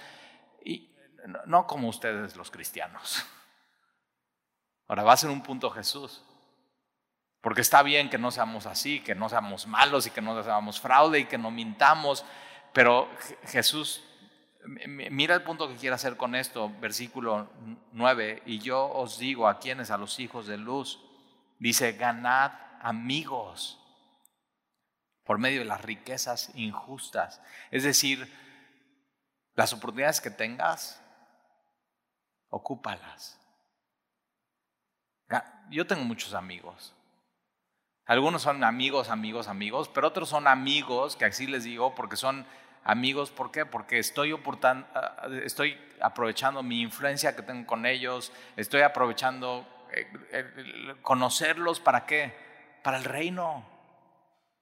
y 0.63 0.89
no 1.45 1.67
como 1.67 1.89
ustedes 1.89 2.35
los 2.35 2.51
cristianos. 2.51 3.25
Ahora 4.87 5.03
va 5.03 5.13
a 5.13 5.17
ser 5.17 5.29
un 5.29 5.41
punto 5.41 5.69
Jesús. 5.69 6.23
Porque 7.41 7.61
está 7.61 7.81
bien 7.81 8.09
que 8.09 8.19
no 8.19 8.29
seamos 8.29 8.67
así, 8.67 8.99
que 8.99 9.15
no 9.15 9.27
seamos 9.27 9.65
malos 9.65 10.05
y 10.05 10.11
que 10.11 10.21
no 10.21 10.41
seamos 10.43 10.79
fraude 10.79 11.19
y 11.19 11.25
que 11.25 11.39
no 11.39 11.49
mintamos, 11.49 12.23
pero 12.73 13.09
Jesús, 13.43 14.03
mira 14.65 15.35
el 15.35 15.43
punto 15.43 15.67
que 15.67 15.75
quiere 15.75 15.95
hacer 15.95 16.17
con 16.17 16.35
esto, 16.35 16.71
versículo 16.79 17.49
9, 17.91 18.43
y 18.45 18.59
yo 18.59 18.89
os 18.89 19.17
digo 19.17 19.47
a 19.47 19.59
quienes, 19.59 19.91
a 19.91 19.97
los 19.97 20.19
hijos 20.19 20.47
de 20.47 20.57
luz, 20.57 20.99
dice, 21.59 21.93
ganad 21.93 22.51
amigos 22.81 23.77
por 25.23 25.37
medio 25.37 25.59
de 25.59 25.65
las 25.65 25.81
riquezas 25.81 26.51
injustas. 26.55 27.41
Es 27.69 27.83
decir, 27.83 28.31
las 29.55 29.73
oportunidades 29.73 30.21
que 30.21 30.31
tengas, 30.31 31.01
ocúpalas. 32.49 33.39
Yo 35.69 35.87
tengo 35.87 36.03
muchos 36.03 36.33
amigos. 36.33 36.93
Algunos 38.11 38.41
son 38.41 38.61
amigos, 38.65 39.07
amigos, 39.07 39.47
amigos, 39.47 39.87
pero 39.87 40.09
otros 40.09 40.27
son 40.27 40.45
amigos, 40.45 41.15
que 41.15 41.23
así 41.23 41.47
les 41.47 41.63
digo, 41.63 41.95
porque 41.95 42.17
son 42.17 42.45
amigos, 42.83 43.31
¿por 43.31 43.51
qué? 43.51 43.65
Porque 43.65 43.99
estoy, 43.99 44.37
ah, 44.63 45.27
estoy 45.45 45.77
aprovechando 46.01 46.61
mi 46.61 46.81
influencia 46.81 47.33
que 47.37 47.41
tengo 47.41 47.65
con 47.65 47.85
ellos, 47.85 48.33
estoy 48.57 48.81
aprovechando 48.81 49.65
eh, 49.93 50.93
conocerlos, 51.01 51.79
¿para 51.79 52.05
qué? 52.05 52.33
Para 52.83 52.97
el 52.97 53.05
reino. 53.05 53.63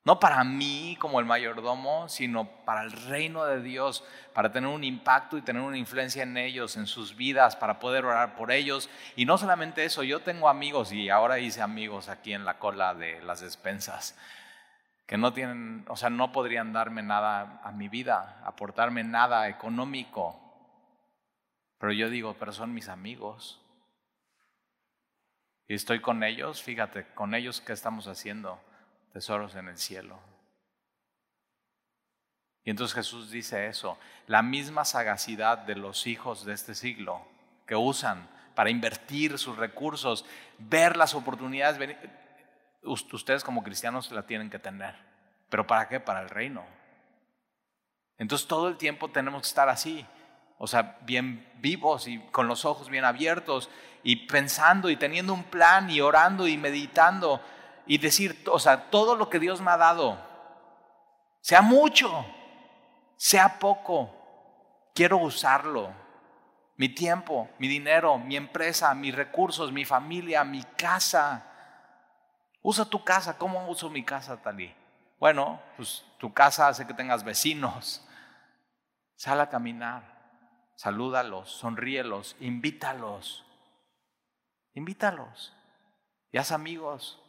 No 0.10 0.20
para 0.20 0.44
mí 0.44 0.98
como 1.00 1.20
el 1.20 1.28
mayordomo, 1.28 2.10
sino 2.10 2.46
para 2.66 2.82
el 2.82 2.92
reino 2.92 3.46
de 3.46 3.62
Dios, 3.62 4.04
para 4.34 4.52
tener 4.52 4.68
un 4.68 4.84
impacto 4.84 5.38
y 5.38 5.44
tener 5.44 5.62
una 5.62 5.78
influencia 5.78 6.24
en 6.24 6.36
ellos, 6.36 6.78
en 6.78 6.88
sus 6.88 7.16
vidas, 7.16 7.56
para 7.56 7.78
poder 7.78 8.06
orar 8.06 8.36
por 8.36 8.52
ellos. 8.52 8.90
Y 9.16 9.26
no 9.26 9.38
solamente 9.38 9.86
eso, 9.86 10.02
yo 10.02 10.22
tengo 10.22 10.50
amigos 10.50 10.92
y 10.94 11.12
ahora 11.12 11.38
hice 11.38 11.62
amigos 11.62 12.10
aquí 12.10 12.34
en 12.34 12.44
la 12.44 12.58
cola 12.58 12.96
de 12.96 13.22
las 13.22 13.42
despensas 13.42 14.18
que 15.06 15.16
no 15.16 15.32
tienen, 15.32 15.86
o 15.88 15.96
sea, 15.96 16.10
no 16.10 16.32
podrían 16.32 16.74
darme 16.74 17.04
nada 17.04 17.62
a 17.64 17.72
mi 17.72 17.88
vida, 17.88 18.42
aportarme 18.44 19.04
nada 19.04 19.48
económico. 19.48 20.40
Pero 21.78 21.94
yo 21.94 22.10
digo, 22.10 22.36
pero 22.40 22.52
son 22.52 22.74
mis 22.74 22.90
amigos. 22.90 23.62
Y 25.68 25.76
estoy 25.76 26.02
con 26.02 26.24
ellos, 26.24 26.64
fíjate, 26.64 27.06
con 27.14 27.36
ellos 27.36 27.62
qué 27.62 27.74
estamos 27.74 28.08
haciendo, 28.08 28.60
tesoros 29.12 29.56
en 29.56 29.68
el 29.68 29.78
cielo. 29.78 30.20
Y 32.64 32.70
entonces 32.70 32.94
Jesús 32.96 33.32
dice 33.32 33.68
eso, 33.68 33.98
la 34.28 34.42
misma 34.42 34.86
sagacidad 34.86 35.60
de 35.60 35.76
los 35.76 36.08
hijos 36.08 36.46
de 36.46 36.54
este 36.54 36.76
siglo 36.76 37.26
que 37.66 37.76
usan 37.76 38.30
para 38.56 38.70
invertir 38.70 39.38
sus 39.38 39.58
recursos, 39.58 40.26
ver 40.58 40.98
las 40.98 41.16
oportunidades, 41.16 41.98
ustedes 42.84 43.44
como 43.44 43.64
cristianos 43.64 44.12
la 44.12 44.26
tienen 44.26 44.50
que 44.50 44.60
tener. 44.60 44.96
¿Pero 45.50 45.66
para 45.66 45.88
qué? 45.88 46.00
Para 46.00 46.22
el 46.22 46.30
reino. 46.30 46.66
Entonces 48.18 48.48
todo 48.48 48.68
el 48.68 48.78
tiempo 48.78 49.10
tenemos 49.10 49.42
que 49.42 49.48
estar 49.48 49.70
así, 49.70 50.06
o 50.58 50.68
sea, 50.68 50.98
bien 51.02 51.50
vivos 51.60 52.08
y 52.08 52.20
con 52.32 52.48
los 52.48 52.66
ojos 52.66 52.90
bien 52.90 53.06
abiertos 53.06 53.70
y 54.04 54.28
pensando 54.28 54.90
y 54.90 54.98
teniendo 54.98 55.34
un 55.34 55.46
plan 55.46 55.90
y 55.90 56.02
orando 56.02 56.48
y 56.48 56.58
meditando 56.58 57.42
y 57.90 57.98
decir, 57.98 58.44
o 58.52 58.60
sea, 58.60 58.92
todo 58.92 59.16
lo 59.16 59.32
que 59.32 59.40
Dios 59.40 59.62
me 59.62 59.72
ha 59.72 59.78
dado, 59.78 60.16
sea 61.42 61.64
mucho, 61.64 62.24
sea 63.18 63.58
poco, 63.58 64.12
quiero 64.94 65.18
usarlo. 65.18 65.92
Mi 66.76 66.88
tiempo, 66.90 67.50
mi 67.58 67.68
dinero, 67.68 68.20
mi 68.20 68.36
empresa, 68.36 68.94
mis 68.94 69.16
recursos, 69.16 69.72
mi 69.72 69.86
familia, 69.86 70.44
mi 70.44 70.62
casa. 70.78 71.44
Usa 72.62 72.86
tu 72.86 73.04
casa. 73.04 73.40
¿Cómo 73.40 73.68
uso 73.68 73.90
mi 73.90 74.04
casa, 74.04 74.38
Talí? 74.38 74.72
Bueno, 75.20 75.60
pues 75.76 76.06
tu 76.20 76.32
casa 76.32 76.68
hace 76.68 76.86
que 76.86 76.94
tengas 76.94 77.24
vecinos. 77.24 78.08
Sal 79.16 79.42
a 79.42 79.50
caminar, 79.50 80.04
salúdalos, 80.76 81.50
sonríelos, 81.50 82.36
invítalos. 82.40 83.44
Invítalos 84.76 85.56
y 86.32 86.38
haz 86.38 86.52
amigos. 86.52 87.20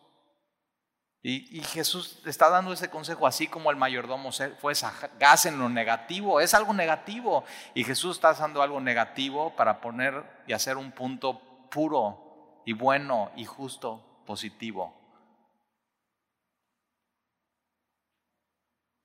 Y, 1.22 1.60
Jesús 1.64 2.22
está 2.24 2.48
dando 2.48 2.72
ese 2.72 2.88
consejo, 2.88 3.26
así 3.26 3.46
como 3.46 3.70
el 3.70 3.76
mayordomo 3.76 4.30
fue 4.58 4.74
sagaz 4.74 5.44
en 5.44 5.58
lo 5.58 5.68
negativo, 5.68 6.40
es 6.40 6.54
algo 6.54 6.72
negativo. 6.72 7.44
Y 7.74 7.84
Jesús 7.84 8.16
está 8.16 8.30
haciendo 8.30 8.62
algo 8.62 8.80
negativo 8.80 9.54
para 9.54 9.80
poner 9.80 10.24
y 10.46 10.54
hacer 10.54 10.78
un 10.78 10.92
punto 10.92 11.68
puro 11.70 12.62
y 12.64 12.72
bueno 12.72 13.30
y 13.36 13.44
justo, 13.44 14.22
positivo. 14.26 14.94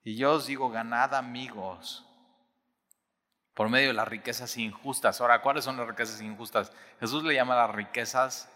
Y 0.04 0.16
yo 0.16 0.34
os 0.34 0.46
digo, 0.46 0.70
ganad 0.70 1.16
amigos 1.16 2.06
por 3.56 3.70
medio 3.70 3.88
de 3.88 3.94
las 3.94 4.08
riquezas 4.08 4.56
injustas. 4.58 5.20
Ahora, 5.20 5.42
¿cuáles 5.42 5.64
son 5.64 5.78
las 5.78 5.88
riquezas 5.88 6.22
injustas? 6.22 6.72
Jesús 7.00 7.24
le 7.24 7.34
llama 7.34 7.56
las 7.56 7.72
riquezas 7.72 8.50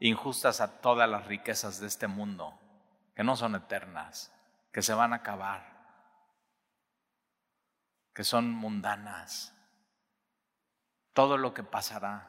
injustas 0.00 0.60
a 0.60 0.80
todas 0.80 1.08
las 1.08 1.26
riquezas 1.26 1.80
de 1.80 1.86
este 1.86 2.06
mundo, 2.06 2.58
que 3.16 3.24
no 3.24 3.34
son 3.34 3.54
eternas, 3.54 4.30
que 4.70 4.82
se 4.82 4.92
van 4.92 5.14
a 5.14 5.16
acabar, 5.16 5.64
que 8.12 8.24
son 8.24 8.50
mundanas. 8.50 9.54
Todo 11.14 11.38
lo 11.38 11.54
que 11.54 11.62
pasará. 11.62 12.28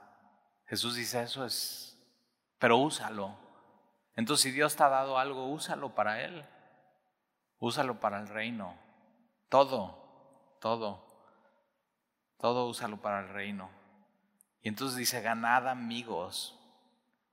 Jesús 0.66 0.96
dice, 0.96 1.22
eso 1.24 1.46
es, 1.46 2.02
pero 2.58 2.78
úsalo. 2.78 3.38
Entonces, 4.16 4.44
si 4.44 4.52
Dios 4.52 4.78
te 4.78 4.84
ha 4.84 4.88
dado 4.88 5.20
algo, 5.20 5.48
úsalo 5.48 5.94
para 5.94 6.22
Él. 6.24 6.46
Úsalo 7.60 8.00
para 8.00 8.20
el 8.22 8.30
reino. 8.30 8.78
Todo, 9.50 10.58
todo. 10.62 11.06
Todo 12.38 12.70
úsalo 12.70 13.02
para 13.02 13.20
el 13.20 13.28
reino. 13.28 13.70
Y 14.62 14.70
entonces 14.70 14.98
dice, 14.98 15.22
ganad 15.22 15.68
amigos. 15.68 16.58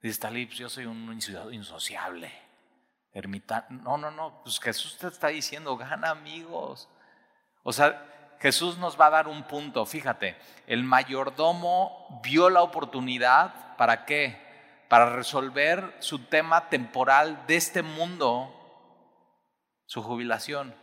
Dice 0.02 0.20
Talib, 0.20 0.50
yo 0.50 0.68
soy 0.68 0.86
un 0.86 1.12
insociable. 1.52 2.43
Ermita 3.14 3.66
No, 3.70 3.96
no, 3.96 4.10
no. 4.10 4.42
Pues 4.42 4.60
Jesús 4.60 4.98
te 4.98 5.06
está 5.06 5.28
diciendo, 5.28 5.76
gana 5.76 6.10
amigos. 6.10 6.88
O 7.62 7.72
sea, 7.72 8.36
Jesús 8.40 8.76
nos 8.76 9.00
va 9.00 9.06
a 9.06 9.10
dar 9.10 9.28
un 9.28 9.44
punto, 9.44 9.86
fíjate, 9.86 10.36
el 10.66 10.84
mayordomo 10.84 12.20
vio 12.22 12.50
la 12.50 12.62
oportunidad, 12.62 13.74
¿para 13.78 14.04
qué? 14.04 14.38
Para 14.90 15.16
resolver 15.16 15.96
su 16.00 16.26
tema 16.26 16.68
temporal 16.68 17.46
de 17.46 17.56
este 17.56 17.82
mundo, 17.82 18.52
su 19.86 20.02
jubilación. 20.02 20.74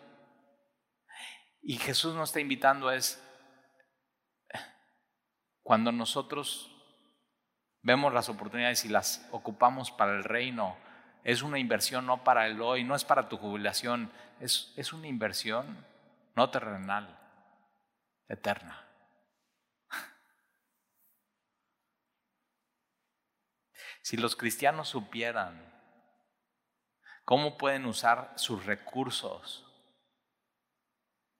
Y 1.61 1.77
Jesús 1.77 2.15
nos 2.15 2.29
está 2.29 2.39
invitando 2.39 2.89
es, 2.89 3.23
cuando 5.61 5.91
nosotros 5.91 6.71
vemos 7.83 8.11
las 8.11 8.29
oportunidades 8.29 8.85
y 8.85 8.89
las 8.89 9.27
ocupamos 9.31 9.91
para 9.91 10.13
el 10.13 10.23
reino, 10.23 10.77
es 11.23 11.41
una 11.41 11.59
inversión 11.59 12.05
no 12.05 12.23
para 12.23 12.47
el 12.47 12.61
hoy, 12.61 12.83
no 12.83 12.95
es 12.95 13.03
para 13.03 13.29
tu 13.29 13.37
jubilación, 13.37 14.11
es, 14.39 14.73
es 14.75 14.93
una 14.93 15.07
inversión 15.07 15.85
no 16.35 16.49
terrenal, 16.49 17.17
eterna. 18.27 18.85
Si 24.03 24.17
los 24.17 24.35
cristianos 24.35 24.89
supieran 24.89 25.71
cómo 27.23 27.57
pueden 27.57 27.85
usar 27.85 28.33
sus 28.35 28.65
recursos, 28.65 29.67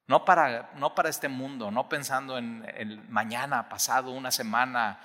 no 0.05 0.25
para, 0.25 0.71
no 0.75 0.93
para 0.93 1.09
este 1.09 1.27
mundo, 1.27 1.71
no 1.71 1.89
pensando 1.89 2.37
en 2.37 2.69
el 2.75 3.01
mañana, 3.09 3.67
pasado, 3.67 4.11
una 4.11 4.29
semana, 4.29 4.99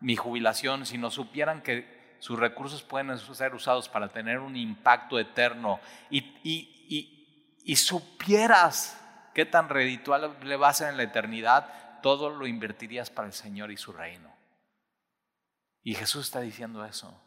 mi 0.00 0.16
jubilación, 0.16 0.86
sino 0.86 1.10
supieran 1.10 1.62
que 1.62 2.01
sus 2.22 2.38
recursos 2.38 2.84
pueden 2.84 3.18
ser 3.18 3.52
usados 3.52 3.88
para 3.88 4.06
tener 4.06 4.38
un 4.38 4.56
impacto 4.56 5.18
eterno 5.18 5.80
y, 6.08 6.20
y, 6.44 7.58
y, 7.64 7.74
supieras 7.74 8.96
qué 9.34 9.44
tan 9.44 9.68
reditual 9.68 10.36
le 10.44 10.54
va 10.54 10.68
a 10.68 10.72
ser 10.72 10.90
en 10.90 10.98
la 10.98 11.02
eternidad, 11.02 12.00
todo 12.00 12.30
lo 12.30 12.46
invertirías 12.46 13.10
para 13.10 13.26
el 13.26 13.32
Señor 13.32 13.72
y 13.72 13.76
su 13.76 13.92
reino. 13.92 14.32
Y 15.82 15.96
Jesús 15.96 16.26
está 16.26 16.38
diciendo 16.38 16.84
eso. 16.84 17.20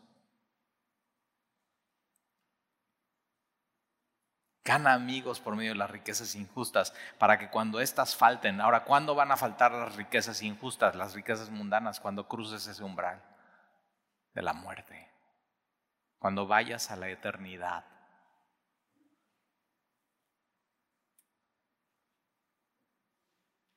Gana 4.63 4.93
amigos 4.93 5.41
por 5.41 5.57
medio 5.57 5.73
de 5.73 5.77
las 5.77 5.91
riquezas 5.91 6.35
injustas 6.35 6.93
para 7.19 7.37
que 7.37 7.49
cuando 7.49 7.81
éstas 7.81 8.15
falten, 8.15 8.61
ahora, 8.61 8.85
¿cuándo 8.85 9.13
van 9.13 9.33
a 9.33 9.35
faltar 9.35 9.73
las 9.73 9.97
riquezas 9.97 10.41
injustas, 10.41 10.95
las 10.95 11.13
riquezas 11.13 11.49
mundanas? 11.49 11.99
Cuando 11.99 12.29
cruces 12.29 12.65
ese 12.65 12.81
umbral 12.81 13.34
de 14.35 14.41
la 14.41 14.53
muerte, 14.53 15.09
cuando 16.19 16.45
vayas 16.45 16.91
a 16.91 16.97
la 16.97 17.09
eternidad. 17.09 17.85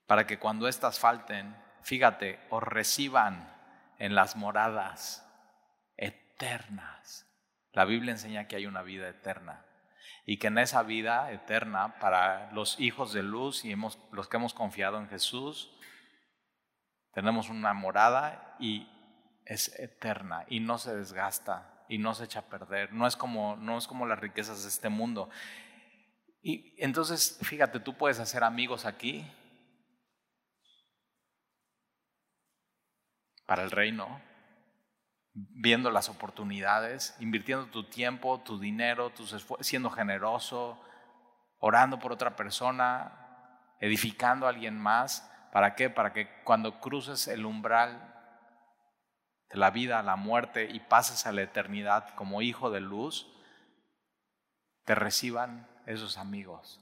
Para 0.06 0.26
que 0.26 0.38
cuando 0.38 0.68
éstas 0.68 0.98
falten, 0.98 1.56
fíjate, 1.82 2.40
os 2.50 2.62
reciban 2.62 3.54
en 3.98 4.14
las 4.14 4.36
moradas 4.36 5.24
eternas. 5.96 7.26
La 7.72 7.84
Biblia 7.84 8.12
enseña 8.12 8.48
que 8.48 8.56
hay 8.56 8.66
una 8.66 8.82
vida 8.82 9.08
eterna 9.08 9.64
y 10.24 10.38
que 10.38 10.48
en 10.48 10.58
esa 10.58 10.82
vida 10.82 11.30
eterna 11.30 11.98
para 12.00 12.50
los 12.52 12.80
hijos 12.80 13.12
de 13.12 13.22
luz 13.22 13.64
y 13.64 13.72
hemos, 13.72 13.98
los 14.10 14.28
que 14.28 14.38
hemos 14.38 14.54
confiado 14.54 14.98
en 14.98 15.08
Jesús, 15.08 15.70
tenemos 17.12 17.48
una 17.48 17.74
morada 17.74 18.56
y 18.58 18.88
es 19.48 19.78
eterna 19.80 20.44
y 20.48 20.60
no 20.60 20.76
se 20.76 20.94
desgasta 20.94 21.84
y 21.88 21.96
no 21.96 22.14
se 22.14 22.24
echa 22.24 22.40
a 22.40 22.50
perder. 22.50 22.92
No 22.92 23.06
es 23.06 23.16
como, 23.16 23.56
no 23.56 23.78
es 23.78 23.86
como 23.86 24.06
las 24.06 24.18
riquezas 24.18 24.62
de 24.62 24.68
este 24.68 24.90
mundo. 24.90 25.30
Y 26.42 26.74
entonces, 26.76 27.38
fíjate, 27.42 27.80
tú 27.80 27.96
puedes 27.96 28.20
hacer 28.20 28.44
amigos 28.44 28.84
aquí 28.84 29.26
para 33.46 33.62
el 33.62 33.70
reino, 33.70 34.20
viendo 35.32 35.90
las 35.90 36.10
oportunidades, 36.10 37.16
invirtiendo 37.18 37.66
tu 37.66 37.84
tiempo, 37.84 38.42
tu 38.42 38.58
dinero, 38.58 39.10
tus 39.10 39.34
siendo 39.60 39.88
generoso, 39.88 40.78
orando 41.58 41.98
por 41.98 42.12
otra 42.12 42.36
persona, 42.36 43.64
edificando 43.80 44.44
a 44.44 44.50
alguien 44.50 44.78
más. 44.78 45.26
¿Para 45.52 45.74
qué? 45.74 45.88
Para 45.88 46.12
que 46.12 46.28
cuando 46.44 46.78
cruces 46.80 47.28
el 47.28 47.46
umbral 47.46 48.17
de 49.50 49.58
la 49.58 49.70
vida 49.70 49.98
a 49.98 50.02
la 50.02 50.16
muerte 50.16 50.68
y 50.70 50.80
pases 50.80 51.26
a 51.26 51.32
la 51.32 51.42
eternidad 51.42 52.14
como 52.14 52.42
hijo 52.42 52.70
de 52.70 52.80
luz, 52.80 53.26
te 54.84 54.94
reciban 54.94 55.68
esos 55.86 56.18
amigos. 56.18 56.80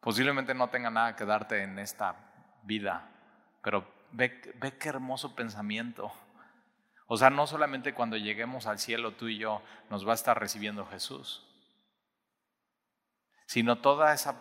Posiblemente 0.00 0.54
no 0.54 0.70
tenga 0.70 0.90
nada 0.90 1.16
que 1.16 1.24
darte 1.24 1.62
en 1.62 1.78
esta 1.78 2.16
vida, 2.62 3.08
pero 3.62 3.86
ve, 4.12 4.40
ve 4.56 4.76
qué 4.78 4.88
hermoso 4.88 5.34
pensamiento. 5.34 6.12
O 7.06 7.16
sea, 7.16 7.28
no 7.28 7.46
solamente 7.46 7.92
cuando 7.92 8.16
lleguemos 8.16 8.66
al 8.66 8.78
cielo 8.78 9.12
tú 9.12 9.28
y 9.28 9.38
yo 9.38 9.62
nos 9.90 10.06
va 10.06 10.12
a 10.12 10.14
estar 10.14 10.38
recibiendo 10.38 10.86
Jesús, 10.86 11.46
sino 13.46 13.78
esa, 14.12 14.36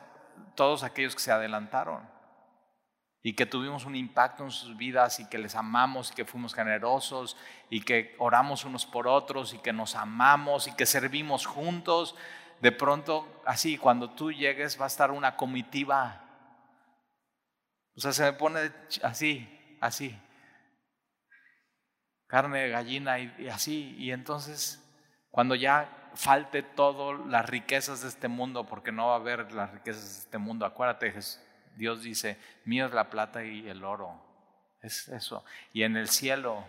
todos 0.55 0.83
aquellos 0.83 1.15
que 1.15 1.21
se 1.21 1.31
adelantaron 1.31 2.18
y 3.21 3.33
que 3.33 3.45
tuvimos 3.45 3.85
un 3.85 3.95
impacto 3.95 4.43
en 4.43 4.51
sus 4.51 4.77
vidas 4.77 5.19
y 5.19 5.27
que 5.27 5.37
les 5.37 5.55
amamos 5.55 6.11
y 6.11 6.15
que 6.15 6.25
fuimos 6.25 6.53
generosos 6.53 7.35
y 7.69 7.81
que 7.81 8.15
oramos 8.17 8.63
unos 8.63 8.85
por 8.85 9.07
otros 9.07 9.53
y 9.53 9.57
que 9.57 9.73
nos 9.73 9.95
amamos 9.95 10.67
y 10.67 10.75
que 10.75 10.85
servimos 10.85 11.45
juntos, 11.45 12.15
de 12.61 12.71
pronto, 12.71 13.41
así, 13.45 13.77
cuando 13.77 14.09
tú 14.09 14.31
llegues 14.31 14.79
va 14.79 14.85
a 14.85 14.87
estar 14.87 15.11
una 15.11 15.35
comitiva. 15.35 16.23
O 17.95 17.99
sea, 17.99 18.13
se 18.13 18.23
me 18.23 18.33
pone 18.33 18.71
así, 19.03 19.77
así. 19.81 20.17
Carne 22.27 22.59
de 22.59 22.69
gallina 22.69 23.19
y, 23.19 23.49
así. 23.49 23.95
Y 23.97 24.11
entonces, 24.11 24.81
cuando 25.29 25.55
ya 25.55 26.11
falte 26.15 26.63
todo 26.63 27.13
las 27.13 27.49
riquezas 27.49 28.01
de 28.01 28.07
este 28.07 28.29
mundo, 28.29 28.65
porque 28.65 28.91
no 28.91 29.07
va 29.07 29.13
a 29.13 29.17
haber 29.17 29.51
las 29.51 29.71
riquezas 29.71 30.03
de 30.03 30.19
este 30.19 30.37
mundo, 30.37 30.65
acuérdate, 30.65 31.11
Jesús 31.11 31.39
Dios 31.79 32.03
dice, 32.03 32.37
mío 32.65 32.85
es 32.85 32.93
la 32.93 33.09
plata 33.09 33.43
y 33.43 33.67
el 33.67 33.85
oro. 33.85 34.21
Es 34.81 35.07
eso. 35.07 35.43
Y 35.73 35.83
en 35.83 35.95
el 35.95 36.09
cielo, 36.09 36.65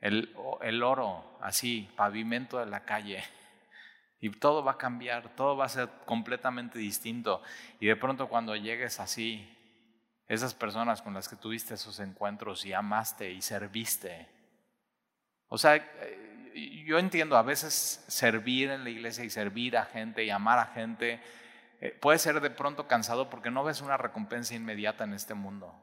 el, 0.00 0.34
el 0.62 0.82
oro, 0.82 1.38
así, 1.42 1.88
pavimento 1.94 2.58
de 2.58 2.66
la 2.66 2.84
calle. 2.84 3.22
Y 4.18 4.30
todo 4.30 4.64
va 4.64 4.72
a 4.72 4.78
cambiar, 4.78 5.36
todo 5.36 5.56
va 5.56 5.66
a 5.66 5.68
ser 5.68 5.88
completamente 6.06 6.78
distinto. 6.78 7.42
Y 7.78 7.86
de 7.86 7.96
pronto 7.96 8.28
cuando 8.28 8.56
llegues 8.56 8.98
así, 8.98 9.46
esas 10.26 10.54
personas 10.54 11.02
con 11.02 11.12
las 11.12 11.28
que 11.28 11.36
tuviste 11.36 11.74
esos 11.74 12.00
encuentros 12.00 12.64
y 12.64 12.72
amaste 12.72 13.30
y 13.30 13.42
serviste. 13.42 14.26
O 15.48 15.58
sea, 15.58 15.76
eh, 15.76 16.84
yo 16.86 16.98
entiendo 16.98 17.36
a 17.36 17.42
veces 17.42 18.04
servir 18.08 18.70
en 18.70 18.84
la 18.84 18.90
iglesia 18.90 19.24
y 19.24 19.30
servir 19.30 19.76
a 19.76 19.84
gente 19.84 20.24
y 20.24 20.30
amar 20.30 20.58
a 20.58 20.66
gente 20.66 21.20
eh, 21.80 21.96
puede 21.98 22.18
ser 22.18 22.40
de 22.40 22.50
pronto 22.50 22.86
cansado 22.86 23.30
porque 23.30 23.50
no 23.50 23.64
ves 23.64 23.80
una 23.80 23.96
recompensa 23.96 24.54
inmediata 24.54 25.04
en 25.04 25.14
este 25.14 25.34
mundo. 25.34 25.74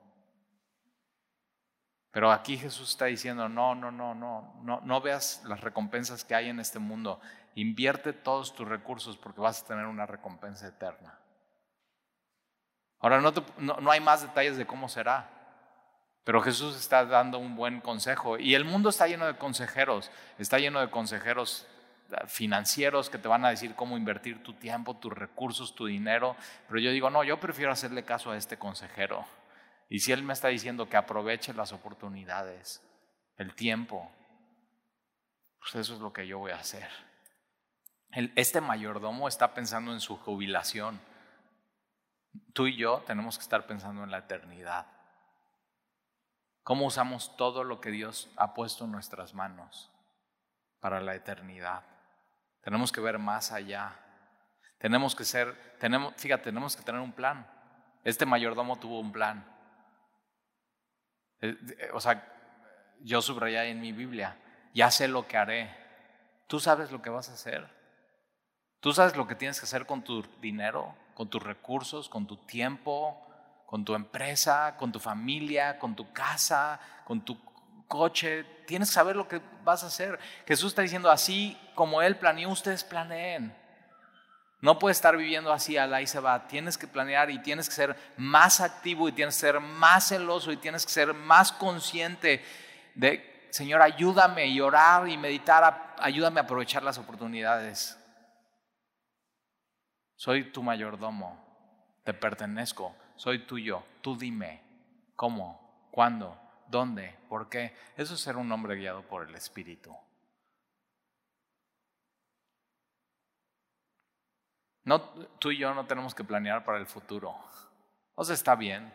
Pero 2.11 2.31
aquí 2.31 2.57
Jesús 2.57 2.89
está 2.89 3.05
diciendo, 3.05 3.49
no, 3.49 3.75
no, 3.75 3.91
no, 3.91 4.15
no, 4.15 4.55
no, 4.63 4.81
no 4.81 5.01
veas 5.01 5.43
las 5.45 5.61
recompensas 5.61 6.23
que 6.23 6.35
hay 6.35 6.49
en 6.49 6.59
este 6.59 6.79
mundo. 6.79 7.19
Invierte 7.55 8.13
todos 8.13 8.55
tus 8.55 8.67
recursos 8.67 9.17
porque 9.17 9.41
vas 9.41 9.61
a 9.61 9.67
tener 9.67 9.85
una 9.85 10.05
recompensa 10.05 10.67
eterna. 10.67 11.19
Ahora, 12.99 13.21
no, 13.21 13.31
no, 13.57 13.75
no 13.75 13.91
hay 13.91 13.99
más 13.99 14.21
detalles 14.21 14.57
de 14.57 14.65
cómo 14.65 14.89
será, 14.89 15.29
pero 16.23 16.41
Jesús 16.41 16.75
está 16.75 17.05
dando 17.05 17.37
un 17.39 17.55
buen 17.55 17.81
consejo. 17.81 18.37
Y 18.37 18.55
el 18.55 18.65
mundo 18.65 18.89
está 18.89 19.07
lleno 19.07 19.25
de 19.25 19.37
consejeros, 19.37 20.11
está 20.37 20.59
lleno 20.59 20.79
de 20.79 20.89
consejeros 20.89 21.67
financieros 22.27 23.09
que 23.09 23.17
te 23.17 23.27
van 23.27 23.45
a 23.45 23.49
decir 23.49 23.75
cómo 23.75 23.97
invertir 23.97 24.43
tu 24.43 24.53
tiempo, 24.53 24.97
tus 24.97 25.13
recursos, 25.13 25.75
tu 25.75 25.85
dinero, 25.85 26.35
pero 26.67 26.79
yo 26.79 26.91
digo, 26.91 27.09
no, 27.09 27.23
yo 27.23 27.39
prefiero 27.39 27.71
hacerle 27.71 28.03
caso 28.03 28.31
a 28.31 28.37
este 28.37 28.57
consejero. 28.57 29.25
Y 29.89 29.99
si 29.99 30.11
él 30.11 30.23
me 30.23 30.33
está 30.33 30.49
diciendo 30.49 30.89
que 30.89 30.97
aproveche 30.97 31.53
las 31.53 31.71
oportunidades, 31.71 32.83
el 33.37 33.53
tiempo, 33.55 34.11
pues 35.59 35.75
eso 35.75 35.95
es 35.95 35.99
lo 35.99 36.11
que 36.11 36.27
yo 36.27 36.39
voy 36.39 36.51
a 36.51 36.57
hacer. 36.57 36.89
este 38.35 38.61
mayordomo 38.61 39.27
está 39.27 39.53
pensando 39.53 39.93
en 39.93 39.99
su 39.99 40.17
jubilación. 40.17 40.99
Tú 42.53 42.67
y 42.67 42.75
yo 42.75 43.03
tenemos 43.05 43.37
que 43.37 43.43
estar 43.43 43.65
pensando 43.65 44.03
en 44.03 44.11
la 44.11 44.19
eternidad. 44.19 44.87
¿Cómo 46.63 46.85
usamos 46.85 47.37
todo 47.37 47.63
lo 47.63 47.79
que 47.79 47.91
Dios 47.91 48.29
ha 48.35 48.53
puesto 48.53 48.85
en 48.85 48.91
nuestras 48.91 49.33
manos 49.33 49.89
para 50.81 50.99
la 50.99 51.15
eternidad? 51.15 51.96
Tenemos 52.67 52.91
que 52.91 52.99
ver 52.99 53.17
más 53.17 53.53
allá. 53.53 53.95
Tenemos 54.77 55.15
que 55.15 55.23
ser, 55.23 55.55
tenemos, 55.79 56.13
fíjate, 56.17 56.43
tenemos 56.43 56.75
que 56.75 56.83
tener 56.83 56.99
un 56.99 57.13
plan. 57.13 57.47
Este 58.03 58.25
mayordomo 58.25 58.77
tuvo 58.77 58.99
un 58.99 59.13
plan. 59.13 59.45
Eh, 61.39 61.55
eh, 61.79 61.89
o 61.93 62.01
sea, 62.01 62.29
yo 62.99 63.21
subrayé 63.21 63.69
en 63.69 63.79
mi 63.79 63.93
Biblia, 63.93 64.35
ya 64.73 64.91
sé 64.91 65.07
lo 65.07 65.29
que 65.29 65.37
haré. 65.37 65.73
¿Tú 66.47 66.59
sabes 66.59 66.91
lo 66.91 67.01
que 67.01 67.09
vas 67.09 67.29
a 67.29 67.35
hacer? 67.35 67.69
Tú 68.81 68.91
sabes 68.91 69.15
lo 69.15 69.27
que 69.27 69.35
tienes 69.35 69.61
que 69.61 69.65
hacer 69.65 69.85
con 69.85 70.03
tu 70.03 70.23
dinero, 70.41 70.93
con 71.13 71.29
tus 71.29 71.41
recursos, 71.41 72.09
con 72.09 72.27
tu 72.27 72.35
tiempo, 72.35 73.25
con 73.65 73.85
tu 73.85 73.95
empresa, 73.95 74.75
con 74.75 74.91
tu 74.91 74.99
familia, 74.99 75.79
con 75.79 75.95
tu 75.95 76.11
casa, 76.11 76.81
con 77.05 77.21
tu 77.23 77.39
coche. 77.87 78.45
Tienes 78.65 78.89
que 78.89 78.95
saber 78.95 79.15
lo 79.15 79.27
que 79.27 79.41
vas 79.63 79.83
a 79.83 79.87
hacer. 79.87 80.19
Jesús 80.45 80.71
está 80.71 80.81
diciendo 80.81 81.09
así 81.09 81.57
como 81.75 82.01
Él 82.01 82.17
planeó, 82.17 82.49
ustedes 82.49 82.83
planeen. 82.83 83.55
No 84.59 84.79
puedes 84.79 84.97
estar 84.97 85.15
viviendo 85.15 85.53
así, 85.53 85.77
al 85.77 85.93
ahí 85.93 86.07
se 86.07 86.19
va. 86.19 86.47
Tienes 86.47 86.77
que 86.77 86.87
planear 86.87 87.29
y 87.29 87.39
tienes 87.39 87.69
que 87.69 87.75
ser 87.75 87.95
más 88.17 88.59
activo 88.59 89.07
y 89.07 89.11
tienes 89.11 89.35
que 89.35 89.41
ser 89.41 89.59
más 89.59 90.07
celoso 90.07 90.51
y 90.51 90.57
tienes 90.57 90.85
que 90.85 90.91
ser 90.91 91.13
más 91.13 91.51
consciente 91.51 92.43
de, 92.95 93.47
Señor, 93.51 93.81
ayúdame 93.81 94.47
y 94.47 94.59
orar 94.59 95.07
y 95.07 95.17
meditar, 95.17 95.95
ayúdame 95.99 96.39
a 96.39 96.43
aprovechar 96.43 96.81
las 96.81 96.97
oportunidades. 96.97 97.97
Soy 100.15 100.51
tu 100.51 100.63
mayordomo, 100.63 101.39
te 102.03 102.15
pertenezco, 102.15 102.95
soy 103.15 103.45
tuyo, 103.45 103.83
tú 104.01 104.17
dime 104.17 104.63
cómo, 105.15 105.87
cuándo, 105.91 106.35
dónde, 106.67 107.17
por 107.29 107.49
qué. 107.49 107.75
Eso 107.95 108.13
es 108.13 108.21
ser 108.21 108.37
un 108.37 108.51
hombre 108.51 108.75
guiado 108.75 109.01
por 109.03 109.27
el 109.27 109.35
Espíritu. 109.35 109.95
No, 114.83 115.01
tú 115.39 115.51
y 115.51 115.57
yo 115.57 115.73
no 115.73 115.85
tenemos 115.85 116.15
que 116.15 116.23
planear 116.23 116.63
para 116.63 116.77
el 116.77 116.85
futuro. 116.85 117.35
O 118.15 118.23
sea, 118.23 118.33
está 118.33 118.55
bien. 118.55 118.93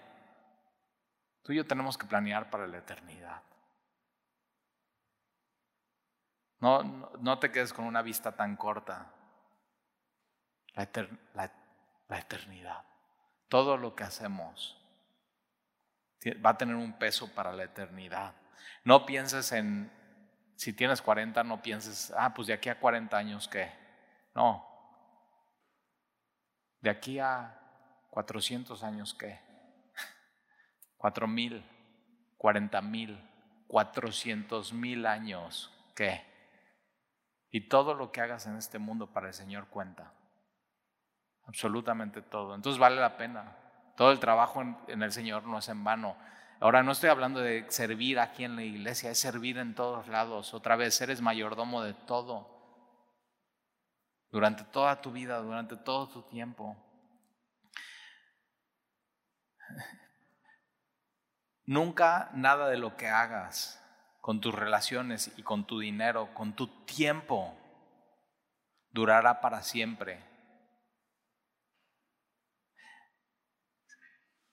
Tú 1.42 1.52
y 1.52 1.56
yo 1.56 1.66
tenemos 1.66 1.98
que 1.98 2.06
planear 2.06 2.48
para 2.48 2.66
la 2.66 2.78
eternidad. 2.78 3.42
No, 6.60 6.82
no, 7.20 7.38
te 7.38 7.50
quedes 7.50 7.72
con 7.72 7.84
una 7.84 8.00
vista 8.02 8.32
tan 8.32 8.56
corta. 8.56 9.12
La, 10.74 10.88
la 12.08 12.18
eternidad. 12.18 12.84
Todo 13.48 13.76
lo 13.76 13.94
que 13.94 14.04
hacemos 14.04 14.81
va 16.44 16.50
a 16.50 16.58
tener 16.58 16.76
un 16.76 16.92
peso 16.98 17.32
para 17.34 17.52
la 17.52 17.64
eternidad. 17.64 18.34
No 18.84 19.06
pienses 19.06 19.52
en, 19.52 19.90
si 20.56 20.72
tienes 20.72 21.02
40, 21.02 21.42
no 21.44 21.62
pienses, 21.62 22.12
ah, 22.16 22.32
pues 22.34 22.48
de 22.48 22.54
aquí 22.54 22.68
a 22.68 22.78
40 22.78 23.16
años, 23.16 23.48
¿qué? 23.48 23.70
No, 24.34 24.66
de 26.80 26.90
aquí 26.90 27.18
a 27.18 27.58
400 28.10 28.82
años, 28.82 29.14
¿qué? 29.14 29.40
4 30.96 31.26
mil, 31.28 31.64
40 32.38 32.82
mil, 32.82 33.18
400 33.68 34.72
mil 34.72 35.06
años, 35.06 35.72
¿qué? 35.94 36.24
Y 37.50 37.68
todo 37.68 37.94
lo 37.94 38.10
que 38.10 38.20
hagas 38.20 38.46
en 38.46 38.56
este 38.56 38.78
mundo 38.78 39.12
para 39.12 39.28
el 39.28 39.34
Señor 39.34 39.68
cuenta. 39.68 40.12
Absolutamente 41.46 42.22
todo. 42.22 42.54
Entonces 42.54 42.80
vale 42.80 42.96
la 42.96 43.16
pena. 43.16 43.56
Todo 43.96 44.12
el 44.12 44.20
trabajo 44.20 44.62
en, 44.62 45.02
el 45.02 45.12
Señor 45.12 45.44
no 45.44 45.58
es 45.58 45.68
en 45.68 45.84
vano. 45.84 46.16
Ahora 46.60 46.82
no 46.82 46.92
estoy 46.92 47.10
hablando 47.10 47.40
de 47.40 47.66
servir 47.70 48.18
aquí 48.20 48.44
en 48.44 48.56
la 48.56 48.62
iglesia, 48.62 49.10
es 49.10 49.18
servir 49.18 49.58
en 49.58 49.74
todos 49.74 50.08
lados. 50.08 50.54
Otra 50.54 50.76
vez, 50.76 51.00
eres 51.00 51.20
mayordomo 51.20 51.82
de 51.82 51.94
todo 51.94 52.52
durante 54.30 54.64
toda 54.64 55.00
tu 55.00 55.12
vida, 55.12 55.38
durante 55.38 55.76
todo 55.76 56.08
tu 56.08 56.22
tiempo. 56.22 56.76
Nunca 61.66 62.30
nada 62.34 62.68
de 62.68 62.78
lo 62.78 62.96
que 62.96 63.08
hagas 63.08 63.78
con 64.20 64.40
tus 64.40 64.54
relaciones 64.54 65.32
y 65.36 65.42
con 65.42 65.66
tu 65.66 65.80
dinero, 65.80 66.32
con 66.34 66.54
tu 66.54 66.66
tiempo, 66.84 67.54
durará 68.90 69.40
para 69.40 69.62
siempre. 69.62 70.31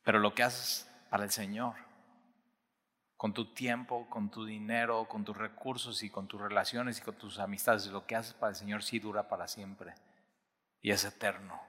Pero 0.09 0.17
lo 0.17 0.33
que 0.33 0.41
haces 0.41 0.89
para 1.11 1.23
el 1.23 1.29
Señor 1.29 1.75
con 3.15 3.31
tu 3.31 3.53
tiempo, 3.53 4.09
con 4.09 4.31
tu 4.31 4.43
dinero, 4.43 5.07
con 5.07 5.23
tus 5.23 5.37
recursos 5.37 6.01
y 6.01 6.09
con 6.09 6.27
tus 6.27 6.41
relaciones 6.41 6.97
y 6.97 7.01
con 7.01 7.13
tus 7.13 7.37
amistades. 7.37 7.85
Lo 7.85 8.07
que 8.07 8.15
haces 8.15 8.33
para 8.33 8.49
el 8.49 8.55
Señor 8.55 8.81
sí 8.81 8.97
dura 8.97 9.29
para 9.29 9.47
siempre 9.47 9.93
y 10.81 10.89
es 10.89 11.05
eterno. 11.05 11.61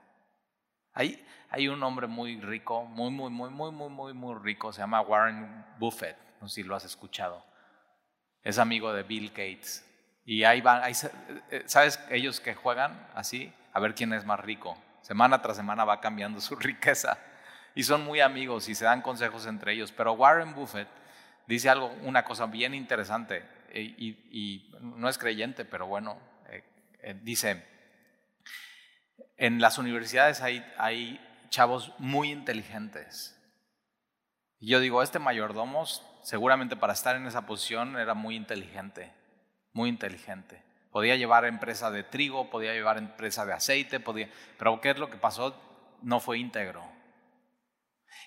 Hay, 0.93 1.23
hay 1.51 1.67
un 1.67 1.83
hombre 1.83 2.07
muy 2.07 2.41
rico, 2.41 2.83
muy, 2.83 3.11
muy, 3.11 3.29
muy, 3.29 3.51
muy, 3.51 3.71
muy, 3.71 3.89
muy, 3.91 4.13
muy 4.15 4.35
rico, 4.39 4.73
se 4.73 4.81
llama 4.81 5.01
Warren 5.01 5.63
Buffett, 5.77 6.17
no 6.41 6.49
sé 6.49 6.55
si 6.55 6.63
lo 6.63 6.75
has 6.75 6.85
escuchado. 6.85 7.45
Es 8.41 8.57
amigo 8.57 8.91
de 8.91 9.03
Bill 9.03 9.29
Gates. 9.29 9.87
Y 10.25 10.45
ahí 10.45 10.61
van, 10.61 10.81
eh, 10.89 11.63
¿sabes 11.67 12.03
ellos 12.09 12.39
que 12.39 12.55
juegan 12.55 13.07
así? 13.13 13.53
A 13.71 13.79
ver 13.79 13.93
quién 13.93 14.13
es 14.13 14.25
más 14.25 14.39
rico. 14.39 14.75
Semana 15.03 15.43
tras 15.43 15.57
semana 15.57 15.85
va 15.85 16.01
cambiando 16.01 16.41
su 16.41 16.55
riqueza. 16.59 17.19
Y 17.75 17.83
son 17.83 18.03
muy 18.03 18.19
amigos 18.19 18.67
y 18.69 18.75
se 18.75 18.85
dan 18.85 19.01
consejos 19.01 19.45
entre 19.45 19.73
ellos. 19.73 19.91
Pero 19.91 20.13
Warren 20.13 20.53
Buffett 20.53 20.87
dice 21.47 21.69
algo, 21.69 21.93
una 22.03 22.23
cosa 22.23 22.45
bien 22.45 22.73
interesante, 22.73 23.43
eh, 23.69 23.81
y, 23.97 24.71
no 24.81 25.07
es 25.07 25.17
creyente, 25.17 25.63
pero 25.63 25.87
bueno, 25.87 26.17
eh, 26.49 26.63
eh, 27.01 27.19
dice, 27.21 27.65
en 29.37 29.61
las 29.61 29.77
universidades 29.77 30.41
hay, 30.41 30.65
hay 30.77 31.19
chavos 31.49 31.93
muy 31.97 32.31
inteligentes. 32.31 33.37
Y 34.59 34.67
yo 34.67 34.79
digo, 34.79 35.01
este 35.01 35.19
mayordomo 35.19 35.85
seguramente 36.23 36.75
para 36.75 36.93
estar 36.93 37.15
en 37.15 37.25
esa 37.25 37.45
posición 37.45 37.97
era 37.97 38.13
muy 38.13 38.35
inteligente, 38.35 39.11
muy 39.73 39.89
inteligente. 39.89 40.61
Podía 40.91 41.15
llevar 41.15 41.45
empresa 41.45 41.89
de 41.89 42.03
trigo, 42.03 42.49
podía 42.49 42.73
llevar 42.73 42.97
empresa 42.97 43.45
de 43.45 43.53
aceite, 43.53 43.99
podía, 43.99 44.29
pero 44.57 44.81
¿qué 44.81 44.91
es 44.91 44.99
lo 44.99 45.09
que 45.09 45.17
pasó? 45.17 45.55
No 46.01 46.19
fue 46.19 46.37
íntegro. 46.37 46.83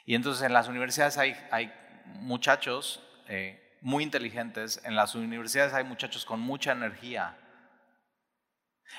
Y 0.04 0.14
entonces 0.14 0.44
en 0.44 0.52
las 0.52 0.68
universidades 0.68 1.18
hay, 1.18 1.36
hay 1.50 1.72
muchachos 2.06 3.02
eh, 3.28 3.78
muy 3.80 4.04
inteligentes, 4.04 4.80
en 4.84 4.96
las 4.96 5.14
universidades 5.14 5.74
hay 5.74 5.84
muchachos 5.84 6.24
con 6.24 6.40
mucha 6.40 6.72
energía. 6.72 7.36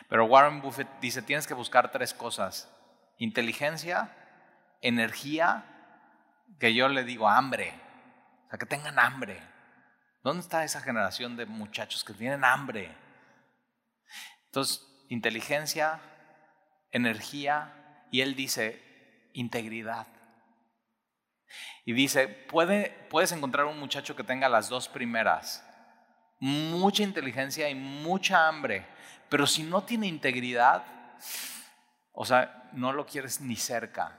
Pero 0.10 0.26
Warren 0.26 0.62
Buffett 0.62 0.88
dice, 1.00 1.22
tienes 1.22 1.48
que 1.48 1.54
buscar 1.54 1.92
tres 1.92 2.14
cosas. 2.14 2.72
Inteligencia, 3.18 4.16
energía, 4.82 5.64
que 6.60 6.74
yo 6.74 6.88
le 6.90 7.04
digo 7.04 7.30
hambre. 7.30 7.74
O 8.46 8.50
sea, 8.50 8.60
que 8.60 8.66
tengan 8.66 9.00
hambre. 9.00 9.42
¿Dónde 10.24 10.42
está 10.42 10.64
esa 10.64 10.82
generación 10.82 11.36
de 11.38 11.46
muchachos 11.46 12.04
que 12.04 12.14
tienen 12.14 12.44
hambre? 12.44 12.92
Entonces, 14.46 14.86
inteligencia, 15.10 16.00
energía 16.92 18.08
y 18.12 18.22
él 18.22 18.36
dice 18.36 19.30
integridad. 19.34 20.08
Y 21.86 21.94
dice, 21.94 22.28
Puede, 22.28 22.90
puedes 23.10 23.32
encontrar 23.32 23.66
un 23.66 23.80
muchacho 23.80 24.16
que 24.16 24.24
tenga 24.24 24.50
las 24.50 24.70
dos 24.70 24.88
primeras, 24.88 25.64
mucha 26.40 27.04
inteligencia 27.04 27.70
y 27.70 27.76
mucha 27.76 28.48
hambre, 28.48 28.86
pero 29.30 29.48
si 29.48 29.64
no 29.64 29.84
tiene 29.84 30.08
integridad, 30.08 30.84
o 32.14 32.26
sea, 32.26 32.70
no 32.74 32.94
lo 32.94 33.06
quieres 33.06 33.42
ni 33.42 33.56
cerca, 33.56 34.18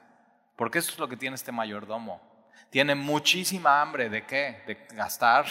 porque 0.56 0.78
eso 0.78 0.92
es 0.92 0.98
lo 0.98 1.08
que 1.08 1.16
tiene 1.16 1.36
este 1.36 1.52
mayordomo. 1.52 2.20
Tiene 2.70 2.94
muchísima 2.94 3.80
hambre 3.80 4.08
de 4.08 4.26
qué? 4.26 4.62
De 4.66 4.74
gastar, 4.94 5.46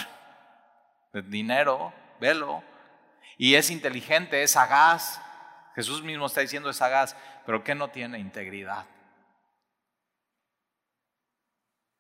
de 1.14 1.22
dinero, 1.22 1.94
velo, 2.20 2.64
y 3.38 3.56
es 3.56 3.70
inteligente, 3.70 4.44
es 4.44 4.52
sagaz. 4.52 5.22
Jesús 5.76 6.02
mismo 6.04 6.26
está 6.26 6.42
diciendo 6.42 6.70
es 6.70 6.78
sagaz, 6.78 7.16
pero 7.46 7.64
¿qué 7.64 7.76
no 7.76 7.90
tiene 7.90 8.20
integridad? 8.20 8.86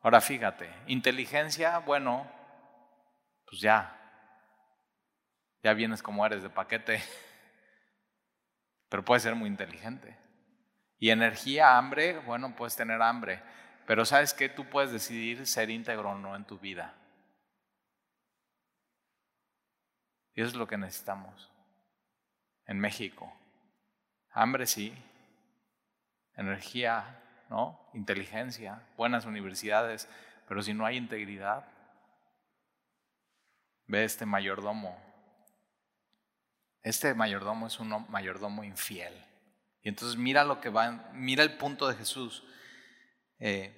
Ahora 0.05 0.21
fíjate, 0.21 0.71
inteligencia, 0.85 1.79
bueno, 1.79 2.31
pues 3.47 3.59
ya, 3.59 3.91
ya 5.63 5.73
vienes 5.73 6.03
como 6.03 6.23
eres 6.23 6.43
de 6.43 6.49
paquete, 6.51 7.01
pero 8.89 9.03
puedes 9.03 9.23
ser 9.23 9.33
muy 9.33 9.49
inteligente. 9.49 10.15
Y 10.99 11.09
energía, 11.09 11.75
hambre, 11.75 12.19
bueno, 12.19 12.55
puedes 12.55 12.75
tener 12.75 13.01
hambre, 13.01 13.41
pero 13.87 14.05
sabes 14.05 14.35
que 14.35 14.47
tú 14.47 14.69
puedes 14.69 14.91
decidir 14.91 15.47
ser 15.47 15.71
íntegro 15.71 16.11
o 16.11 16.15
no 16.19 16.35
en 16.35 16.45
tu 16.45 16.59
vida. 16.59 16.93
Y 20.35 20.41
eso 20.41 20.49
es 20.51 20.55
lo 20.55 20.67
que 20.67 20.77
necesitamos 20.77 21.51
en 22.67 22.77
México. 22.77 23.33
Hambre 24.29 24.67
sí, 24.67 24.93
energía 26.35 27.24
¿no? 27.55 27.79
Inteligencia, 27.93 28.81
buenas 28.97 29.25
universidades, 29.25 30.09
pero 30.45 30.61
si 30.61 30.73
no 30.73 30.85
hay 30.85 30.97
integridad, 30.97 31.65
ve 33.87 34.03
este 34.03 34.25
mayordomo. 34.25 35.01
Este 36.83 37.13
mayordomo 37.13 37.67
es 37.67 37.79
un 37.79 38.05
mayordomo 38.09 38.65
infiel. 38.65 39.13
Y 39.81 39.87
entonces 39.87 40.17
mira 40.17 40.43
lo 40.43 40.59
que 40.59 40.67
va, 40.67 41.09
mira 41.13 41.43
el 41.43 41.55
punto 41.55 41.87
de 41.87 41.95
Jesús. 41.95 42.43
Eh, 43.39 43.73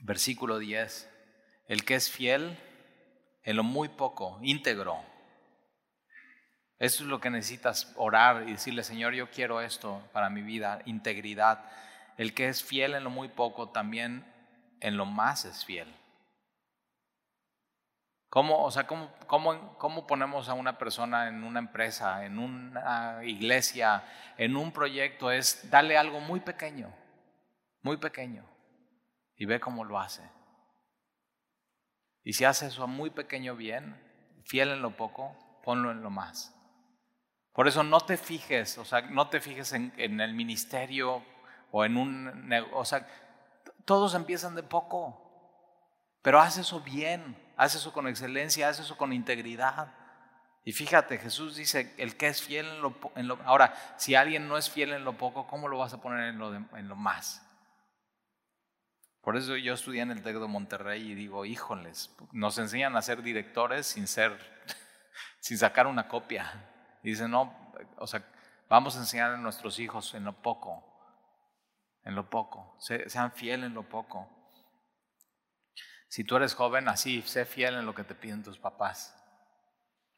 versículo 0.00 0.58
10. 0.58 1.08
El 1.68 1.86
que 1.86 1.94
es 1.94 2.10
fiel 2.10 2.58
en 3.44 3.56
lo 3.56 3.62
muy 3.62 3.88
poco, 3.88 4.38
íntegro, 4.42 5.02
Eso 6.78 7.02
es 7.02 7.08
lo 7.08 7.18
que 7.18 7.30
necesitas 7.30 7.94
orar 7.96 8.46
y 8.46 8.52
decirle, 8.52 8.84
Señor, 8.84 9.14
yo 9.14 9.30
quiero 9.30 9.62
esto 9.62 10.06
para 10.12 10.28
mi 10.28 10.42
vida, 10.42 10.82
integridad. 10.84 11.64
El 12.16 12.34
que 12.34 12.48
es 12.48 12.62
fiel 12.62 12.94
en 12.94 13.04
lo 13.04 13.10
muy 13.10 13.28
poco, 13.28 13.70
también 13.70 14.24
en 14.80 14.96
lo 14.96 15.06
más 15.06 15.44
es 15.44 15.64
fiel. 15.64 15.94
¿Cómo, 18.28 18.64
o 18.64 18.70
sea, 18.70 18.86
cómo, 18.86 19.10
cómo, 19.26 19.78
cómo 19.78 20.06
ponemos 20.06 20.48
a 20.48 20.54
una 20.54 20.78
persona 20.78 21.28
en 21.28 21.44
una 21.44 21.58
empresa, 21.58 22.24
en 22.24 22.38
una 22.38 23.20
iglesia, 23.24 24.04
en 24.36 24.56
un 24.56 24.72
proyecto? 24.72 25.30
Es 25.30 25.70
darle 25.70 25.96
algo 25.96 26.20
muy 26.20 26.40
pequeño, 26.40 26.92
muy 27.82 27.96
pequeño, 27.96 28.44
y 29.36 29.44
ve 29.46 29.60
cómo 29.60 29.84
lo 29.84 29.98
hace. 29.98 30.22
Y 32.24 32.32
si 32.32 32.44
hace 32.44 32.66
eso 32.66 32.86
muy 32.86 33.10
pequeño 33.10 33.54
bien, 33.54 33.96
fiel 34.44 34.70
en 34.70 34.82
lo 34.82 34.96
poco, 34.96 35.36
ponlo 35.62 35.90
en 35.90 36.02
lo 36.02 36.10
más. 36.10 36.54
Por 37.52 37.68
eso 37.68 37.84
no 37.84 38.00
te 38.00 38.16
fijes, 38.16 38.76
o 38.76 38.84
sea, 38.84 39.02
no 39.02 39.28
te 39.28 39.40
fijes 39.40 39.72
en, 39.72 39.92
en 39.96 40.20
el 40.20 40.34
ministerio 40.34 41.22
o 41.70 41.84
en 41.84 41.96
un, 41.96 42.52
o 42.72 42.84
sea, 42.84 43.06
todos 43.84 44.14
empiezan 44.14 44.54
de 44.54 44.62
poco, 44.62 45.22
pero 46.22 46.40
haz 46.40 46.58
eso 46.58 46.80
bien, 46.80 47.36
haz 47.56 47.74
eso 47.74 47.92
con 47.92 48.08
excelencia, 48.08 48.68
haz 48.68 48.80
eso 48.80 48.96
con 48.96 49.12
integridad. 49.12 49.92
Y 50.64 50.72
fíjate, 50.72 51.18
Jesús 51.18 51.56
dice, 51.56 51.94
el 51.96 52.16
que 52.16 52.26
es 52.26 52.42
fiel 52.42 52.66
en 52.66 52.82
lo, 52.82 52.94
en 53.14 53.30
Ahora, 53.44 53.74
si 53.96 54.16
alguien 54.16 54.48
no 54.48 54.58
es 54.58 54.68
fiel 54.68 54.92
en 54.92 55.04
lo 55.04 55.16
poco, 55.16 55.46
¿cómo 55.46 55.68
lo 55.68 55.78
vas 55.78 55.92
a 55.92 56.00
poner 56.00 56.28
en 56.28 56.38
lo, 56.38 56.52
en 56.54 56.88
lo 56.88 56.96
más? 56.96 57.46
Por 59.26 59.36
eso 59.36 59.56
yo 59.56 59.74
estudié 59.74 60.02
en 60.02 60.12
el 60.12 60.22
TEC 60.22 60.36
de 60.36 60.46
Monterrey 60.46 61.10
y 61.10 61.14
digo, 61.16 61.44
híjoles, 61.44 62.14
nos 62.30 62.58
enseñan 62.58 62.96
a 62.96 63.02
ser 63.02 63.22
directores 63.22 63.86
sin 63.86 64.06
ser, 64.06 64.38
sin 65.40 65.58
sacar 65.58 65.88
una 65.88 66.06
copia. 66.06 66.52
Y 67.02 67.10
dicen, 67.10 67.32
no, 67.32 67.52
o 67.98 68.06
sea, 68.06 68.24
vamos 68.68 68.96
a 68.96 69.00
enseñar 69.00 69.32
a 69.32 69.36
nuestros 69.36 69.80
hijos 69.80 70.14
en 70.14 70.24
lo 70.24 70.32
poco, 70.32 70.95
en 72.06 72.14
lo 72.14 72.30
poco, 72.30 72.76
sean 72.78 73.32
fieles 73.32 73.66
en 73.66 73.74
lo 73.74 73.88
poco. 73.88 74.30
Si 76.08 76.22
tú 76.22 76.36
eres 76.36 76.54
joven, 76.54 76.88
así, 76.88 77.20
sé 77.22 77.44
fiel 77.44 77.74
en 77.74 77.84
lo 77.84 77.96
que 77.96 78.04
te 78.04 78.14
piden 78.14 78.44
tus 78.44 78.58
papás. 78.58 79.12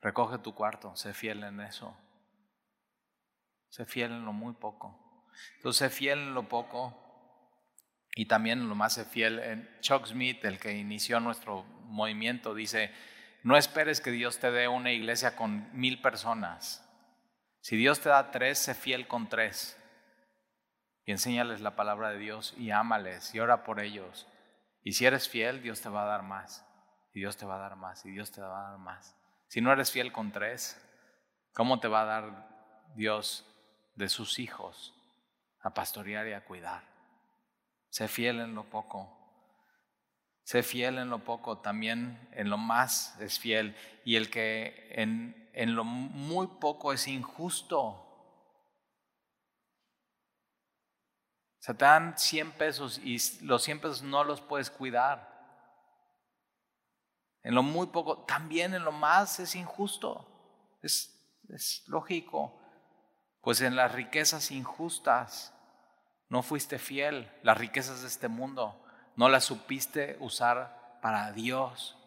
Recoge 0.02 0.36
tu 0.38 0.54
cuarto, 0.54 0.94
sé 0.96 1.14
fiel 1.14 1.42
en 1.44 1.60
eso. 1.60 1.96
Sé 3.70 3.86
fiel 3.86 4.12
en 4.12 4.26
lo 4.26 4.34
muy 4.34 4.52
poco. 4.52 5.26
Entonces, 5.56 5.78
sé 5.78 5.90
fiel 5.90 6.18
en 6.18 6.34
lo 6.34 6.46
poco 6.46 6.94
y 8.14 8.26
también 8.26 8.60
en 8.60 8.68
lo 8.68 8.74
más 8.74 9.02
fiel. 9.08 9.78
Chuck 9.80 10.04
Smith, 10.06 10.44
el 10.44 10.60
que 10.60 10.76
inició 10.76 11.20
nuestro 11.20 11.64
movimiento, 11.84 12.54
dice, 12.54 12.92
no 13.42 13.56
esperes 13.56 14.02
que 14.02 14.10
Dios 14.10 14.38
te 14.40 14.50
dé 14.50 14.68
una 14.68 14.92
iglesia 14.92 15.36
con 15.36 15.70
mil 15.72 16.02
personas. 16.02 16.86
Si 17.62 17.76
Dios 17.76 18.00
te 18.00 18.10
da 18.10 18.30
tres, 18.30 18.58
sé 18.58 18.74
fiel 18.74 19.08
con 19.08 19.30
tres. 19.30 19.77
Y 21.08 21.12
enséñales 21.12 21.62
la 21.62 21.74
palabra 21.74 22.10
de 22.10 22.18
Dios 22.18 22.52
y 22.58 22.70
ámales 22.70 23.34
y 23.34 23.40
ora 23.40 23.64
por 23.64 23.80
ellos. 23.80 24.26
Y 24.82 24.92
si 24.92 25.06
eres 25.06 25.26
fiel, 25.26 25.62
Dios 25.62 25.80
te 25.80 25.88
va 25.88 26.02
a 26.02 26.06
dar 26.06 26.22
más. 26.22 26.66
Y 27.14 27.20
Dios 27.20 27.38
te 27.38 27.46
va 27.46 27.56
a 27.56 27.60
dar 27.60 27.76
más. 27.76 28.04
Y 28.04 28.10
Dios 28.10 28.30
te 28.30 28.42
va 28.42 28.60
a 28.60 28.70
dar 28.72 28.78
más. 28.78 29.16
Si 29.46 29.62
no 29.62 29.72
eres 29.72 29.90
fiel 29.90 30.12
con 30.12 30.32
tres, 30.32 30.78
¿cómo 31.54 31.80
te 31.80 31.88
va 31.88 32.02
a 32.02 32.04
dar 32.04 32.92
Dios 32.94 33.46
de 33.94 34.10
sus 34.10 34.38
hijos 34.38 34.94
a 35.62 35.72
pastorear 35.72 36.28
y 36.28 36.34
a 36.34 36.44
cuidar? 36.44 36.82
Sé 37.88 38.06
fiel 38.06 38.40
en 38.40 38.54
lo 38.54 38.64
poco. 38.64 39.10
Sé 40.42 40.62
fiel 40.62 40.98
en 40.98 41.08
lo 41.08 41.20
poco, 41.20 41.56
también 41.60 42.28
en 42.32 42.50
lo 42.50 42.58
más 42.58 43.18
es 43.18 43.38
fiel. 43.38 43.74
Y 44.04 44.16
el 44.16 44.28
que 44.28 44.90
en, 44.90 45.48
en 45.54 45.74
lo 45.74 45.84
muy 45.84 46.48
poco 46.60 46.92
es 46.92 47.08
injusto, 47.08 48.07
Se 51.68 51.74
te 51.74 51.84
dan 51.84 52.16
100 52.16 52.52
pesos 52.52 52.98
y 53.04 53.18
los 53.44 53.62
100 53.62 53.80
pesos 53.80 54.02
no 54.02 54.24
los 54.24 54.40
puedes 54.40 54.70
cuidar. 54.70 55.28
En 57.42 57.54
lo 57.54 57.62
muy 57.62 57.88
poco, 57.88 58.24
también 58.24 58.72
en 58.72 58.86
lo 58.86 58.90
más 58.90 59.38
es 59.38 59.54
injusto. 59.54 60.26
Es, 60.80 61.14
es 61.50 61.86
lógico. 61.86 62.58
Pues 63.42 63.60
en 63.60 63.76
las 63.76 63.92
riquezas 63.92 64.50
injustas 64.50 65.52
no 66.30 66.42
fuiste 66.42 66.78
fiel. 66.78 67.30
Las 67.42 67.58
riquezas 67.58 68.00
de 68.00 68.08
este 68.08 68.28
mundo 68.28 68.82
no 69.16 69.28
las 69.28 69.44
supiste 69.44 70.16
usar 70.20 70.98
para 71.02 71.32
Dios. 71.32 71.98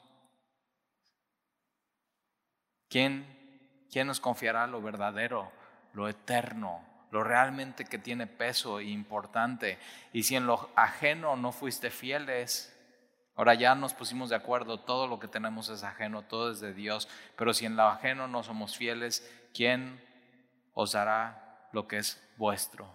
¿Quién, 2.89 3.85
quién 3.91 4.07
nos 4.07 4.19
confiará 4.19 4.65
lo 4.65 4.81
verdadero, 4.81 5.51
lo 5.93 6.09
eterno? 6.09 6.90
Lo 7.11 7.23
realmente 7.23 7.85
que 7.85 7.99
tiene 7.99 8.25
peso 8.25 8.79
e 8.79 8.85
importante. 8.85 9.77
Y 10.13 10.23
si 10.23 10.35
en 10.35 10.47
lo 10.47 10.69
ajeno 10.75 11.35
no 11.35 11.51
fuiste 11.51 11.91
fieles, 11.91 12.75
ahora 13.35 13.53
ya 13.53 13.75
nos 13.75 13.93
pusimos 13.93 14.29
de 14.29 14.37
acuerdo, 14.37 14.79
todo 14.79 15.07
lo 15.07 15.19
que 15.19 15.27
tenemos 15.27 15.69
es 15.69 15.83
ajeno, 15.83 16.23
todo 16.23 16.51
es 16.51 16.61
de 16.61 16.73
Dios, 16.73 17.07
pero 17.35 17.53
si 17.53 17.65
en 17.65 17.75
lo 17.75 17.83
ajeno 17.83 18.27
no 18.27 18.43
somos 18.43 18.77
fieles, 18.77 19.29
¿quién 19.53 20.01
os 20.73 20.93
dará 20.93 21.67
lo 21.73 21.87
que 21.87 21.97
es 21.97 22.25
vuestro? 22.37 22.89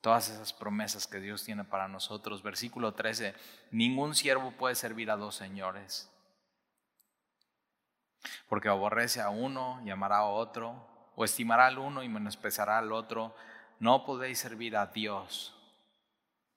Todas 0.00 0.28
esas 0.28 0.52
promesas 0.52 1.06
que 1.06 1.20
Dios 1.20 1.44
tiene 1.44 1.62
para 1.62 1.86
nosotros. 1.86 2.42
Versículo 2.42 2.92
13, 2.92 3.36
ningún 3.70 4.16
siervo 4.16 4.50
puede 4.50 4.74
servir 4.74 5.12
a 5.12 5.16
dos 5.16 5.36
señores, 5.36 6.10
porque 8.48 8.68
aborrece 8.68 9.20
a 9.20 9.30
uno 9.30 9.80
y 9.84 9.90
amará 9.90 10.18
a 10.18 10.24
otro 10.24 10.91
o 11.16 11.24
estimará 11.24 11.66
al 11.66 11.78
uno 11.78 12.02
y 12.02 12.08
menospreciará 12.08 12.78
al 12.78 12.92
otro. 12.92 13.34
No 13.78 14.04
podéis 14.04 14.38
servir 14.38 14.76
a 14.76 14.86
Dios 14.86 15.54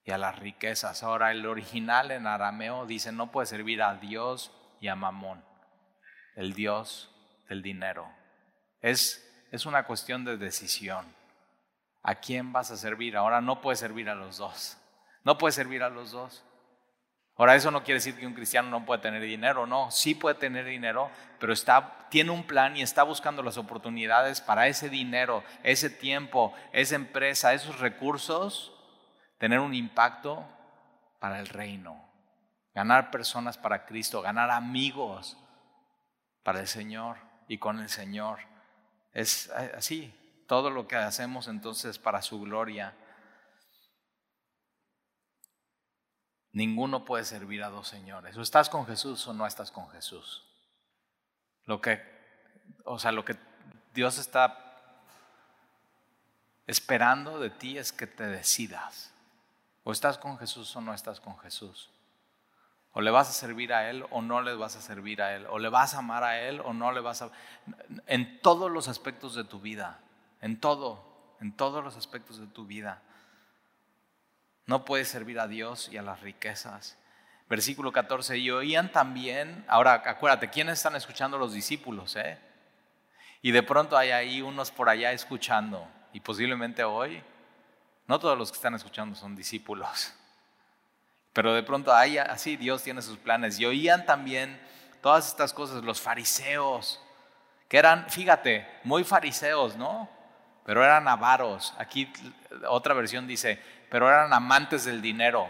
y 0.03 0.11
a 0.11 0.17
las 0.17 0.37
riquezas. 0.39 1.03
Ahora 1.03 1.31
el 1.31 1.45
original 1.45 2.11
en 2.11 2.27
arameo 2.27 2.85
dice 2.85 3.11
no 3.11 3.31
puede 3.31 3.47
servir 3.47 3.81
a 3.81 3.95
Dios 3.95 4.51
y 4.79 4.87
a 4.87 4.95
Mamón, 4.95 5.43
el 6.35 6.53
Dios 6.53 7.11
del 7.49 7.61
dinero. 7.61 8.07
Es, 8.81 9.47
es 9.51 9.65
una 9.65 9.83
cuestión 9.85 10.23
de 10.25 10.37
decisión. 10.37 11.05
¿A 12.03 12.15
quién 12.15 12.53
vas 12.53 12.69
a 12.69 12.77
servir? 12.77 13.17
Ahora 13.17 13.41
no 13.41 13.61
puedes 13.61 13.79
servir 13.79 14.09
a 14.09 14.15
los 14.15 14.37
dos. 14.37 14.77
No 15.23 15.39
puedes 15.39 15.55
servir 15.55 15.81
a 15.81 15.89
los 15.89 16.11
dos. 16.11 16.43
Ahora, 17.37 17.55
eso 17.55 17.69
no 17.69 17.83
quiere 17.83 17.95
decir 17.99 18.15
que 18.17 18.25
un 18.25 18.33
cristiano 18.33 18.69
no 18.69 18.85
puede 18.85 19.01
tener 19.01 19.21
dinero, 19.21 19.67
no, 19.67 19.91
sí 19.91 20.15
puede 20.15 20.35
tener 20.35 20.65
dinero, 20.65 21.11
pero 21.37 21.51
está, 21.51 22.07
tiene 22.09 22.31
un 22.31 22.45
plan 22.45 22.77
y 22.77 22.81
está 22.81 23.03
buscando 23.03 23.43
las 23.43 23.57
oportunidades 23.57 24.39
para 24.39 24.67
ese 24.67 24.89
dinero, 24.89 25.43
ese 25.61 25.89
tiempo, 25.89 26.53
esa 26.71 26.95
empresa, 26.95 27.53
esos 27.53 27.79
recursos, 27.79 28.71
tener 29.37 29.59
un 29.59 29.73
impacto 29.73 30.45
para 31.19 31.39
el 31.39 31.47
reino, 31.47 32.01
ganar 32.73 33.11
personas 33.11 33.57
para 33.57 33.85
Cristo, 33.85 34.21
ganar 34.21 34.49
amigos 34.49 35.37
para 36.41 36.61
el 36.61 36.67
Señor 36.67 37.17
y 37.49 37.57
con 37.57 37.79
el 37.79 37.89
Señor. 37.89 38.39
Es 39.11 39.49
así, 39.49 40.13
todo 40.47 40.69
lo 40.69 40.87
que 40.87 40.95
hacemos 40.95 41.47
entonces 41.47 41.99
para 41.99 42.21
su 42.21 42.39
gloria. 42.39 42.93
Ninguno 46.55 47.03
puede 47.03 47.25
servir 47.25 47.63
a 47.63 47.69
dos 47.69 47.89
señores. 47.89 48.37
O 48.37 48.41
estás 48.41 48.69
con 48.69 48.85
Jesús 48.85 49.27
o 49.27 49.33
no 49.33 49.45
estás 49.45 49.71
con 49.71 49.89
Jesús. 49.89 50.45
Lo 51.65 51.81
que, 51.81 52.01
o 52.85 52.97
sea, 52.97 53.11
lo 53.11 53.25
que 53.25 53.35
Dios 53.93 54.17
está 54.17 54.57
esperando 56.65 57.41
de 57.41 57.49
ti 57.49 57.77
es 57.77 57.91
que 57.91 58.07
te 58.07 58.23
decidas. 58.23 59.11
O 59.83 59.91
estás 59.91 60.17
con 60.17 60.37
Jesús 60.37 60.73
o 60.77 60.79
no 60.79 60.93
estás 60.93 61.19
con 61.19 61.37
Jesús. 61.39 61.89
O 62.93 63.01
le 63.01 63.11
vas 63.11 63.27
a 63.27 63.33
servir 63.33 63.73
a 63.73 63.89
Él 63.89 64.05
o 64.09 64.21
no 64.21 64.41
le 64.41 64.55
vas 64.55 64.77
a 64.77 64.81
servir 64.81 65.21
a 65.21 65.35
Él. 65.35 65.47
O 65.47 65.59
le 65.59 65.67
vas 65.67 65.93
a 65.93 65.97
amar 65.97 66.23
a 66.23 66.39
Él 66.39 66.61
o 66.63 66.71
no 66.71 66.93
le 66.93 67.01
vas 67.01 67.21
a... 67.21 67.31
En 68.07 68.39
todos 68.39 68.71
los 68.71 68.87
aspectos 68.87 69.35
de 69.35 69.43
tu 69.43 69.59
vida. 69.59 69.99
En 70.39 70.57
todo. 70.61 71.03
En 71.41 71.51
todos 71.51 71.83
los 71.83 71.97
aspectos 71.97 72.39
de 72.39 72.47
tu 72.47 72.65
vida. 72.65 73.01
No 74.65 74.85
puedes 74.85 75.07
servir 75.07 75.39
a 75.39 75.47
Dios 75.47 75.89
y 75.91 75.97
a 75.97 76.01
las 76.01 76.21
riquezas. 76.21 76.97
Versículo 77.47 77.91
14, 77.91 78.37
y 78.37 78.49
oían 78.49 78.91
también, 78.91 79.63
ahora 79.67 80.01
acuérdate, 80.05 80.49
¿quiénes 80.49 80.79
están 80.79 80.95
escuchando 80.95 81.37
los 81.37 81.53
discípulos? 81.53 82.15
Eh? 82.15 82.39
Y 83.43 83.51
de 83.51 83.61
pronto 83.61 83.95
hay 83.95 84.09
ahí 84.09 84.41
unos 84.41 84.71
por 84.71 84.89
allá 84.89 85.11
escuchando, 85.11 85.87
y 86.11 86.19
posiblemente 86.21 86.83
hoy, 86.83 87.21
no 88.07 88.19
todos 88.19 88.37
los 88.37 88.51
que 88.51 88.55
están 88.55 88.73
escuchando 88.73 89.15
son 89.15 89.35
discípulos, 89.35 90.11
pero 91.35 91.53
de 91.53 91.63
pronto 91.63 91.93
hay 91.93 92.17
así, 92.17 92.55
Dios 92.55 92.81
tiene 92.81 93.01
sus 93.01 93.17
planes. 93.17 93.59
Y 93.59 93.65
oían 93.65 94.05
también 94.05 94.57
todas 95.01 95.27
estas 95.27 95.51
cosas, 95.51 95.83
los 95.83 95.99
fariseos, 95.99 97.01
que 97.67 97.77
eran, 97.77 98.09
fíjate, 98.09 98.65
muy 98.85 99.03
fariseos, 99.03 99.75
¿no? 99.75 100.09
Pero 100.65 100.81
eran 100.81 101.09
avaros. 101.09 101.73
Aquí 101.77 102.09
otra 102.69 102.93
versión 102.93 103.27
dice, 103.27 103.61
pero 103.95 104.09
eran 104.09 104.33
amantes 104.33 104.83
del 104.83 105.01
dinero. 105.01 105.47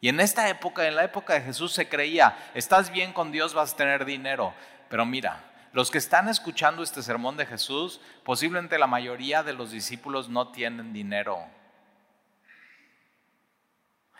Y 0.00 0.08
en 0.08 0.18
esta 0.18 0.48
época, 0.48 0.84
en 0.88 0.96
la 0.96 1.04
época 1.04 1.34
de 1.34 1.42
Jesús 1.42 1.72
se 1.72 1.88
creía, 1.88 2.36
estás 2.54 2.90
bien 2.90 3.12
con 3.12 3.30
Dios, 3.30 3.54
vas 3.54 3.72
a 3.72 3.76
tener 3.76 4.04
dinero. 4.04 4.52
Pero 4.88 5.06
mira, 5.06 5.44
los 5.72 5.92
que 5.92 5.98
están 5.98 6.28
escuchando 6.28 6.82
este 6.82 7.04
sermón 7.04 7.36
de 7.36 7.46
Jesús, 7.46 8.00
posiblemente 8.24 8.80
la 8.80 8.88
mayoría 8.88 9.44
de 9.44 9.52
los 9.52 9.70
discípulos 9.70 10.28
no 10.28 10.50
tienen 10.50 10.92
dinero. 10.92 11.38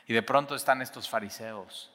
Y 0.07 0.15
de 0.15 0.23
pronto 0.23 0.55
están 0.55 0.81
estos 0.81 1.09
fariseos 1.09 1.91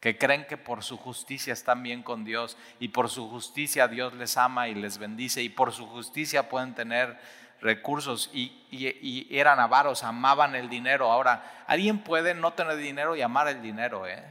que 0.00 0.16
creen 0.16 0.46
que 0.46 0.56
por 0.56 0.82
su 0.82 0.96
justicia 0.96 1.52
están 1.52 1.82
bien 1.82 2.02
con 2.02 2.24
Dios 2.24 2.56
y 2.80 2.88
por 2.88 3.10
su 3.10 3.28
justicia 3.28 3.86
Dios 3.86 4.14
les 4.14 4.38
ama 4.38 4.68
y 4.68 4.74
les 4.74 4.96
bendice 4.96 5.42
y 5.42 5.50
por 5.50 5.72
su 5.72 5.86
justicia 5.88 6.48
pueden 6.48 6.74
tener 6.74 7.20
recursos 7.62 8.28
y, 8.32 9.28
eran 9.30 9.60
avaros, 9.60 10.02
amaban 10.02 10.54
el 10.54 10.68
dinero. 10.68 11.10
Ahora, 11.10 11.64
alguien 11.66 12.02
puede 12.02 12.34
no 12.34 12.52
tener 12.52 12.76
dinero 12.76 13.16
y 13.16 13.22
amar 13.22 13.48
el 13.48 13.62
dinero, 13.62 14.06
¿eh? 14.06 14.22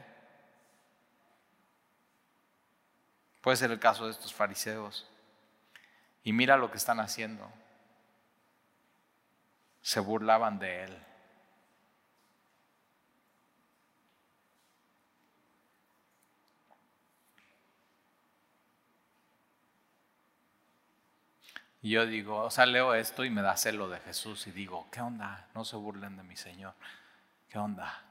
Puede 3.40 3.58
ser 3.58 3.72
el 3.72 3.80
caso 3.80 4.06
de 4.06 4.12
estos 4.12 4.34
fariseos. 4.34 5.10
Y 6.24 6.34
mira 6.34 6.58
lo 6.58 6.70
que 6.70 6.78
están 6.78 7.00
haciendo. 7.00 7.50
Se 9.82 10.00
burlaban 10.00 10.60
de 10.60 10.84
él. 10.84 11.06
Y 21.82 21.92
yo 21.92 22.06
digo, 22.06 22.44
o 22.44 22.52
sea, 22.52 22.66
leo 22.66 22.94
esto 22.94 23.26
y 23.26 23.32
me 23.32 23.42
da 23.42 23.58
celo 23.58 23.90
de 23.90 24.00
Jesús 24.00 24.46
y 24.46 24.52
digo, 24.52 24.88
¿qué 24.92 25.02
onda? 25.02 25.48
No 25.56 25.66
se 25.66 25.76
burlen 25.76 26.16
de 26.16 26.24
mi 26.24 26.36
Señor. 26.36 26.74
¿Qué 27.50 27.58
onda? 27.58 28.04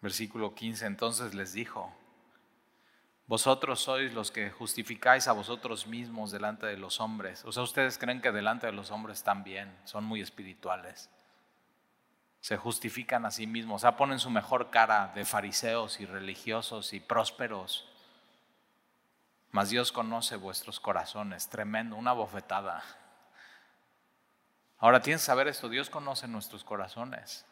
Versículo 0.00 0.54
15, 0.54 0.86
entonces 0.86 1.34
les 1.34 1.52
dijo, 1.52 1.92
vosotros 3.26 3.80
sois 3.80 4.14
los 4.14 4.30
que 4.30 4.50
justificáis 4.50 5.26
a 5.26 5.32
vosotros 5.32 5.88
mismos 5.88 6.30
delante 6.30 6.66
de 6.66 6.76
los 6.76 7.00
hombres. 7.00 7.44
O 7.44 7.50
sea, 7.50 7.64
ustedes 7.64 7.98
creen 7.98 8.20
que 8.20 8.30
delante 8.30 8.68
de 8.68 8.72
los 8.72 8.92
hombres 8.92 9.24
bien, 9.44 9.76
son 9.84 10.04
muy 10.04 10.20
espirituales 10.20 11.10
se 12.46 12.56
justifican 12.56 13.26
a 13.26 13.32
sí 13.32 13.44
mismos, 13.48 13.74
o 13.74 13.78
sea, 13.80 13.96
ponen 13.96 14.20
su 14.20 14.30
mejor 14.30 14.70
cara 14.70 15.10
de 15.16 15.24
fariseos 15.24 15.98
y 15.98 16.06
religiosos 16.06 16.92
y 16.92 17.00
prósperos. 17.00 17.88
Mas 19.50 19.70
Dios 19.70 19.90
conoce 19.90 20.36
vuestros 20.36 20.78
corazones, 20.78 21.48
tremendo, 21.48 21.96
una 21.96 22.12
bofetada. 22.12 22.84
Ahora 24.78 25.00
tienes 25.00 25.22
que 25.22 25.26
saber 25.26 25.48
esto, 25.48 25.68
Dios 25.68 25.90
conoce 25.90 26.28
nuestros 26.28 26.62
corazones. 26.62 27.44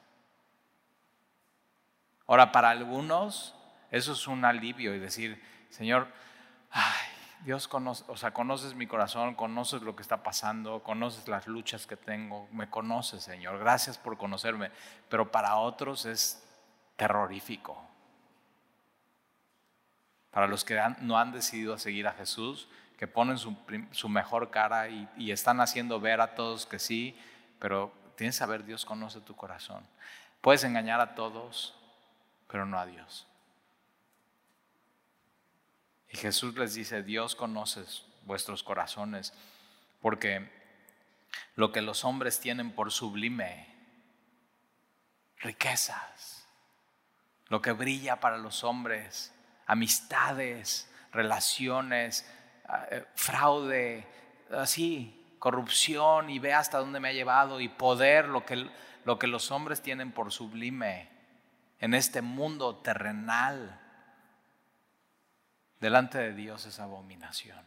Ahora, 2.28 2.52
para 2.52 2.70
algunos 2.70 3.52
eso 3.90 4.12
es 4.12 4.28
un 4.28 4.44
alivio 4.44 4.94
y 4.94 5.00
decir, 5.00 5.42
Señor, 5.70 6.06
ay, 6.70 7.08
Dios 7.44 7.68
conoce, 7.68 8.04
o 8.08 8.16
sea, 8.16 8.32
conoces 8.32 8.74
mi 8.74 8.86
corazón, 8.86 9.34
conoces 9.34 9.82
lo 9.82 9.94
que 9.94 10.00
está 10.00 10.22
pasando, 10.22 10.82
conoces 10.82 11.28
las 11.28 11.46
luchas 11.46 11.86
que 11.86 11.96
tengo, 11.96 12.48
me 12.50 12.70
conoces, 12.70 13.22
Señor. 13.22 13.58
Gracias 13.58 13.98
por 13.98 14.16
conocerme. 14.16 14.70
Pero 15.10 15.30
para 15.30 15.56
otros 15.56 16.06
es 16.06 16.42
terrorífico. 16.96 17.82
Para 20.30 20.46
los 20.46 20.64
que 20.64 20.80
no 21.00 21.18
han 21.18 21.32
decidido 21.32 21.78
seguir 21.78 22.08
a 22.08 22.12
Jesús, 22.12 22.66
que 22.96 23.06
ponen 23.06 23.36
su, 23.36 24.08
mejor 24.08 24.50
cara 24.50 24.88
y, 24.88 25.06
y 25.18 25.30
están 25.30 25.60
haciendo 25.60 26.00
ver 26.00 26.22
a 26.22 26.34
todos 26.34 26.64
que 26.64 26.78
sí, 26.78 27.14
pero 27.58 27.92
tienes 28.16 28.36
que 28.36 28.38
saber, 28.38 28.64
Dios 28.64 28.86
conoce 28.86 29.20
tu 29.20 29.36
corazón. 29.36 29.86
Puedes 30.40 30.64
engañar 30.64 31.00
a 31.00 31.14
todos, 31.14 31.76
pero 32.48 32.64
no 32.64 32.78
a 32.78 32.86
Dios. 32.86 33.26
Y 36.14 36.16
Jesús 36.16 36.54
les 36.54 36.74
dice, 36.74 37.02
Dios 37.02 37.34
conoce 37.34 37.82
vuestros 38.22 38.62
corazones, 38.62 39.32
porque 40.00 40.48
lo 41.56 41.72
que 41.72 41.82
los 41.82 42.04
hombres 42.04 42.38
tienen 42.38 42.70
por 42.70 42.92
sublime, 42.92 43.66
riquezas, 45.38 46.46
lo 47.48 47.60
que 47.60 47.72
brilla 47.72 48.20
para 48.20 48.38
los 48.38 48.62
hombres, 48.62 49.34
amistades, 49.66 50.88
relaciones, 51.10 52.24
eh, 52.92 53.04
fraude, 53.16 54.06
así, 54.52 55.20
corrupción 55.40 56.30
y 56.30 56.38
ve 56.38 56.54
hasta 56.54 56.78
dónde 56.78 57.00
me 57.00 57.08
ha 57.08 57.12
llevado 57.12 57.60
y 57.60 57.68
poder, 57.68 58.28
lo 58.28 58.46
que, 58.46 58.70
lo 59.04 59.18
que 59.18 59.26
los 59.26 59.50
hombres 59.50 59.82
tienen 59.82 60.12
por 60.12 60.30
sublime 60.30 61.08
en 61.80 61.92
este 61.92 62.22
mundo 62.22 62.76
terrenal 62.76 63.80
delante 65.84 66.16
de 66.16 66.32
Dios 66.32 66.64
es 66.64 66.80
abominación. 66.80 67.62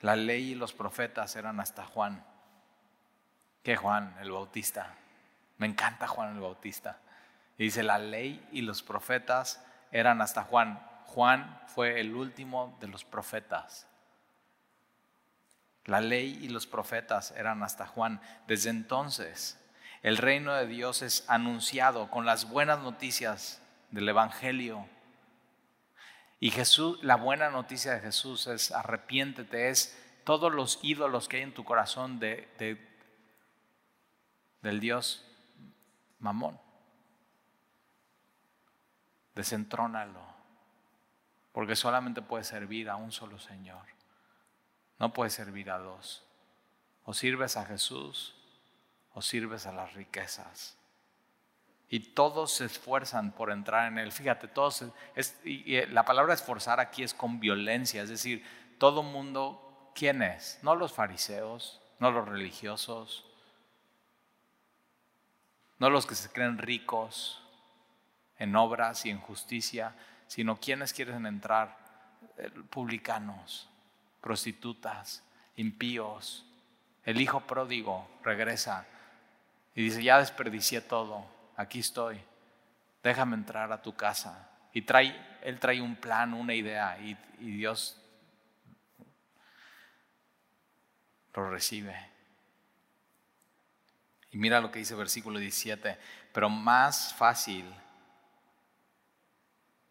La 0.00 0.16
ley 0.16 0.50
y 0.50 0.54
los 0.54 0.74
profetas 0.74 1.34
eran 1.36 1.60
hasta 1.60 1.86
Juan. 1.86 2.22
¿Qué 3.62 3.74
Juan, 3.74 4.18
el 4.20 4.32
Bautista? 4.32 4.96
Me 5.56 5.66
encanta 5.66 6.06
Juan 6.06 6.34
el 6.34 6.40
Bautista. 6.40 6.98
Y 7.56 7.64
dice, 7.64 7.82
la 7.82 7.96
ley 7.96 8.46
y 8.52 8.60
los 8.60 8.82
profetas 8.82 9.64
eran 9.90 10.20
hasta 10.20 10.44
Juan. 10.44 10.86
Juan 11.06 11.58
fue 11.68 12.00
el 12.00 12.14
último 12.14 12.76
de 12.80 12.88
los 12.88 13.06
profetas. 13.06 13.86
La 15.86 16.02
ley 16.02 16.38
y 16.42 16.50
los 16.50 16.66
profetas 16.66 17.30
eran 17.30 17.62
hasta 17.62 17.86
Juan. 17.86 18.20
Desde 18.46 18.68
entonces 18.68 19.58
el 20.02 20.16
reino 20.16 20.54
de 20.54 20.66
Dios 20.66 21.02
es 21.02 21.24
anunciado 21.28 22.10
con 22.10 22.24
las 22.24 22.48
buenas 22.48 22.80
noticias 22.80 23.60
del 23.90 24.08
Evangelio. 24.08 24.86
Y 26.40 26.50
Jesús, 26.50 27.02
la 27.02 27.16
buena 27.16 27.50
noticia 27.50 27.94
de 27.94 28.00
Jesús 28.00 28.46
es 28.46 28.70
arrepiéntete, 28.70 29.70
es 29.70 29.98
todos 30.24 30.52
los 30.52 30.78
ídolos 30.82 31.26
que 31.26 31.38
hay 31.38 31.42
en 31.42 31.54
tu 31.54 31.64
corazón 31.64 32.20
de, 32.20 32.48
del 34.62 34.78
Dios 34.78 35.24
mamón. 36.20 36.60
Desentrónalo, 39.34 40.22
porque 41.52 41.74
solamente 41.74 42.22
puede 42.22 42.44
servir 42.44 42.88
a 42.88 42.96
un 42.96 43.10
solo 43.10 43.38
Señor, 43.38 43.84
no 44.98 45.12
puede 45.12 45.30
servir 45.30 45.70
a 45.70 45.78
dos. 45.78 46.24
O 47.04 47.14
sirves 47.14 47.56
a 47.56 47.64
Jesús 47.64 48.37
sirves 49.26 49.66
a 49.66 49.72
las 49.72 49.94
riquezas. 49.94 50.76
Y 51.90 52.00
todos 52.00 52.52
se 52.52 52.66
esfuerzan 52.66 53.32
por 53.32 53.50
entrar 53.50 53.90
en 53.90 53.98
él. 53.98 54.12
Fíjate, 54.12 54.48
todos, 54.48 54.84
y 55.44 55.76
eh, 55.76 55.86
la 55.86 56.04
palabra 56.04 56.34
esforzar 56.34 56.80
aquí 56.80 57.02
es 57.02 57.14
con 57.14 57.40
violencia, 57.40 58.02
es 58.02 58.10
decir, 58.10 58.44
todo 58.78 59.02
mundo, 59.02 59.90
¿quién 59.94 60.22
es? 60.22 60.58
No 60.62 60.76
los 60.76 60.92
fariseos, 60.92 61.80
no 61.98 62.10
los 62.10 62.28
religiosos, 62.28 63.24
no 65.78 65.90
los 65.90 66.06
que 66.06 66.14
se 66.14 66.30
creen 66.30 66.58
ricos 66.58 67.42
en 68.38 68.54
obras 68.54 69.06
y 69.06 69.10
en 69.10 69.20
justicia, 69.20 69.94
sino 70.26 70.60
quienes 70.60 70.92
quieren 70.92 71.26
entrar, 71.26 71.76
eh, 72.36 72.50
publicanos, 72.70 73.68
prostitutas, 74.20 75.22
impíos. 75.56 76.44
El 77.04 77.20
hijo 77.20 77.40
pródigo 77.40 78.08
regresa 78.22 78.86
y 79.78 79.82
dice, 79.82 80.02
ya 80.02 80.18
desperdicié 80.18 80.80
todo, 80.80 81.24
aquí 81.56 81.78
estoy, 81.78 82.20
déjame 83.00 83.36
entrar 83.36 83.70
a 83.70 83.80
tu 83.80 83.94
casa. 83.94 84.50
Y 84.72 84.82
trae, 84.82 85.16
él 85.40 85.60
trae 85.60 85.80
un 85.80 85.94
plan, 85.94 86.34
una 86.34 86.52
idea, 86.52 86.98
y, 86.98 87.16
Dios 87.38 87.96
lo 91.32 91.48
recibe. 91.48 91.94
Y 94.32 94.38
mira 94.38 94.60
lo 94.60 94.72
que 94.72 94.80
dice 94.80 94.96
versículo 94.96 95.38
17, 95.38 95.96
pero 96.32 96.50
más 96.50 97.14
fácil 97.14 97.64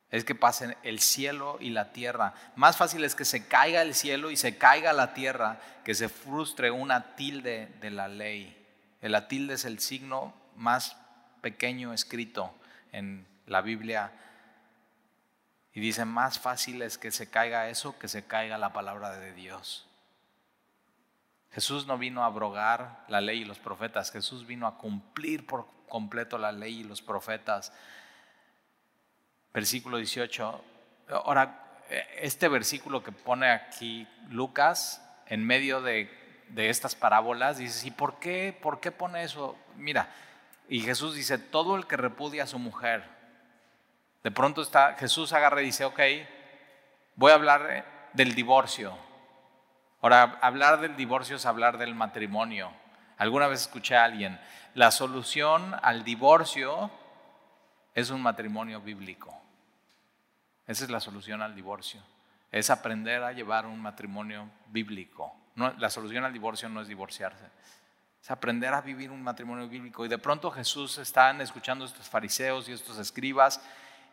es 0.10 0.26
que 0.26 0.36
pasen 0.36 0.76
el 0.84 1.00
cielo 1.00 1.60
y 1.62 1.70
la 1.70 1.94
tierra. 1.94 2.34
Más 2.58 2.76
fácil 2.76 3.06
es 3.06 3.16
que 3.16 3.24
se 3.24 3.48
caiga 3.48 3.84
el 3.84 3.96
cielo 3.96 4.32
y 4.32 4.36
se 4.36 4.58
caiga 4.58 4.92
la 4.92 5.14
tierra 5.14 5.62
que 5.86 5.96
se 5.96 6.10
frustre 6.10 6.72
una 6.72 7.16
tilde 7.16 7.68
de 7.80 7.90
la 7.90 8.10
ley. 8.10 8.67
El 9.02 9.28
tilde 9.28 9.56
es 9.56 9.66
el 9.66 9.80
signo 9.80 10.34
más 10.56 10.98
pequeño 11.42 11.94
escrito 11.94 12.54
en 12.92 13.28
la 13.46 13.62
Biblia. 13.62 14.12
Y 15.74 15.80
dice, 15.80 16.06
más 16.06 16.40
fácil 16.40 16.82
es 16.82 16.98
que 16.98 17.12
se 17.12 17.30
caiga 17.30 17.70
eso 17.70 17.98
que 18.00 18.08
se 18.08 18.26
caiga 18.26 18.58
la 18.58 18.74
palabra 18.74 19.12
de 19.12 19.34
Dios. 19.34 19.88
Jesús 21.52 21.88
no 21.88 21.98
vino 21.98 22.24
a 22.24 22.28
abrogar 22.28 23.06
la 23.08 23.22
ley 23.22 23.42
y 23.42 23.46
los 23.46 23.60
profetas, 23.60 24.12
Jesús 24.12 24.46
vino 24.46 24.68
a 24.68 24.78
cumplir 24.78 25.46
por 25.46 25.68
completo 25.88 26.38
la 26.38 26.52
ley 26.52 26.82
y 26.82 26.84
los 26.84 27.02
profetas. 27.02 27.72
Versículo 29.54 29.98
18. 29.98 30.64
Ahora, 31.10 31.82
este 32.18 32.48
versículo 32.48 33.04
que 33.04 33.12
pone 33.12 33.50
aquí 33.50 34.08
Lucas, 34.30 35.02
en 35.28 35.46
medio 35.46 35.82
de 35.82 36.10
de 36.50 36.70
estas 36.70 36.96
parábolas, 36.96 37.58
dices, 37.58 37.86
¿y 37.86 37.92
por 37.92 38.20
qué? 38.20 38.58
¿Por 38.62 38.80
qué 38.80 38.92
pone 38.92 39.24
eso? 39.24 39.56
Mira, 39.76 40.10
y 40.70 40.82
Jesús 40.82 41.16
dice, 41.16 41.38
todo 41.38 41.76
el 41.76 41.88
que 41.88 41.98
repudia 41.98 42.44
a 42.44 42.48
su 42.48 42.60
mujer. 42.60 43.04
De 44.24 44.32
pronto 44.32 44.62
está, 44.62 44.96
Jesús 44.96 45.34
agarra 45.34 45.62
y 45.62 45.66
dice, 45.66 45.86
ok, 45.86 46.00
voy 47.16 47.32
a 47.32 47.36
hablar 47.36 47.86
del 48.14 48.36
divorcio. 48.36 48.98
Ahora, 50.02 50.38
hablar 50.42 50.80
del 50.80 50.96
divorcio 50.96 51.38
es 51.38 51.46
hablar 51.46 51.78
del 51.78 51.96
matrimonio. 51.96 52.72
Alguna 53.18 53.48
vez 53.48 53.62
escuché 53.62 53.96
a 53.96 54.04
alguien, 54.04 54.40
la 54.74 54.92
solución 54.92 55.76
al 55.82 56.04
divorcio 56.04 56.92
es 57.96 58.10
un 58.10 58.22
matrimonio 58.22 58.80
bíblico. 58.82 59.34
Esa 60.68 60.84
es 60.84 60.92
la 60.92 61.00
solución 61.00 61.42
al 61.42 61.56
divorcio. 61.56 62.02
Es 62.52 62.70
aprender 62.70 63.24
a 63.24 63.32
llevar 63.32 63.66
un 63.66 63.82
matrimonio 63.82 64.50
bíblico. 64.68 65.36
La 65.58 65.90
solución 65.90 66.24
al 66.24 66.34
divorcio 66.34 66.70
no 66.70 66.82
es 66.82 66.88
divorciarse. 66.88 67.46
Es 68.22 68.32
aprender 68.32 68.74
a 68.74 68.82
vivir 68.82 69.12
un 69.12 69.22
matrimonio 69.22 69.68
bíblico. 69.68 70.06
Y 70.06 70.10
de 70.10 70.18
pronto 70.18 70.52
Jesús 70.52 70.98
están 70.98 71.42
escuchando 71.42 71.84
a 71.84 71.88
estos 71.88 72.10
fariseos 72.10 72.70
y 72.70 72.74
estos 72.74 72.98
escribas 73.00 73.62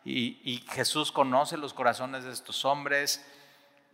y, 0.03 0.39
y 0.43 0.65
Jesús 0.71 1.11
conoce 1.11 1.57
los 1.57 1.73
corazones 1.73 2.23
de 2.23 2.31
estos 2.31 2.65
hombres 2.65 3.25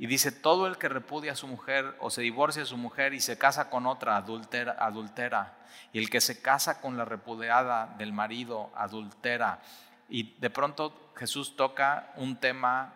y 0.01 0.07
dice, 0.07 0.31
todo 0.31 0.65
el 0.65 0.79
que 0.79 0.89
repudia 0.89 1.33
a 1.33 1.35
su 1.35 1.47
mujer 1.47 1.95
o 1.99 2.09
se 2.09 2.23
divorcia 2.23 2.63
de 2.63 2.65
su 2.65 2.75
mujer 2.75 3.13
y 3.13 3.19
se 3.19 3.37
casa 3.37 3.69
con 3.69 3.85
otra 3.85 4.17
adultera, 4.17 4.75
adultera. 4.79 5.53
Y 5.93 5.99
el 5.99 6.09
que 6.09 6.21
se 6.21 6.41
casa 6.41 6.81
con 6.81 6.97
la 6.97 7.05
repudiada 7.05 7.93
del 7.99 8.11
marido 8.11 8.71
adultera. 8.75 9.61
Y 10.09 10.39
de 10.39 10.49
pronto 10.49 11.11
Jesús 11.15 11.55
toca 11.55 12.13
un 12.15 12.37
tema 12.37 12.95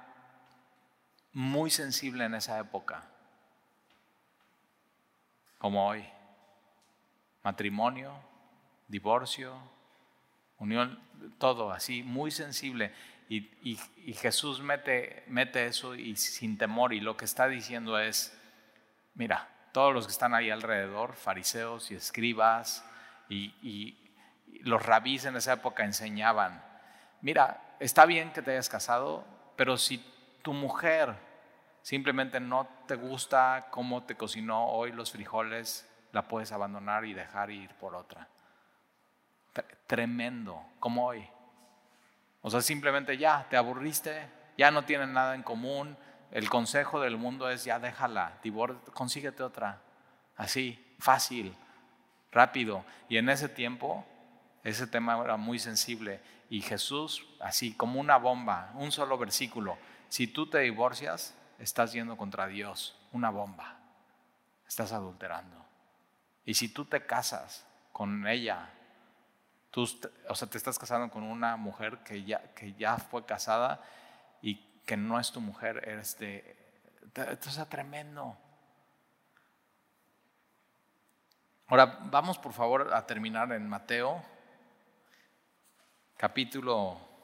muy 1.31 1.69
sensible 1.69 2.25
en 2.25 2.33
esa 2.33 2.57
época, 2.57 3.03
como 5.65 5.87
hoy. 5.87 6.05
Matrimonio, 7.41 8.13
divorcio, 8.87 9.55
unión, 10.59 10.99
todo 11.39 11.71
así, 11.71 12.03
muy 12.03 12.29
sensible. 12.29 12.93
Y, 13.29 13.79
Jesús 14.13 14.61
mete, 14.61 15.23
mete 15.25 15.65
eso 15.65 15.95
y 15.95 16.17
sin 16.17 16.59
temor 16.59 16.93
y 16.93 16.99
lo 16.99 17.17
que 17.17 17.25
está 17.25 17.47
diciendo 17.47 17.97
es, 17.97 18.39
mira, 19.15 19.49
todos 19.71 19.91
los 19.91 20.05
que 20.05 20.11
están 20.11 20.35
ahí 20.35 20.51
alrededor, 20.51 21.15
fariseos 21.15 21.89
y 21.89 21.95
escribas 21.95 22.85
y, 23.27 23.55
y 23.63 24.13
los 24.61 24.85
rabís 24.85 25.25
en 25.25 25.35
esa 25.35 25.53
época 25.53 25.83
enseñaban, 25.83 26.63
mira, 27.21 27.75
está 27.79 28.05
bien 28.05 28.31
que 28.33 28.43
te 28.43 28.51
hayas 28.51 28.69
casado, 28.69 29.25
pero 29.55 29.77
si 29.77 29.97
tu 30.43 30.53
mujer 30.53 31.15
simplemente 31.85 32.39
no 32.39 32.67
te 32.87 32.95
gusta 32.95 33.67
cómo 33.69 34.01
te 34.05 34.17
cocinó 34.17 34.69
hoy 34.69 34.91
los 34.91 35.11
frijoles, 35.11 35.87
la 36.13 36.27
puedes 36.27 36.51
abandonar 36.51 37.05
y 37.05 37.13
dejar 37.13 37.51
ir 37.51 37.69
por 37.75 37.93
otra. 37.93 38.27
Tremendo, 39.85 40.65
como 40.79 41.05
hoy. 41.05 41.29
O 42.41 42.49
sea, 42.49 42.61
simplemente 42.61 43.19
ya, 43.19 43.45
te 43.51 43.55
aburriste, 43.55 44.27
ya 44.57 44.71
no 44.71 44.83
tienen 44.85 45.13
nada 45.13 45.35
en 45.35 45.43
común. 45.43 45.95
El 46.31 46.49
consejo 46.49 46.99
del 46.99 47.17
mundo 47.17 47.51
es 47.51 47.65
ya 47.65 47.77
déjala, 47.77 48.39
consíguete 48.95 49.43
otra. 49.43 49.79
Así, 50.37 50.83
fácil, 50.97 51.55
rápido. 52.31 52.83
Y 53.09 53.17
en 53.17 53.29
ese 53.29 53.47
tiempo, 53.47 54.03
ese 54.63 54.87
tema 54.87 55.23
era 55.23 55.37
muy 55.37 55.59
sensible. 55.59 56.19
Y 56.49 56.61
Jesús, 56.61 57.27
así 57.39 57.75
como 57.75 57.99
una 57.99 58.17
bomba, 58.17 58.71
un 58.73 58.91
solo 58.91 59.19
versículo. 59.19 59.77
Si 60.09 60.25
tú 60.25 60.49
te 60.49 60.57
divorcias, 60.61 61.35
estás 61.59 61.93
yendo 61.93 62.17
contra 62.17 62.47
Dios, 62.47 62.97
una 63.11 63.29
bomba. 63.29 63.77
Estás 64.67 64.91
adulterando. 64.91 65.65
Y 66.45 66.53
si 66.53 66.69
tú 66.69 66.85
te 66.85 67.05
casas 67.05 67.65
con 67.91 68.27
ella, 68.27 68.69
o 70.29 70.35
sea, 70.35 70.49
te 70.49 70.57
estás 70.57 70.79
casando 70.79 71.11
con 71.11 71.23
una 71.23 71.57
mujer 71.57 71.99
que 71.99 72.23
ya, 72.23 72.53
que 72.53 72.73
ya 72.73 72.97
fue 72.97 73.25
casada 73.25 73.81
y 74.41 74.55
que 74.85 74.95
no 74.95 75.19
es 75.19 75.31
tu 75.31 75.41
mujer, 75.41 75.81
eres 75.87 76.17
de... 76.19 76.55
Esto 77.13 77.49
es 77.49 77.69
tremendo. 77.69 78.37
Ahora, 81.67 81.99
vamos 82.03 82.37
por 82.37 82.53
favor 82.53 82.93
a 82.93 83.05
terminar 83.05 83.51
en 83.51 83.67
Mateo, 83.67 84.23
capítulo... 86.17 87.14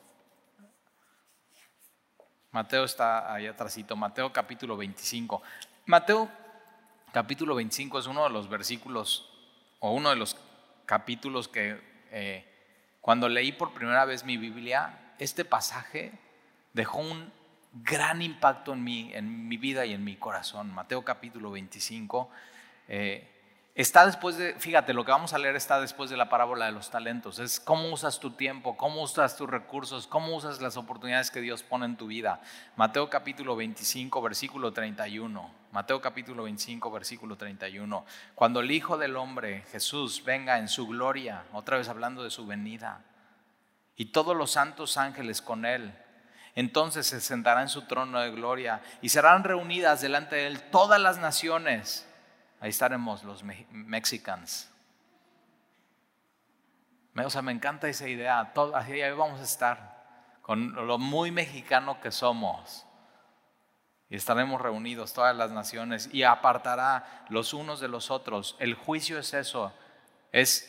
Mateo 2.51 2.83
está 2.83 3.33
ahí 3.33 3.47
atrásito, 3.47 3.95
Mateo 3.95 4.33
capítulo 4.33 4.75
25. 4.75 5.41
Mateo 5.85 6.29
capítulo 7.13 7.55
25 7.55 7.99
es 7.99 8.07
uno 8.07 8.25
de 8.25 8.29
los 8.29 8.49
versículos 8.49 9.29
o 9.79 9.93
uno 9.93 10.09
de 10.09 10.17
los 10.17 10.35
capítulos 10.85 11.47
que 11.47 11.79
eh, 12.11 12.45
cuando 12.99 13.29
leí 13.29 13.53
por 13.53 13.73
primera 13.73 14.03
vez 14.03 14.25
mi 14.25 14.35
Biblia, 14.35 15.13
este 15.17 15.45
pasaje 15.45 16.11
dejó 16.73 16.99
un 16.99 17.31
gran 17.71 18.21
impacto 18.21 18.73
en 18.73 18.83
mi, 18.83 19.13
en 19.13 19.47
mi 19.47 19.55
vida 19.55 19.85
y 19.85 19.93
en 19.93 20.03
mi 20.03 20.17
corazón. 20.17 20.73
Mateo 20.73 21.05
capítulo 21.05 21.51
25. 21.51 22.29
Eh, 22.89 23.40
está 23.75 24.05
después 24.05 24.37
de, 24.37 24.53
fíjate, 24.55 24.93
lo 24.93 25.05
que 25.05 25.11
vamos 25.11 25.33
a 25.33 25.37
leer 25.37 25.55
está 25.55 25.79
después 25.79 26.09
de 26.09 26.17
la 26.17 26.29
parábola 26.29 26.65
de 26.65 26.71
los 26.71 26.89
talentos. 26.89 27.39
Es 27.39 27.59
cómo 27.59 27.89
usas 27.89 28.19
tu 28.19 28.31
tiempo, 28.31 28.75
cómo 28.75 29.01
usas 29.01 29.37
tus 29.37 29.49
recursos, 29.49 30.07
cómo 30.07 30.35
usas 30.35 30.61
las 30.61 30.77
oportunidades 30.77 31.31
que 31.31 31.41
Dios 31.41 31.63
pone 31.63 31.85
en 31.85 31.97
tu 31.97 32.07
vida. 32.07 32.41
Mateo 32.75 33.09
capítulo 33.09 33.55
25, 33.55 34.21
versículo 34.21 34.73
31. 34.73 35.51
Mateo 35.71 36.01
capítulo 36.01 36.43
25, 36.43 36.91
versículo 36.91 37.37
31. 37.37 38.05
Cuando 38.35 38.59
el 38.59 38.71
Hijo 38.71 38.97
del 38.97 39.15
Hombre, 39.15 39.63
Jesús, 39.71 40.23
venga 40.25 40.57
en 40.57 40.67
su 40.67 40.87
gloria, 40.87 41.45
otra 41.53 41.77
vez 41.77 41.87
hablando 41.87 42.23
de 42.23 42.29
su 42.29 42.45
venida, 42.45 43.01
y 43.95 44.05
todos 44.05 44.35
los 44.35 44.51
santos 44.51 44.97
ángeles 44.97 45.41
con 45.41 45.65
él, 45.65 45.93
entonces 46.55 47.07
se 47.07 47.21
sentará 47.21 47.61
en 47.61 47.69
su 47.69 47.83
trono 47.83 48.19
de 48.19 48.31
gloria 48.31 48.81
y 49.01 49.09
serán 49.09 49.43
reunidas 49.43 50.01
delante 50.01 50.35
de 50.35 50.47
él 50.47 50.61
todas 50.71 50.99
las 50.99 51.17
naciones. 51.17 52.07
Ahí 52.61 52.69
estaremos 52.69 53.23
los 53.23 53.43
mexicanos. 53.43 54.69
O 57.15 57.29
sea, 57.29 57.41
me 57.41 57.51
encanta 57.51 57.89
esa 57.89 58.07
idea. 58.07 58.53
Todo, 58.53 58.75
ahí 58.77 59.01
vamos 59.11 59.41
a 59.41 59.43
estar 59.43 60.37
con 60.41 60.87
lo 60.87 60.97
muy 60.97 61.31
mexicano 61.31 61.99
que 61.99 62.11
somos 62.11 62.85
y 64.09 64.15
estaremos 64.15 64.61
reunidos 64.61 65.13
todas 65.13 65.35
las 65.35 65.51
naciones 65.51 66.09
y 66.13 66.23
apartará 66.23 67.25
los 67.29 67.53
unos 67.53 67.79
de 67.79 67.87
los 67.87 68.11
otros. 68.11 68.55
El 68.59 68.75
juicio 68.75 69.19
es 69.19 69.33
eso, 69.33 69.73
es 70.31 70.67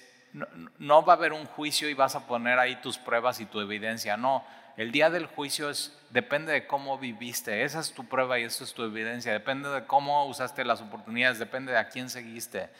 no, 0.78 1.04
va 1.04 1.12
a 1.12 1.16
haber 1.16 1.32
un 1.32 1.44
juicio 1.44 1.88
y 1.88 1.94
vas 1.94 2.14
a 2.14 2.26
poner 2.26 2.58
ahí 2.58 2.76
tus 2.76 2.96
pruebas 2.96 3.40
y 3.40 3.46
tu 3.46 3.60
evidencia, 3.60 4.16
no. 4.16 4.44
El 4.76 4.92
día 4.92 5.10
del 5.10 5.26
juicio 5.26 5.68
es, 5.70 5.96
depende 6.10 6.52
de 6.52 6.66
cómo 6.66 6.98
viviste, 6.98 7.64
esa 7.64 7.80
es 7.80 7.92
tu 7.92 8.06
prueba 8.06 8.38
y 8.38 8.44
esa 8.44 8.64
es 8.64 8.72
tu 8.72 8.82
evidencia, 8.82 9.32
depende 9.32 9.68
de 9.68 9.84
cómo 9.86 10.26
usaste 10.26 10.64
las 10.64 10.80
oportunidades, 10.80 11.38
depende 11.38 11.72
de 11.72 11.78
a 11.78 11.88
quién 11.88 12.08
seguiste. 12.08 12.70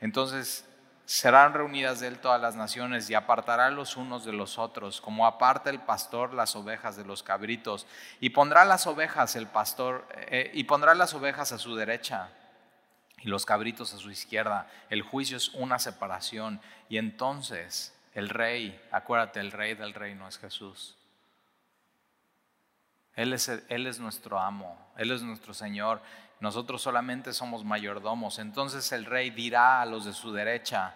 Entonces, 0.00 0.64
serán 1.04 1.54
reunidas 1.54 1.98
de 1.98 2.06
él 2.06 2.20
todas 2.20 2.40
las 2.40 2.54
naciones 2.54 3.10
y 3.10 3.14
apartará 3.14 3.68
los 3.70 3.96
unos 3.96 4.24
de 4.24 4.32
los 4.32 4.58
otros, 4.58 5.00
como 5.00 5.26
aparta 5.26 5.68
el 5.68 5.80
pastor 5.80 6.32
las 6.34 6.54
ovejas 6.54 6.96
de 6.96 7.04
los 7.04 7.24
cabritos, 7.24 7.86
y 8.20 8.30
pondrá 8.30 8.64
las 8.64 8.86
ovejas 8.86 9.34
el 9.34 9.48
pastor, 9.48 10.06
eh, 10.28 10.52
y 10.54 10.64
pondrá 10.64 10.94
las 10.94 11.12
ovejas 11.14 11.50
a 11.50 11.58
su 11.58 11.74
derecha 11.74 12.30
y 13.22 13.28
los 13.28 13.44
cabritos 13.44 13.92
a 13.92 13.98
su 13.98 14.10
izquierda. 14.10 14.68
El 14.88 15.02
juicio 15.02 15.36
es 15.36 15.50
una 15.50 15.78
separación. 15.78 16.60
Y 16.88 16.98
entonces 16.98 17.94
el 18.14 18.28
rey, 18.28 18.80
acuérdate, 18.90 19.40
el 19.40 19.52
rey 19.52 19.74
del 19.74 19.94
reino 19.94 20.26
es 20.28 20.38
Jesús. 20.38 20.96
Él 23.14 23.32
es, 23.32 24.00
nuestro 24.00 24.38
amo, 24.38 24.92
Él 24.96 25.10
es 25.10 25.22
nuestro 25.22 25.52
Señor. 25.52 26.00
Nosotros 26.40 26.80
solamente 26.80 27.32
somos 27.32 27.64
mayordomos. 27.64 28.38
Entonces 28.38 28.92
el 28.92 29.04
rey 29.04 29.30
dirá 29.30 29.82
a 29.82 29.86
los 29.86 30.04
de 30.04 30.12
su 30.12 30.32
derecha, 30.32 30.94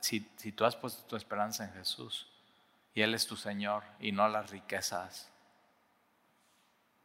si, 0.00 0.20
tú 0.52 0.64
has 0.64 0.76
puesto 0.76 1.04
tu 1.04 1.16
esperanza 1.16 1.64
en 1.64 1.72
Jesús 1.72 2.30
y 2.94 3.02
Él 3.02 3.14
es 3.14 3.26
tu 3.26 3.36
Señor 3.36 3.82
y 3.98 4.12
no 4.12 4.28
las 4.28 4.50
riquezas, 4.50 5.30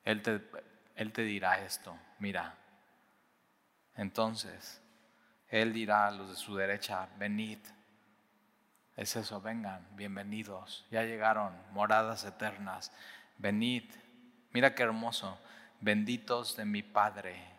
Él 0.03 0.21
te, 0.21 0.41
él 0.95 1.11
te 1.11 1.23
dirá 1.23 1.63
esto, 1.63 1.97
mira. 2.19 2.55
Entonces 3.95 4.81
Él 5.49 5.73
dirá 5.73 6.07
a 6.07 6.11
los 6.11 6.29
de 6.29 6.35
su 6.35 6.55
derecha, 6.55 7.07
venid. 7.17 7.59
Es 8.95 9.15
eso, 9.15 9.41
vengan, 9.41 9.87
bienvenidos. 9.95 10.85
Ya 10.91 11.03
llegaron, 11.03 11.55
moradas 11.71 12.23
eternas. 12.25 12.91
Venid. 13.37 13.85
Mira 14.53 14.73
qué 14.75 14.83
hermoso. 14.83 15.37
Benditos 15.81 16.55
de 16.55 16.65
mi 16.65 16.81
Padre 16.81 17.53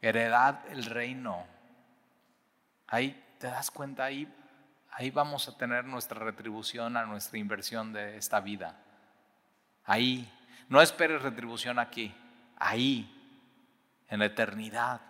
heredad 0.00 0.60
el 0.70 0.84
reino. 0.84 1.46
Ahí 2.86 3.22
te 3.38 3.48
das 3.48 3.70
cuenta, 3.70 4.04
ahí, 4.04 4.32
ahí 4.90 5.10
vamos 5.10 5.48
a 5.48 5.56
tener 5.56 5.84
nuestra 5.84 6.18
retribución 6.20 6.96
a 6.96 7.04
nuestra 7.04 7.38
inversión 7.38 7.92
de 7.92 8.16
esta 8.16 8.40
vida. 8.40 8.76
Ahí, 9.84 10.30
no 10.68 10.80
esperes 10.80 11.22
retribución 11.22 11.78
aquí, 11.78 12.14
ahí, 12.56 13.14
en 14.08 14.18
la 14.20 14.26
eternidad. 14.26 15.00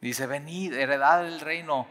Dice, 0.00 0.26
venid, 0.26 0.74
heredad 0.74 1.26
el 1.26 1.40
reino. 1.40 1.86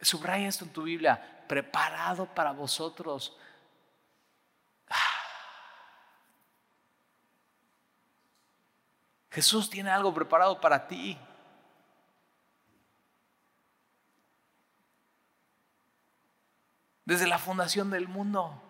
Subraya 0.00 0.48
esto 0.48 0.64
en 0.64 0.72
tu 0.72 0.82
Biblia, 0.82 1.44
preparado 1.46 2.26
para 2.26 2.50
vosotros. 2.52 3.36
Jesús 9.36 9.68
tiene 9.68 9.90
algo 9.90 10.14
preparado 10.14 10.58
para 10.62 10.88
ti. 10.88 11.18
Desde 17.04 17.26
la 17.26 17.38
fundación 17.38 17.90
del 17.90 18.08
mundo. 18.08 18.62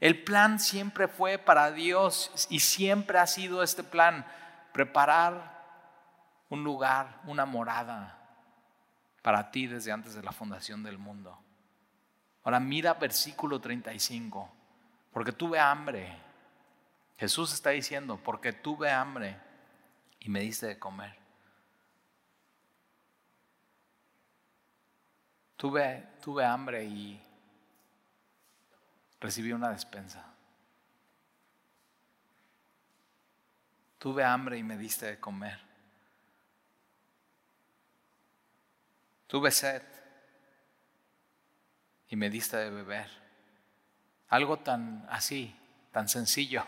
El 0.00 0.24
plan 0.24 0.58
siempre 0.58 1.06
fue 1.06 1.38
para 1.38 1.70
Dios 1.70 2.48
y 2.50 2.58
siempre 2.58 3.20
ha 3.20 3.28
sido 3.28 3.62
este 3.62 3.84
plan, 3.84 4.26
preparar 4.72 5.62
un 6.48 6.64
lugar, 6.64 7.20
una 7.26 7.46
morada 7.46 8.18
para 9.22 9.52
ti 9.52 9.68
desde 9.68 9.92
antes 9.92 10.12
de 10.12 10.24
la 10.24 10.32
fundación 10.32 10.82
del 10.82 10.98
mundo. 10.98 11.38
Ahora 12.42 12.58
mira 12.58 12.94
versículo 12.94 13.60
35, 13.60 14.50
porque 15.12 15.30
tuve 15.30 15.60
hambre. 15.60 16.18
Jesús 17.16 17.52
está 17.52 17.70
diciendo, 17.70 18.18
porque 18.20 18.52
tuve 18.52 18.90
hambre 18.90 19.46
y 20.20 20.28
me 20.28 20.40
diste 20.40 20.66
de 20.66 20.78
comer. 20.78 21.16
Tuve, 25.56 26.06
tuve 26.22 26.44
hambre 26.44 26.84
y 26.84 27.20
recibí 29.20 29.52
una 29.52 29.70
despensa. 29.70 30.24
Tuve 33.98 34.22
hambre 34.22 34.58
y 34.58 34.62
me 34.62 34.76
diste 34.76 35.06
de 35.06 35.18
comer. 35.18 35.58
Tuve 39.26 39.50
sed 39.50 39.82
y 42.08 42.16
me 42.16 42.30
diste 42.30 42.56
de 42.56 42.70
beber. 42.70 43.10
Algo 44.28 44.58
tan 44.58 45.06
así, 45.10 45.54
tan 45.92 46.08
sencillo. 46.08 46.64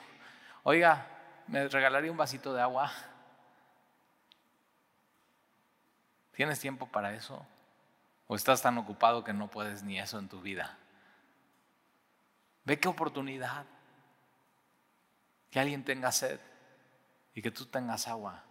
Oiga, 0.64 1.06
¿me 1.46 1.68
regalaría 1.68 2.10
un 2.10 2.16
vasito 2.16 2.52
de 2.52 2.60
agua? 2.60 2.90
¿Tienes 6.40 6.58
tiempo 6.58 6.86
para 6.86 7.12
eso? 7.12 7.44
¿O 8.26 8.34
estás 8.34 8.62
tan 8.62 8.78
ocupado 8.78 9.22
que 9.22 9.34
no 9.34 9.48
puedes 9.48 9.82
ni 9.82 10.00
eso 10.00 10.18
en 10.18 10.26
tu 10.26 10.40
vida? 10.40 10.74
Ve 12.64 12.80
qué 12.80 12.88
oportunidad. 12.88 13.66
Que 15.50 15.60
alguien 15.60 15.84
tenga 15.84 16.10
sed 16.10 16.40
y 17.34 17.42
que 17.42 17.50
tú 17.50 17.66
tengas 17.66 18.08
agua. 18.08 18.42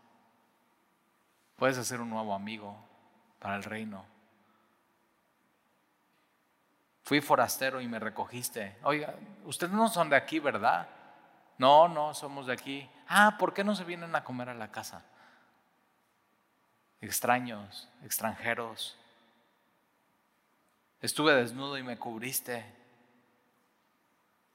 Puedes 1.56 1.80
hacer 1.80 2.00
un 2.00 2.12
nuevo 2.12 2.36
amigo 2.36 2.78
para 3.40 3.56
el 3.56 3.64
reino. 3.64 4.06
Fui 7.02 7.22
forastero 7.22 7.82
y 7.82 7.88
me 7.88 7.98
recogiste. 7.98 8.78
Oiga, 8.84 9.16
ustedes 9.46 9.74
no 9.74 9.88
son 9.88 10.12
de 10.12 10.16
aquí, 10.16 10.38
¿verdad? 10.38 10.88
No, 11.58 11.88
no, 11.88 12.14
somos 12.14 12.46
de 12.46 12.54
aquí. 12.54 12.88
Ah, 13.08 13.36
¿por 13.40 13.52
qué 13.52 13.64
no 13.64 13.74
se 13.74 13.84
vienen 13.84 14.16
a 14.16 14.24
comer 14.24 14.50
a 14.50 14.54
la 14.54 14.70
casa? 14.70 15.02
Extraños, 17.02 17.88
extranjeros. 18.04 18.98
Estuve 21.02 21.34
desnudo 21.34 21.78
y 21.78 21.84
me 21.84 21.98
cubriste 21.98 22.66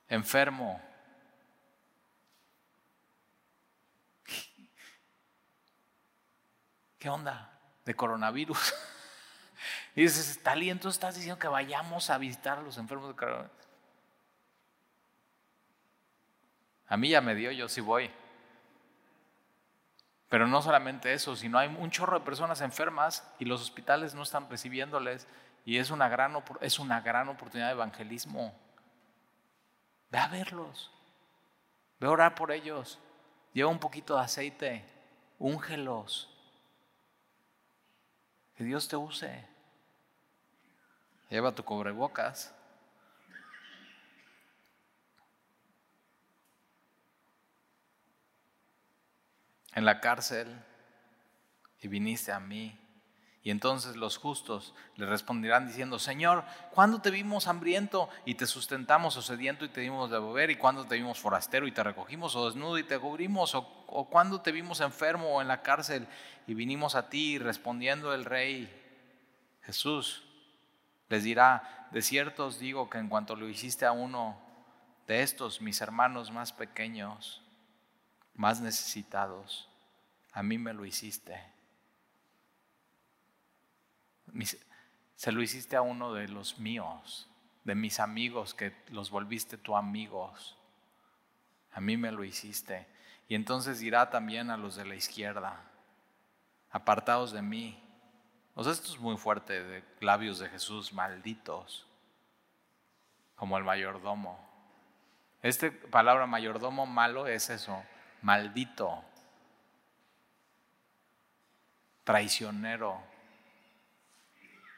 enfermo. 0.09 0.81
¿Qué 6.99 7.09
onda? 7.09 7.59
De 7.85 7.95
coronavirus. 7.95 8.75
Y 9.97 10.03
dices, 10.03 10.41
entonces 10.45 10.97
estás 10.97 11.15
diciendo 11.15 11.39
que 11.39 11.47
vayamos 11.47 12.11
a 12.11 12.19
visitar 12.19 12.59
a 12.59 12.63
los 12.63 12.77
enfermos 12.79 13.09
de 13.09 13.15
coronavirus. 13.15 13.53
A 16.89 16.97
mí 16.97 17.11
ya 17.11 17.21
me 17.21 17.37
dio, 17.37 17.53
yo 17.53 17.69
sí 17.69 17.81
voy. 17.81 18.11
Pero 20.35 20.49
no 20.49 20.61
solamente 20.63 21.13
eso, 21.13 21.37
sino 21.37 21.61
hay 21.61 21.69
un 21.69 21.93
chorro 21.93 22.19
de 22.19 22.25
personas 22.25 22.61
enfermas 22.61 23.25
y 23.39 23.45
los 23.45 23.63
hospitales 23.63 24.17
no 24.17 24.25
están 24.25 24.51
recibiéndoles 24.51 25.29
y 25.65 25.79
es 25.79 25.93
una 25.93 26.09
gran, 26.09 26.37
es 26.61 26.81
una 26.81 27.01
gran 27.03 27.29
oportunidad 27.29 27.69
de 27.69 27.75
evangelismo. 27.75 28.53
Ve 30.11 30.19
a 30.19 30.27
verlos. 30.27 30.91
Ve 32.01 32.09
a 32.09 32.11
orar 32.11 32.35
por 32.35 32.51
ellos. 32.51 32.99
Lleva 33.53 33.71
un 33.71 33.79
poquito 33.79 34.17
de 34.17 34.23
aceite. 34.23 34.85
Úngelos. 35.39 36.29
Que 38.57 38.65
Dios 38.65 38.89
te 38.89 38.97
use. 38.97 39.47
Lleva 41.31 41.53
tu 41.53 41.65
cobrebocas. 41.65 42.53
En 49.75 49.85
la 49.85 50.01
cárcel 50.01 50.49
y 51.81 51.89
viniste 51.89 52.33
a 52.33 52.41
mí 52.41 52.79
y 53.45 53.51
entonces 53.51 53.97
los 53.97 54.17
justos 54.17 54.75
le 54.97 55.05
responderán 55.05 55.67
diciendo, 55.67 55.99
Señor, 55.99 56.45
¿cuándo 56.71 57.03
te 57.03 57.11
vimos 57.11 57.47
hambriento 57.47 58.09
y 58.25 58.37
te 58.37 58.47
sustentamos 58.47 59.19
o 59.19 59.23
sediento 59.23 59.67
y 59.67 59.69
te 59.69 59.83
dimos 59.83 60.11
de 60.11 60.19
beber? 60.19 60.51
¿Y 60.51 60.57
cuándo 60.57 60.87
te 60.87 60.95
vimos 60.95 61.19
forastero 61.19 61.67
y 61.67 61.73
te 61.73 61.83
recogimos 61.83 62.35
o 62.37 62.47
desnudo 62.47 62.79
y 62.79 62.85
te 62.85 62.99
cubrimos? 62.99 63.55
¿O, 63.55 63.69
o 63.89 64.09
cuándo 64.09 64.41
te 64.41 64.51
vimos 64.51 64.81
enfermo 64.81 65.29
o 65.29 65.43
en 65.43 65.49
la 65.49 65.61
cárcel 65.61 66.09
y 66.47 66.55
vinimos 66.55 66.95
a 66.95 67.11
ti? 67.11 67.39
Respondiendo 67.39 68.15
el 68.15 68.25
rey 68.25 68.73
Jesús 69.65 70.25
les 71.11 71.23
dirá, 71.23 71.89
de 71.91 72.01
cierto 72.01 72.47
os 72.47 72.59
digo 72.59 72.89
que 72.89 72.97
en 72.97 73.11
cuanto 73.11 73.37
lo 73.37 73.47
hiciste 73.47 73.85
a 73.85 73.93
uno 73.93 74.41
de 75.07 75.23
estos, 75.23 75.61
mis 75.61 75.83
hermanos 75.83 76.31
más 76.31 76.55
pequeños, 76.55 77.44
más 78.35 78.61
necesitados, 78.61 79.69
a 80.33 80.43
mí 80.43 80.59
me 80.59 80.73
lo 80.73 80.85
hiciste 80.85 81.55
se 85.17 85.33
lo 85.33 85.43
hiciste 85.43 85.77
a 85.77 85.83
uno 85.83 86.13
de 86.13 86.29
los 86.29 86.59
míos, 86.59 87.29
de 87.65 87.75
mis 87.75 88.01
amigos, 88.01 88.55
que 88.55 88.75
los 88.91 89.11
volviste 89.11 89.57
tu 89.57 89.77
amigos. 89.77 90.57
A 91.73 91.81
mí 91.81 91.97
me 91.97 92.13
lo 92.13 92.25
hiciste. 92.25 92.87
Y 93.29 93.35
entonces 93.35 93.79
dirá 93.79 94.11
también 94.11 94.51
a 94.51 94.57
los 94.57 94.77
de 94.77 94.85
la 94.85 94.97
izquierda, 94.97 95.61
apartados 96.71 97.33
de 97.33 97.43
mí. 97.43 97.81
O 98.55 98.63
sea, 98.63 98.73
esto 98.73 98.93
es 98.93 98.99
muy 98.99 99.17
fuerte, 99.17 99.63
de 99.63 99.85
labios 100.01 100.39
de 100.39 100.49
Jesús, 100.49 100.93
malditos, 100.93 101.87
como 103.37 103.57
el 103.57 103.65
mayordomo. 103.65 104.39
Esta 105.43 105.71
palabra 105.91 106.27
mayordomo 106.27 106.87
malo 106.87 107.27
es 107.27 107.51
eso, 107.51 107.83
maldito, 108.25 109.05
traicionero, 112.05 113.03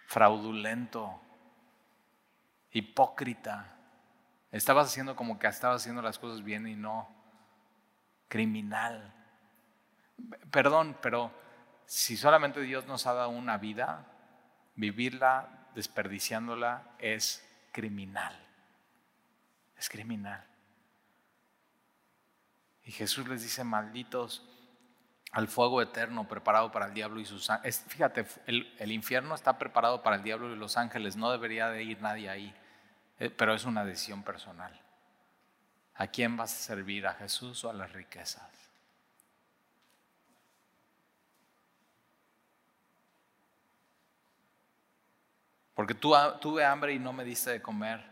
fraudulento, 0.06 1.20
hipócrita. 2.72 3.72
Estabas 4.50 4.88
haciendo 4.88 5.14
como 5.14 5.38
que 5.38 5.46
estabas 5.46 5.82
haciendo 5.82 6.02
las 6.02 6.18
cosas 6.18 6.42
bien 6.42 6.66
y 6.66 6.74
no. 6.74 7.08
Criminal. 8.28 9.14
Perdón, 10.50 10.98
pero 11.00 11.30
si 11.84 12.16
solamente 12.16 12.60
Dios 12.62 12.86
nos 12.86 13.06
ha 13.06 13.12
dado 13.12 13.28
una 13.28 13.58
vida, 13.58 14.06
vivirla 14.74 15.68
desperdiciándola 15.76 16.82
es 16.98 17.48
criminal. 17.70 18.34
Es 19.78 19.88
criminal. 19.88 20.44
Y 22.86 22.92
Jesús 22.92 23.28
les 23.28 23.42
dice, 23.42 23.64
malditos, 23.64 24.42
al 25.32 25.48
fuego 25.48 25.82
eterno 25.82 26.26
preparado 26.26 26.70
para 26.70 26.86
el 26.86 26.94
diablo 26.94 27.20
y 27.20 27.26
sus 27.26 27.50
ángeles. 27.50 27.84
Fíjate, 27.88 28.24
el, 28.46 28.92
infierno 28.92 29.34
está 29.34 29.58
preparado 29.58 30.02
para 30.02 30.16
el 30.16 30.22
diablo 30.22 30.50
y 30.52 30.56
los 30.56 30.76
ángeles, 30.76 31.16
no 31.16 31.30
debería 31.30 31.68
de 31.68 31.82
ir 31.82 32.00
nadie 32.00 32.30
ahí, 32.30 32.54
eh, 33.18 33.28
pero 33.28 33.54
es 33.54 33.64
una 33.64 33.84
decisión 33.84 34.22
personal. 34.22 34.72
¿A 35.96 36.06
quién 36.06 36.36
vas 36.36 36.54
a 36.54 36.58
servir? 36.58 37.06
¿A 37.06 37.14
Jesús 37.14 37.64
o 37.64 37.70
a 37.70 37.72
las 37.72 37.92
riquezas? 37.92 38.48
Porque 45.74 45.94
tú, 45.94 46.14
tuve 46.40 46.64
hambre 46.64 46.94
y 46.94 46.98
no 46.98 47.12
me 47.12 47.24
diste 47.24 47.50
de 47.50 47.60
comer. 47.60 48.02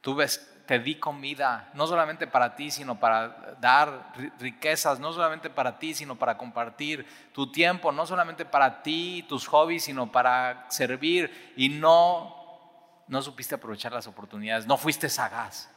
Tuve 0.00 0.26
te 0.70 0.78
di 0.78 1.00
comida, 1.00 1.68
no 1.74 1.84
solamente 1.84 2.28
para 2.28 2.54
ti, 2.54 2.70
sino 2.70 2.94
para 2.94 3.56
dar 3.60 4.12
riquezas, 4.38 5.00
no 5.00 5.12
solamente 5.12 5.50
para 5.50 5.80
ti, 5.80 5.94
sino 5.94 6.14
para 6.14 6.38
compartir 6.38 7.04
tu 7.32 7.50
tiempo, 7.50 7.90
no 7.90 8.06
solamente 8.06 8.44
para 8.44 8.80
ti, 8.80 9.26
tus 9.28 9.48
hobbies, 9.48 9.82
sino 9.82 10.12
para 10.12 10.70
servir 10.70 11.52
y 11.56 11.70
no, 11.70 13.02
no 13.08 13.20
supiste 13.20 13.56
aprovechar 13.56 13.90
las 13.90 14.06
oportunidades, 14.06 14.64
no 14.68 14.76
fuiste 14.76 15.08
sagaz, 15.08 15.68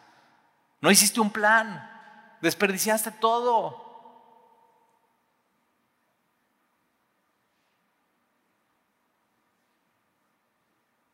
no 0.80 0.92
hiciste 0.92 1.20
un 1.20 1.32
plan, 1.32 1.90
desperdiciaste 2.40 3.10
todo. 3.14 3.83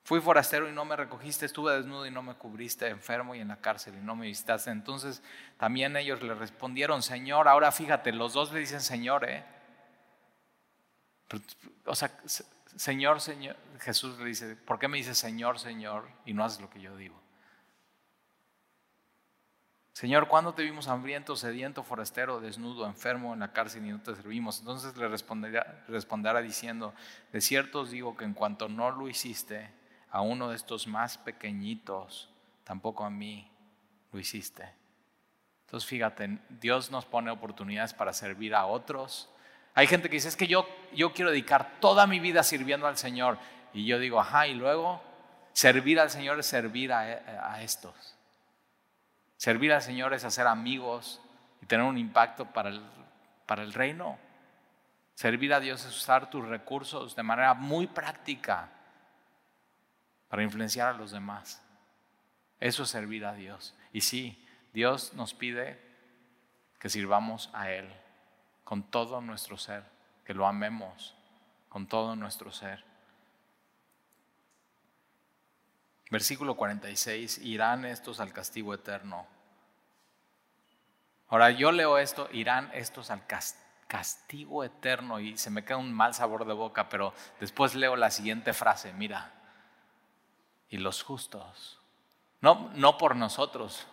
Fui 0.10 0.22
forastero 0.22 0.68
y 0.68 0.72
no 0.72 0.86
me 0.86 0.96
recogiste, 0.96 1.46
estuve 1.46 1.76
desnudo 1.76 2.04
y 2.08 2.10
no 2.10 2.24
me 2.24 2.34
cubriste, 2.34 2.88
enfermo 2.88 3.36
y 3.36 3.42
en 3.42 3.50
la 3.50 3.58
cárcel 3.58 3.94
y 3.94 4.04
no 4.04 4.16
me 4.16 4.26
visitaste. 4.26 4.72
Entonces 4.72 5.22
también 5.60 5.96
ellos 5.96 6.24
le 6.24 6.34
respondieron, 6.34 7.04
Señor, 7.04 7.48
ahora 7.48 7.72
fíjate, 7.72 8.12
los 8.12 8.34
dos 8.34 8.52
le 8.52 8.60
dicen 8.60 8.82
Señor, 8.82 9.30
¿eh? 9.30 9.46
O 11.86 11.94
sea, 11.94 12.12
Señor, 12.76 13.22
Señor, 13.22 13.56
Jesús 13.82 14.18
le 14.18 14.26
dice, 14.26 14.56
¿por 14.56 14.80
qué 14.80 14.88
me 14.88 14.98
dices 14.98 15.16
Señor, 15.16 15.60
Señor 15.60 16.10
y 16.26 16.34
no 16.34 16.44
haces 16.44 16.60
lo 16.60 16.72
que 16.72 16.82
yo 16.82 16.98
digo? 16.98 17.22
Señor, 19.94 20.28
¿cuándo 20.28 20.56
te 20.56 20.64
vimos 20.64 20.88
hambriento, 20.88 21.36
sediento, 21.36 21.84
forastero, 21.84 22.40
desnudo, 22.40 22.88
enfermo 22.88 23.36
en 23.36 23.42
la 23.42 23.54
cárcel 23.54 23.86
y 23.86 23.90
no 23.90 24.02
te 24.02 24.16
servimos? 24.16 24.58
Entonces 24.58 24.98
le 24.98 25.08
responderá, 25.08 25.86
responderá 25.88 26.42
diciendo, 26.42 26.96
de 27.32 27.42
cierto 27.42 27.82
os 27.82 27.92
digo 27.92 28.18
que 28.18 28.26
en 28.26 28.34
cuanto 28.34 28.70
no 28.70 28.90
lo 28.90 29.08
hiciste 29.08 29.78
a 30.12 30.22
uno 30.22 30.50
de 30.50 30.56
estos 30.56 30.88
más 30.88 31.18
pequeñitos, 31.18 32.30
tampoco 32.64 33.04
a 33.06 33.10
mí 33.10 33.50
lo 34.12 34.20
hiciste. 34.20 34.68
Entonces 35.66 35.88
fíjate, 35.88 36.40
Dios 36.50 36.90
nos 36.90 37.06
pone 37.06 37.30
oportunidades 37.30 37.94
para 37.94 38.12
servir 38.14 38.56
a 38.56 38.66
otros. 38.66 39.30
Hay 39.76 39.86
gente 39.86 40.10
que 40.10 40.16
dice, 40.16 40.28
es 40.28 40.36
que 40.36 40.48
yo, 40.48 40.68
yo 40.96 41.14
quiero 41.14 41.30
dedicar 41.30 41.80
toda 41.80 42.08
mi 42.08 42.20
vida 42.20 42.42
sirviendo 42.42 42.88
al 42.88 42.98
Señor. 42.98 43.38
Y 43.72 43.86
yo 43.86 44.00
digo, 44.00 44.20
ajá, 44.20 44.48
y 44.48 44.56
luego 44.56 45.02
servir 45.54 46.00
al 46.00 46.10
Señor 46.10 46.40
es 46.40 46.48
servir 46.48 46.92
a, 46.92 47.02
a 47.54 47.62
estos. 47.62 48.16
Servir 49.38 49.72
al 49.72 49.84
Señor 49.84 50.14
es 50.14 50.24
hacer 50.24 50.48
amigos 50.48 51.22
y 51.62 51.68
tener 51.68 51.86
un 51.86 52.00
impacto 52.00 52.46
para 52.46 52.70
el, 52.70 52.82
para 53.46 53.62
el 53.62 53.74
reino. 53.74 54.18
Servir 55.14 55.54
a 55.54 55.60
Dios 55.60 55.86
es 55.86 55.96
usar 55.96 56.32
tus 56.32 56.48
recursos 56.48 57.16
de 57.16 57.24
manera 57.24 57.54
muy 57.54 57.86
práctica 57.86 58.70
para 60.30 60.44
influenciar 60.44 60.96
a 60.96 60.98
los 60.98 61.12
demás. 61.12 61.62
Eso 62.60 62.84
es 62.84 62.90
servir 62.90 63.26
a 63.26 63.34
Dios. 63.34 63.76
Y 63.92 64.02
sí, 64.02 64.48
Dios 64.74 65.14
nos 65.14 65.34
pide 65.34 65.80
que 66.80 66.90
sirvamos 66.90 67.50
a 67.54 67.72
Él 67.72 67.92
con 68.64 68.84
todo 68.84 69.20
nuestro 69.20 69.58
ser, 69.58 69.84
que 70.24 70.34
lo 70.34 70.48
amemos 70.48 71.16
con 71.68 71.88
todo 71.88 72.16
nuestro 72.16 72.52
ser. 72.52 72.84
Versículo 76.12 76.56
46, 76.56 77.40
irán 77.40 77.86
estos 77.86 78.20
al 78.20 78.34
castigo 78.34 78.74
eterno. 78.74 79.28
Ahora 81.30 81.52
yo 81.52 81.72
leo 81.72 82.00
esto, 82.00 82.28
irán 82.32 82.72
estos 82.74 83.12
al 83.12 83.22
castigo 83.88 84.64
eterno 84.64 85.20
y 85.20 85.38
se 85.38 85.52
me 85.52 85.64
queda 85.64 85.78
un 85.78 85.94
mal 85.94 86.16
sabor 86.16 86.46
de 86.46 86.54
boca, 86.54 86.90
pero 86.90 87.14
después 87.40 87.76
leo 87.76 87.96
la 87.96 88.10
siguiente 88.10 88.54
frase, 88.54 88.92
mira, 88.94 89.32
y 90.70 90.78
los 90.78 91.04
justos, 91.04 91.80
no, 92.42 92.72
no 92.76 92.98
por 92.98 93.16
nosotros, 93.16 93.88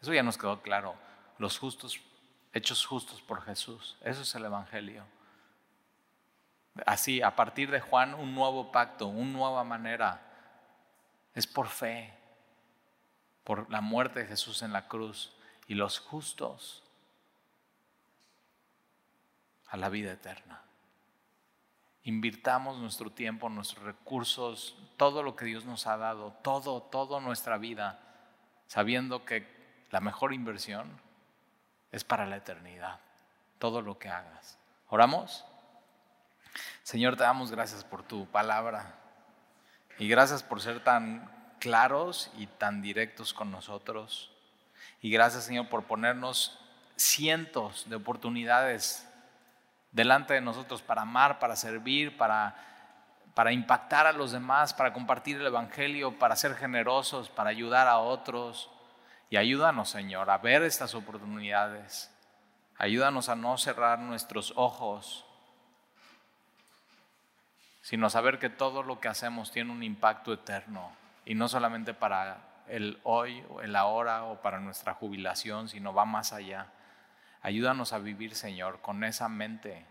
eso 0.00 0.12
ya 0.12 0.22
nos 0.22 0.38
quedó 0.38 0.62
claro, 0.62 0.94
los 1.38 1.58
justos, 1.58 2.00
hechos 2.52 2.84
justos 2.84 3.20
por 3.22 3.42
Jesús, 3.42 3.96
eso 4.02 4.22
es 4.22 4.34
el 4.34 4.44
Evangelio. 4.44 5.04
Así, 6.84 7.22
a 7.22 7.34
partir 7.34 7.70
de 7.70 7.80
Juan, 7.80 8.14
un 8.14 8.34
nuevo 8.34 8.70
pacto, 8.70 9.06
una 9.06 9.30
nueva 9.30 9.64
manera. 9.64 10.20
Es 11.34 11.46
por 11.46 11.68
fe, 11.68 12.12
por 13.44 13.70
la 13.70 13.80
muerte 13.80 14.20
de 14.20 14.26
Jesús 14.26 14.62
en 14.62 14.72
la 14.72 14.88
cruz. 14.88 15.32
Y 15.68 15.74
los 15.74 15.98
justos 15.98 16.82
a 19.68 19.76
la 19.76 19.88
vida 19.88 20.12
eterna. 20.12 20.62
Invirtamos 22.06 22.78
nuestro 22.78 23.10
tiempo, 23.10 23.48
nuestros 23.48 23.84
recursos, 23.84 24.76
todo 24.96 25.24
lo 25.24 25.34
que 25.34 25.44
Dios 25.44 25.64
nos 25.64 25.88
ha 25.88 25.96
dado, 25.96 26.32
todo, 26.42 26.80
toda 26.80 27.20
nuestra 27.20 27.58
vida, 27.58 27.98
sabiendo 28.68 29.24
que 29.24 29.44
la 29.90 29.98
mejor 29.98 30.32
inversión 30.32 30.88
es 31.90 32.04
para 32.04 32.24
la 32.24 32.36
eternidad, 32.36 33.00
todo 33.58 33.82
lo 33.82 33.98
que 33.98 34.08
hagas. 34.08 34.56
¿Oramos? 34.88 35.44
Señor, 36.84 37.16
te 37.16 37.24
damos 37.24 37.50
gracias 37.50 37.82
por 37.82 38.04
tu 38.04 38.26
palabra. 38.26 38.94
Y 39.98 40.06
gracias 40.06 40.44
por 40.44 40.60
ser 40.60 40.84
tan 40.84 41.28
claros 41.58 42.30
y 42.38 42.46
tan 42.46 42.82
directos 42.82 43.34
con 43.34 43.50
nosotros. 43.50 44.30
Y 45.00 45.10
gracias 45.10 45.42
Señor 45.42 45.68
por 45.68 45.86
ponernos 45.86 46.56
cientos 46.94 47.90
de 47.90 47.96
oportunidades 47.96 49.08
delante 49.96 50.34
de 50.34 50.40
nosotros 50.40 50.82
para 50.82 51.02
amar, 51.02 51.40
para 51.40 51.56
servir, 51.56 52.16
para, 52.16 52.54
para 53.34 53.50
impactar 53.50 54.06
a 54.06 54.12
los 54.12 54.30
demás, 54.30 54.72
para 54.72 54.92
compartir 54.92 55.38
el 55.40 55.46
Evangelio, 55.46 56.18
para 56.18 56.36
ser 56.36 56.54
generosos, 56.54 57.30
para 57.30 57.50
ayudar 57.50 57.88
a 57.88 57.98
otros. 57.98 58.70
Y 59.30 59.38
ayúdanos 59.38 59.88
Señor 59.88 60.30
a 60.30 60.38
ver 60.38 60.62
estas 60.62 60.94
oportunidades. 60.94 62.12
Ayúdanos 62.78 63.28
a 63.28 63.34
no 63.34 63.56
cerrar 63.58 63.98
nuestros 63.98 64.52
ojos 64.54 65.26
sino 67.86 68.10
saber 68.10 68.40
que 68.40 68.50
todo 68.50 68.82
lo 68.82 68.98
que 68.98 69.06
hacemos 69.06 69.52
tiene 69.52 69.70
un 69.70 69.84
impacto 69.84 70.32
eterno 70.32 70.90
y 71.24 71.36
no 71.36 71.46
solamente 71.46 71.94
para 71.94 72.38
el 72.66 72.98
hoy, 73.04 73.44
el 73.62 73.76
ahora 73.76 74.24
o 74.24 74.42
para 74.42 74.58
nuestra 74.58 74.92
jubilación, 74.94 75.68
sino 75.68 75.94
va 75.94 76.04
más 76.04 76.32
allá. 76.32 76.66
Ayúdanos 77.42 77.92
a 77.92 77.98
vivir, 77.98 78.34
Señor, 78.34 78.80
con 78.80 79.04
esa 79.04 79.28
mente, 79.28 79.86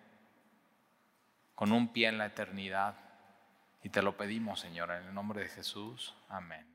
con 1.56 1.72
un 1.72 1.94
pie 1.94 2.10
en 2.10 2.18
la 2.18 2.26
eternidad. 2.28 2.96
Y 3.84 3.90
te 3.90 4.02
lo 4.02 4.18
pedimos, 4.18 4.60
Señor, 4.60 4.92
en 4.92 5.04
el 5.04 5.14
nombre 5.14 5.42
de 5.42 5.50
Jesús. 5.50 6.16
Amén. 6.28 6.75